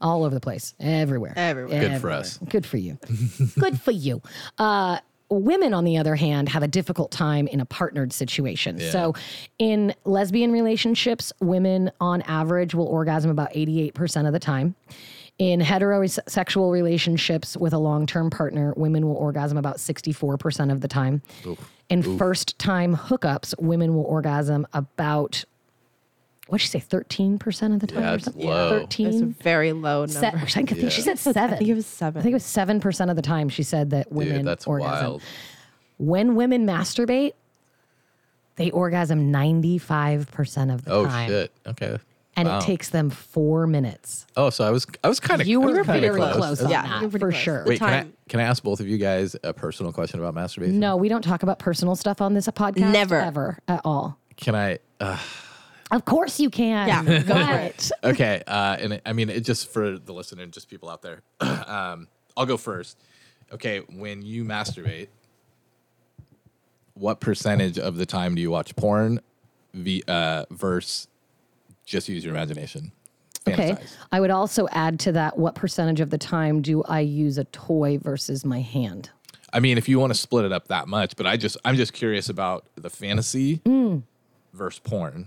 [0.03, 1.89] all over the place everywhere Everywhere.
[1.89, 2.36] Good for us.
[2.51, 2.99] good for you
[3.59, 4.20] good for you
[4.59, 4.99] uh,
[5.30, 8.78] Women, on the other hand, have a difficult time in a partnered situation.
[8.92, 9.14] So,
[9.59, 14.74] in lesbian relationships, women on average will orgasm about 88% of the time.
[15.38, 20.88] In heterosexual relationships with a long term partner, women will orgasm about 64% of the
[20.88, 21.22] time.
[21.90, 25.44] In first time hookups, women will orgasm about,
[26.48, 28.02] what'd she say, 13% of the time?
[28.02, 28.46] Yeah, or it's something?
[28.46, 28.66] low.
[28.76, 29.34] It's a 13?
[29.40, 30.12] very low number.
[30.12, 31.54] Se- I think I think she said seven.
[31.54, 32.20] I think it was seven.
[32.20, 34.66] I think it was seven percent of the time she said that women Dude, that's
[34.66, 34.92] orgasm.
[35.06, 35.22] wild.
[35.98, 37.32] When women masturbate,
[38.56, 41.52] they orgasm ninety five percent of the Oh time, Oh, shit.
[41.66, 41.98] Okay.
[42.36, 42.58] and Wow.
[42.58, 44.26] it takes them four minutes.
[44.36, 46.82] Oh, so I was I was kind of You were very of close, on Yeah,
[47.00, 47.34] that, for close.
[47.34, 47.64] sure.
[47.66, 50.78] Wait, can I, can I ask both of you guys a personal question about masturbation?
[50.80, 52.92] No, we don't talk about personal stuff on this podcast.
[52.92, 53.16] Never.
[53.20, 54.18] ever at all.
[54.36, 54.78] Can I?
[55.00, 55.18] Uh,
[55.90, 56.89] Of course you can.
[56.89, 57.90] Yeah, go for it.
[58.05, 58.43] okay.
[58.47, 61.23] Uh, and I mean, it just for the listener, and just people out there.
[61.40, 62.98] um, I'll go first.
[63.52, 65.09] Okay, when you masturbate,
[66.94, 69.20] what percentage of the time do you watch porn,
[69.74, 71.09] v, uh, versus
[71.86, 72.93] just use your imagination?
[73.48, 73.73] Okay.
[73.73, 73.97] Fantasize.
[74.12, 77.44] I would also add to that what percentage of the time do I use a
[77.44, 79.10] toy versus my hand?
[79.52, 81.77] I mean, if you want to split it up that much, but I just I'm
[81.77, 84.02] just curious about the fantasy Mm.
[84.52, 85.27] versus porn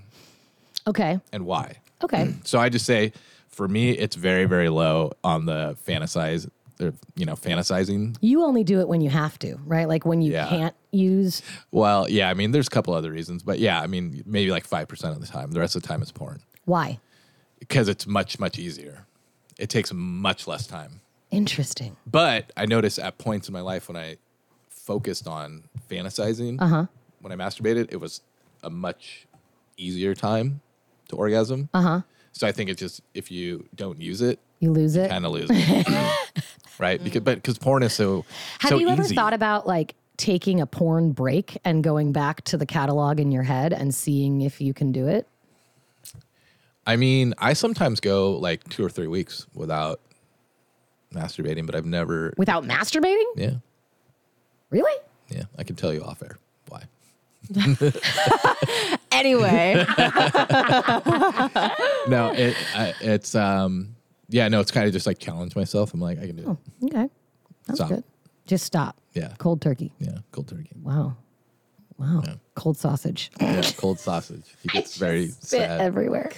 [0.87, 1.19] Okay.
[1.31, 1.77] and why.
[2.03, 2.33] Okay.
[2.45, 3.13] So I just say,
[3.49, 6.49] for me, it's very very low on the fantasize,
[6.79, 8.17] or, you know, fantasizing.
[8.21, 9.87] You only do it when you have to, right?
[9.87, 10.47] Like when you Yeah.
[10.47, 11.41] can't use.
[11.71, 14.65] Well, yeah, I mean, there's a couple other reasons, but yeah, I mean, maybe like
[14.65, 15.51] five percent of the time.
[15.51, 16.99] The rest of the time, is porn Why?
[17.59, 19.05] because it's much much easier.
[19.59, 21.01] It takes much less time.
[21.29, 21.95] Interesting.
[22.07, 24.17] But I noticed at points in my life when I
[24.69, 26.87] focused on fantasizing, Uh-huh.
[27.21, 28.21] when I masturbated, it was
[28.63, 29.27] a much
[29.77, 30.61] easier time
[31.11, 31.69] to orgasm.
[31.73, 32.01] Uh huh.
[32.33, 35.09] So I think it's just if you don't use it, You lose it.
[35.09, 35.87] kind of lose it,
[36.79, 37.03] right?
[37.03, 38.25] Because but because porn is so
[38.59, 39.15] Have so you ever easy.
[39.15, 43.43] thought about like taking a porn break and going back to the catalog in your
[43.43, 45.27] head and seeing if you can do it?
[46.87, 49.99] I mean, I sometimes go like two or three weeks without
[51.13, 52.33] masturbating, but I've never.
[52.37, 53.25] Without masturbating?
[53.35, 53.53] Yeah,
[54.69, 54.97] Really?
[55.29, 56.37] yeah, I can tell you off air.
[59.11, 59.73] Anyway,
[62.07, 63.95] No, it I, it's um
[64.29, 65.93] yeah no it's kind of just like challenge myself.
[65.93, 66.85] I'm like I can do it.
[66.87, 67.09] Okay.
[67.67, 67.89] That's Stop.
[67.89, 68.03] good.
[68.47, 68.97] Just stop.
[69.13, 69.93] Yeah, Cold turkey.
[69.99, 70.71] yeah, cold turkey.
[70.81, 71.17] Wow.
[71.97, 72.23] Wow.
[72.25, 72.35] Yeah.
[72.55, 73.29] Cold sausage.
[73.39, 74.45] Yeah, cold sausage.
[74.63, 75.81] He gets very Spit sad.
[75.81, 76.31] everywhere.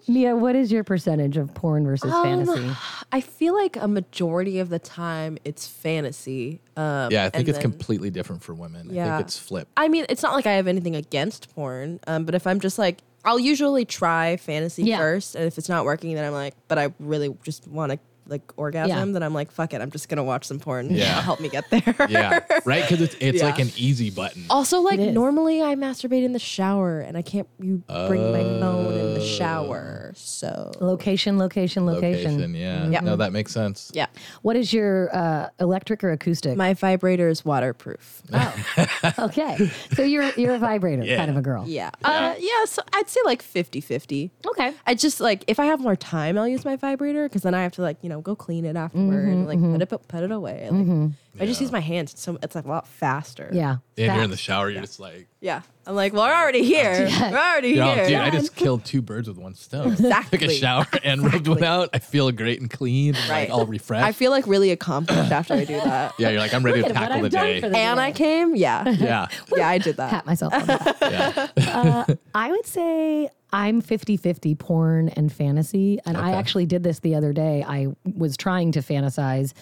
[0.00, 0.14] Sausage.
[0.14, 2.70] Mia, what is your percentage of porn versus Um, fantasy?
[3.12, 6.60] I feel like a majority of the time it's fantasy.
[6.76, 8.88] Um, Yeah, I think it's then- completely different for women.
[8.90, 9.16] I Yeah.
[9.16, 9.70] think it's flipped.
[9.76, 12.78] I mean, it's not like I have anything against porn, um, but if I'm just
[12.78, 14.96] like, I'll usually try fantasy Yeah.
[14.98, 17.98] first, and if it's not working, then I'm like, but I really just want to
[18.30, 19.12] like orgasm, Yeah.
[19.12, 20.88] then I'm like, fuck it, I'm just gonna watch some porn.
[20.90, 20.96] Yeah.
[21.04, 21.82] Yeah, help me get there.
[22.08, 22.82] Yeah, right.
[22.82, 23.46] Because it's it's Yeah.
[23.46, 24.44] like an easy button.
[24.48, 25.14] Also, like It is.
[25.14, 29.20] normally I masturbate in the shower, and I can't you bring my phone in the
[29.24, 30.12] shower.
[30.14, 32.32] So Location, location, location.
[32.36, 32.54] Location.
[32.54, 32.88] Yeah.
[32.88, 33.00] Yeah.
[33.00, 33.90] No, that makes sense.
[33.94, 34.06] yeah,
[34.42, 36.56] What is your uh, electric or acoustic?
[36.56, 38.22] my vibrator is waterproof.
[38.32, 38.54] Oh.
[39.18, 41.16] Okay, so you're you're a vibrator Yeah.
[41.16, 41.64] kind of a girl.
[41.66, 42.64] yeah, uh, yeah.
[42.66, 44.30] So I'd say like 50-50.
[44.46, 44.72] Okay.
[44.86, 47.62] I just like if I have more time, I'll use my vibrator because then I
[47.62, 49.94] have to like you know go clean it afterward, mm-hmm, and, like put mm-hmm.
[49.94, 50.68] it put it away.
[50.70, 51.08] Like, mm-hmm.
[51.38, 51.64] I just Yeah.
[51.66, 52.12] use my hands.
[52.12, 53.50] It's so it's like a lot faster.
[53.52, 53.76] Yeah.
[53.96, 54.68] And you're in the shower.
[54.70, 55.62] You're just like, yeah.
[55.86, 57.08] I'm like, well, we're already here.
[57.20, 58.06] We're already Yo, here.
[58.08, 59.92] dude, I just killed two birds with one stone.
[59.92, 60.38] Exactly.
[60.40, 61.90] Took a shower and rubbed one out.
[61.92, 63.48] I feel great and clean, and Right.
[63.48, 64.04] like all refreshed.
[64.04, 66.14] I feel like really accomplished after I do that.
[66.18, 67.60] yeah, you're like, I'm ready to Look at what tackle the I've done day.
[67.60, 68.16] for the And I day.
[68.18, 68.54] came.
[68.56, 68.88] Yeah.
[68.88, 69.26] Yeah,
[69.56, 70.10] Yeah, I did that.
[70.10, 71.50] pat myself on the back.
[71.56, 72.04] yeah.
[72.08, 75.98] Uh, I would say I'm 50 50 porn and fantasy.
[76.06, 77.64] And I actually did this the other day.
[77.66, 79.52] I was trying to fantasize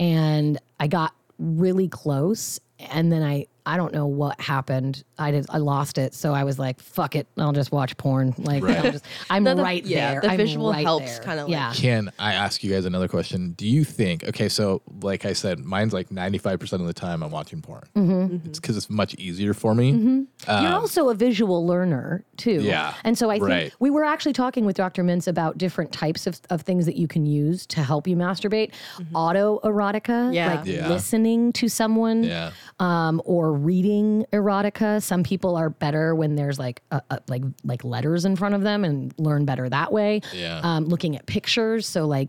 [0.00, 2.58] and I got really close.
[2.80, 5.04] And then I, I don't know what happened.
[5.16, 6.12] I did, I lost it.
[6.12, 7.28] So I was like, fuck it.
[7.38, 8.34] I'll just watch porn.
[8.36, 8.76] Like, Right.
[8.84, 10.20] I'll just, I'm No, the- right yeah, there.
[10.22, 11.26] the I'm visual right helps there.
[11.26, 11.72] kinda like- yeah.
[11.72, 13.52] Can I ask you guys another question?
[13.52, 17.30] Do you think, okay, so like I said, mine's like 95% of the time I'm
[17.30, 17.84] watching porn.
[17.94, 18.48] Mm-hmm.
[18.48, 20.26] It's because it's much easier for me.
[20.48, 22.58] You're also a visual learner too.
[22.58, 23.74] Um, Yeah, And so I think right.
[23.78, 25.04] we were actually talking with Dr.
[25.04, 28.72] Mintz about different types of, of things that you can use to help you masturbate.
[29.14, 30.54] Auto erotica, Yeah.
[30.56, 30.88] like Yeah.
[30.88, 32.50] listening to someone, Yeah.
[32.80, 35.02] um, or reading erotica.
[35.02, 38.62] Some people are better when there's like a, a, like like letters in front of
[38.62, 40.20] them and learn better that way.
[40.34, 40.60] Yeah.
[40.62, 42.28] Um, looking at pictures, so like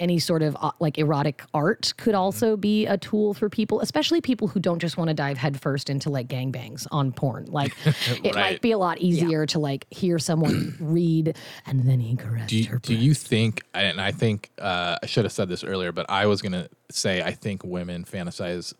[0.00, 4.20] any sort of uh, like erotic art could also be a tool for people, especially
[4.20, 7.44] people who don't just want to dive headfirst into like gangbangs on porn.
[7.46, 7.74] Like
[8.24, 12.48] it might be a lot easier to like hear someone read and then he caressed
[12.48, 12.74] Do her.
[12.74, 16.06] you, do you think, and I think uh, I should have said this earlier, but
[16.08, 18.74] I was going to say I think women fantasize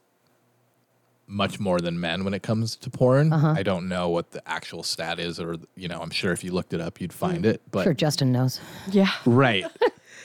[1.30, 3.32] much more than men when it comes to porn.
[3.32, 3.54] Uh-huh.
[3.56, 6.50] I don't know what the actual stat is, or, you know, I'm sure if you
[6.52, 7.50] looked it up, you'd find Mm.
[7.54, 7.62] it.
[7.70, 8.60] But Sure, Justin knows.
[8.90, 9.10] Yeah.
[9.24, 9.64] Right.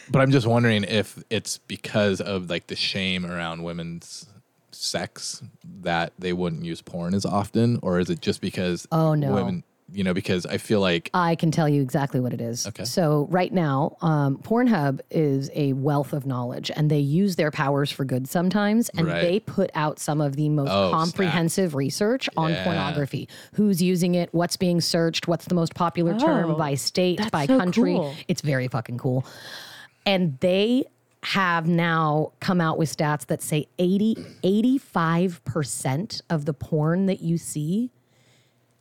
[0.10, 4.26] but I'm just wondering if it's because of like the shame around women's
[4.72, 5.41] sex
[5.82, 9.32] that they wouldn't use porn as often, or is it just because Oh, no.
[9.34, 12.66] women, you know, because I feel like I can tell you exactly what it is.
[12.66, 12.86] Okay.
[12.86, 17.91] So right now, um, Pornhub is a wealth of knowledge, and they use their powers
[17.91, 19.22] for good sometimes, and Right.
[19.22, 20.99] they put out some of the most Oh, snap.
[20.99, 22.64] comprehensive research on Yeah.
[22.64, 23.30] pornography.
[23.53, 24.30] Who's using it?
[24.34, 25.28] What's being searched?
[25.28, 27.94] What's the most popular term Oh, by state, that's by so country?
[27.94, 28.16] cool.
[28.28, 29.24] It's very fucking cool.
[30.06, 30.86] And they
[31.22, 37.38] have now come out with stats that say 80, 85% of the porn that you
[37.38, 37.91] see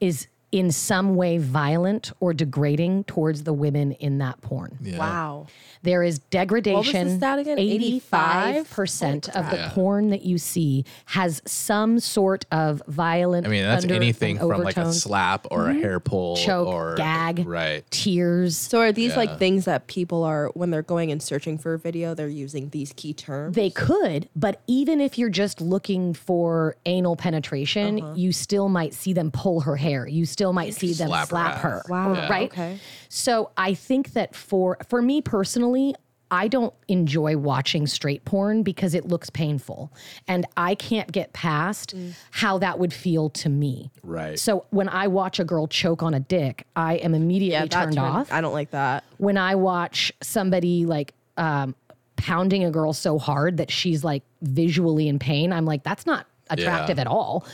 [0.01, 4.78] is in some way violent or degrading towards the women in that porn.
[4.81, 4.97] yeah.
[4.97, 5.47] Wow.
[5.82, 7.18] There is degradation.
[7.18, 7.59] stat again?
[7.59, 9.70] 85% of the Yeah.
[9.74, 14.48] porn that you see has some sort of violent I mean, that's under- anything and
[14.48, 16.47] from like a slap or a hair pull Mm-hmm.
[16.47, 17.47] Choke, or gag.
[17.47, 17.85] Right.
[17.90, 18.56] tears.
[18.56, 19.16] So are these Yeah.
[19.16, 22.68] like things that people are when they're going and searching for a video, they're using
[22.70, 23.56] these key terms?
[23.56, 28.14] They could, but even if you're just looking for anal penetration, Uh-huh.
[28.16, 30.06] you still might see them pull her hair.
[30.06, 31.82] You still might see them Slap slap, her her.
[31.88, 32.28] Wow, Yeah.
[32.28, 32.50] Right?
[32.52, 32.78] okay.
[33.08, 35.94] So I think that for for me personally,
[36.30, 39.92] I don't enjoy watching straight porn because it looks painful.
[40.26, 41.94] And I can't get past
[42.32, 43.92] how that would feel to me.
[44.02, 44.36] Right.
[44.38, 47.98] So when I watch a girl choke on a dick, I am immediately Yeah, turned
[47.98, 49.04] off I don't like that.
[49.18, 51.76] when I watch somebody like um,
[52.16, 56.26] pounding a girl so hard that she's like visually in pain, I'm like, that's not
[56.50, 57.02] attractive Yeah.
[57.02, 57.46] at all.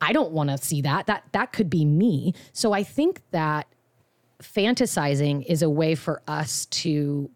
[0.00, 1.06] I don't want to see that.
[1.06, 2.34] That that could be me.
[2.52, 3.66] So I think that
[4.42, 7.30] fantasizing is a way for us to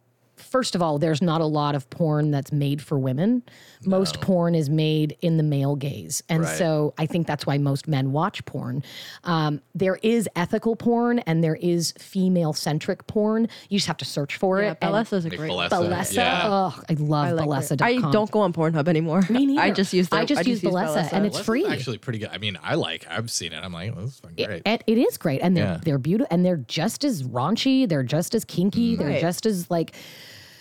[0.53, 3.43] first of all there's not a lot of porn that's made for women
[3.85, 6.59] most porn is made in the male gaze and Right.
[6.59, 8.85] so i think that's why most men watch porn
[9.25, 14.05] um, there is ethical porn and there is female centric porn you just have to
[14.05, 15.51] search for Yeah, it and Bellesa's a great.
[15.51, 15.71] Bellesa.
[15.71, 16.43] Bellesa, Yeah.
[16.45, 17.81] oh i love I like Bellesa.
[17.83, 19.23] I don't go on Pornhub anymore.
[19.31, 19.61] Me neither.
[19.63, 20.09] I just use.
[20.09, 21.67] The, I just use Bellesa, and it's Bellesa's free.
[21.67, 22.29] actually pretty good.
[22.33, 23.07] I mean, I like.
[23.09, 23.63] I've seen it.
[23.65, 24.63] I'm like, well, this is fucking great.
[24.67, 25.81] And it is great, and they're Yeah.
[25.83, 27.89] they're beautiful, and they're just as raunchy.
[27.89, 28.97] They're just as kinky.
[28.97, 29.21] They're Right.
[29.21, 29.95] just as like,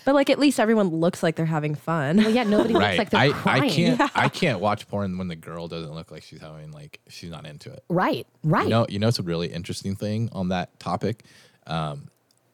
[0.06, 2.18] But like, at least everyone looks like they're having fun.
[2.18, 3.64] well, yeah, nobody looks like they're I, crying.
[3.64, 4.12] I can't.
[4.16, 7.46] I can't watch porn when the girl doesn't look like she's having like she's not
[7.46, 7.84] into it.
[7.90, 8.64] Right, right.
[8.64, 11.24] You know, you know, it's a really interesting thing on that topic.
[11.68, 12.10] Um,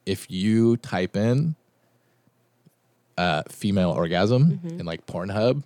[0.06, 1.54] if you type in
[3.16, 4.80] uh, female orgasm Mm-hmm.
[4.80, 5.62] in like Pornhub,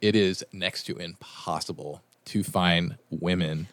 [0.00, 3.68] it is next to impossible to find women.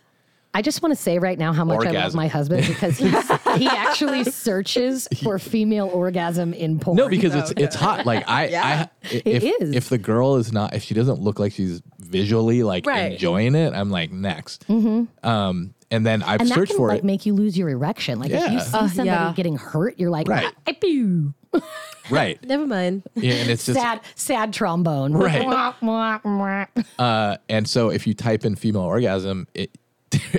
[0.53, 3.11] I just want to say right now how much I love my husband because he's,
[3.57, 6.97] he actually searches for female orgasm in porn.
[6.97, 8.05] No, because it's it's hot.
[8.05, 9.75] Like I, I if is.
[9.75, 13.13] if the girl is not if she doesn't look like she's visually like Right.
[13.13, 14.65] enjoying it, I'm like next.
[14.69, 16.41] Um, and then I've Mm-hmm.
[16.41, 17.03] and that searched can for like it.
[17.05, 18.19] make you lose your erection.
[18.19, 18.59] Like if you Yeah.
[18.63, 19.33] see Uh, somebody yeah.
[19.35, 20.53] getting hurt, you're like, Right.
[20.67, 21.33] "Ah, pew."
[22.09, 22.41] right.
[22.45, 23.03] Never mind.
[23.15, 25.11] Yeah, and it's just sad, sad trombone.
[25.13, 25.41] Right.
[25.45, 26.85] Mwah, mwah, mwah.
[26.97, 29.71] uh, and so if you type in female orgasm, it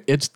[0.06, 0.30] it's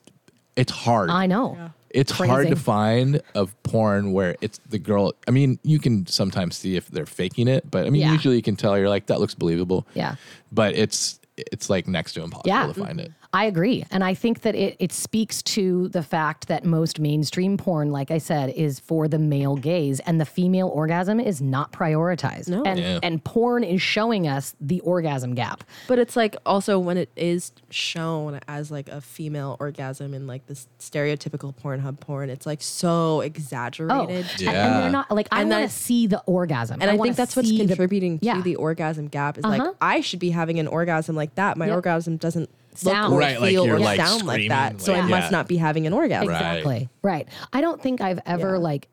[0.55, 1.09] it's hard.
[1.11, 1.71] I know.
[1.97, 5.15] It's hard to find of porn where it's the girl.
[5.27, 8.13] I mean, you can sometimes see if they're faking it, but I mean, Yeah.
[8.13, 8.79] usually you can tell.
[8.79, 9.87] You're like, that looks believable.
[9.95, 10.17] Yeah.
[10.53, 11.19] But it's
[11.53, 12.67] it's like next to impossible Yeah.
[12.67, 13.13] to find it.
[13.33, 13.85] I agree.
[13.91, 18.11] And I think that it, it speaks to the fact that most mainstream porn, like
[18.11, 22.49] I said, is for the male gaze and the female orgasm is not prioritized.
[22.49, 22.63] No.
[22.65, 22.99] And, Yeah.
[23.03, 25.65] and porn is showing us the orgasm gap.
[25.89, 30.47] But it's like also when it is shown as like a female orgasm in like
[30.47, 33.97] this stereotypical Pornhub porn, it's like so exaggerated.
[33.97, 34.49] Oh, exaggerated.
[34.49, 37.09] and- and they're not like I And want to see the orgasm, And I, wanna
[37.09, 38.35] think that's what's see the- contributing yeah.
[38.35, 39.57] to the orgasm gap is Uh-huh.
[39.65, 41.57] like I should be having an orgasm like that.
[41.57, 41.75] My Yep.
[41.77, 42.49] orgasm doesn't
[42.79, 43.11] Sound.
[43.13, 44.81] look or Right, feel you're, or like, sound like that.
[44.81, 46.31] screaming, So I like- must not be having an orgasm.
[46.31, 46.89] Exactly.
[47.03, 47.29] Right.
[47.53, 48.61] I don't think I've ever Yeah.
[48.61, 48.89] like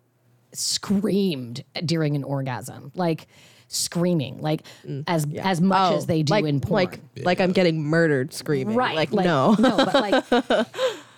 [0.53, 3.27] screamed during an orgasm, like
[3.68, 5.03] screaming, like mm.
[5.07, 6.73] as as much Oh, as they do like, in porn.
[6.85, 8.76] Like like I'm getting murdered screaming.
[8.76, 8.95] right.
[8.95, 9.55] Like, no.
[9.57, 10.23] no, but like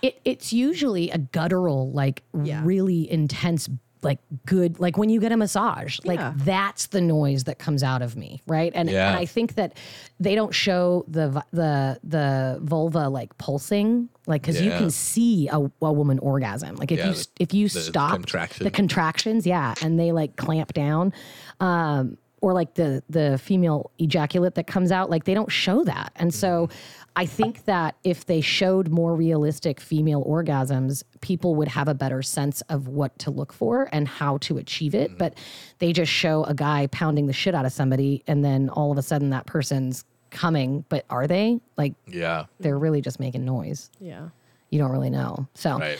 [0.01, 2.61] it, it's usually a guttural, like Yeah.
[2.63, 3.69] really intense,
[4.06, 6.11] like good, like when you get a massage, Yeah.
[6.14, 8.72] like that's the noise that comes out of me, right?
[8.76, 9.10] And, Yeah.
[9.10, 9.73] and I think that
[10.19, 15.60] they don't show the the the vulva like pulsing, like because you can see a,
[15.82, 18.64] a woman orgasm, like if Yeah, you the- if you the stop contraction.
[18.64, 21.11] the contractions, yeah, and they like clamp down.
[21.60, 26.11] Um, or like the the female ejaculate that comes out like they don't show that
[26.18, 26.69] and so
[27.15, 32.21] i think that if they showed more realistic female orgasms people would have a better
[32.21, 35.33] sense of what to look for and how to achieve it but
[35.79, 38.97] they just show a guy pounding the shit out of somebody and then all of
[38.97, 42.45] a sudden that person's coming but are they like Yeah.
[42.59, 44.29] they're really just making noise yeah.
[44.69, 45.97] you don't really know so Right.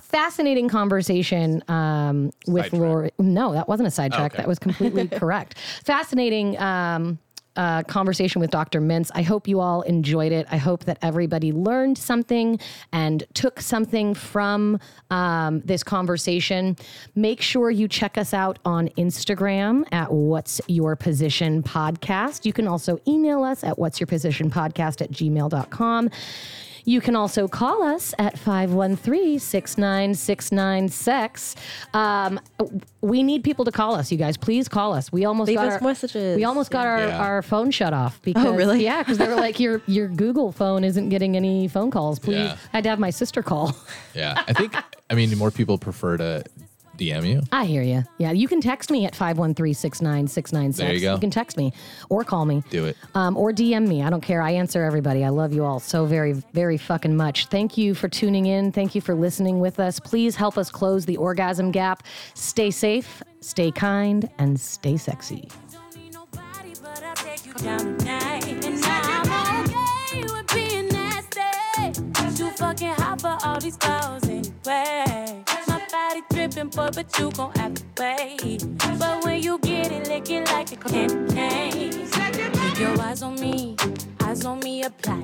[0.00, 2.72] fascinating conversation um, with Sidetrack.
[2.80, 3.10] Laurie.
[3.18, 4.34] No, that wasn't a sidetrack.
[4.34, 4.42] Okay.
[4.42, 5.58] That was completely correct.
[5.84, 7.18] Fascinating um,
[7.56, 8.80] uh, conversation with Dr.
[8.80, 9.10] Mintz.
[9.14, 10.46] I hope you all enjoyed it.
[10.50, 12.58] I hope that everybody learned something
[12.92, 14.78] and took something from
[15.10, 16.76] um, this conversation.
[17.14, 22.44] Make sure you check us out on Instagram at What's Your Position Podcast.
[22.44, 26.10] You can also email us at What's Your Position Podcast at gmail.com.
[26.84, 31.54] You can also call us at 513 6969 sex.
[31.94, 32.40] Um,
[33.00, 34.36] we need people to call us, you guys.
[34.36, 35.12] Please call us.
[35.12, 36.36] We almost Leave got us our, messages.
[36.36, 37.18] We almost got our, Yeah.
[37.18, 38.82] our phone shut off because really?
[38.84, 42.18] yeah, because they were like your your Google phone isn't getting any phone calls.
[42.18, 42.56] Please, Yeah.
[42.72, 43.76] I had to have my sister call.
[44.14, 44.42] Yeah.
[44.46, 44.74] I think
[45.08, 46.44] I mean more people prefer to
[47.02, 47.42] DM you.
[47.52, 48.04] I hear you.
[48.18, 51.14] Yeah, you can text me at 513 6969 There you go.
[51.14, 51.72] You can text me
[52.08, 52.62] or call me.
[52.70, 52.96] Do it.
[53.14, 54.02] um, or DM me.
[54.02, 54.40] I don't care.
[54.42, 55.24] I answer everybody.
[55.24, 57.46] I love you all so very, very fucking much.
[57.46, 58.72] Thank you for tuning in.
[58.72, 59.98] Thank you for listening with us.
[60.00, 62.02] Please help us close the orgasm gap.
[62.34, 65.48] Stay safe, stay kind, and stay sexy.
[65.72, 68.46] Don't need nobody, but I'll take you down tonight.
[68.64, 72.00] And I'm okay with being nasty.
[72.36, 75.44] Too fucking hot for all these girls anyway.
[75.92, 78.64] Body dripping, boy, but you gon' have to wait.
[78.98, 81.90] But when you get it, lick it like a candy.
[82.10, 83.76] Keep your eyes on me,
[84.22, 85.22] eyes on me, apply.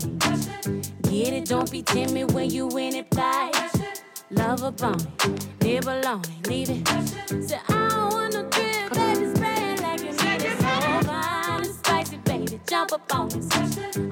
[1.03, 3.53] Get it, don't be timid when you in it, fly.
[4.31, 4.99] Love a bone,
[5.63, 6.89] nibble on it, leave it.
[7.49, 10.59] Say, I don't want no drip, baby, spray it like you need it.
[10.61, 13.49] So fine and spicy, baby, jump up on this.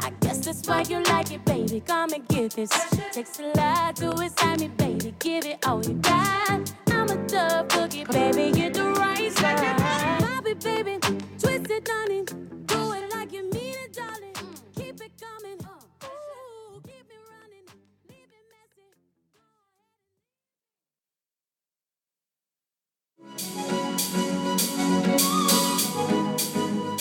[0.00, 0.10] I
[0.47, 1.81] that's why you like it, baby.
[1.81, 2.70] Come and get this.
[3.12, 5.12] Takes a lot to excite me, baby.
[5.18, 6.73] Give it all you got.
[6.89, 8.52] I'm a tough cookie, baby.
[8.52, 10.47] Get the right side.
[10.47, 10.98] It, baby.
[11.39, 12.45] Twist it, honey.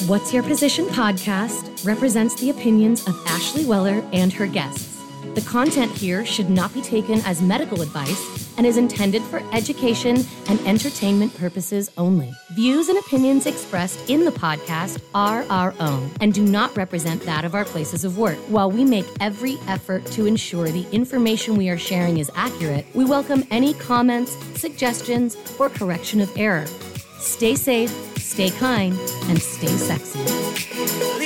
[0.07, 5.01] What's Your Position podcast represents the opinions of Ashley Weller and her guests.
[5.33, 10.23] The content here should not be taken as medical advice and is intended for education
[10.47, 12.31] and entertainment purposes only.
[12.51, 17.43] Views and opinions expressed in the podcast are our own and do not represent that
[17.43, 18.37] of our places of work.
[18.47, 23.05] While we make every effort to ensure the information we are sharing is accurate, we
[23.05, 26.67] welcome any comments, suggestions, or correction of error.
[27.25, 27.89] Stay safe,
[28.19, 28.93] stay kind,
[29.27, 31.24] and stay sexy.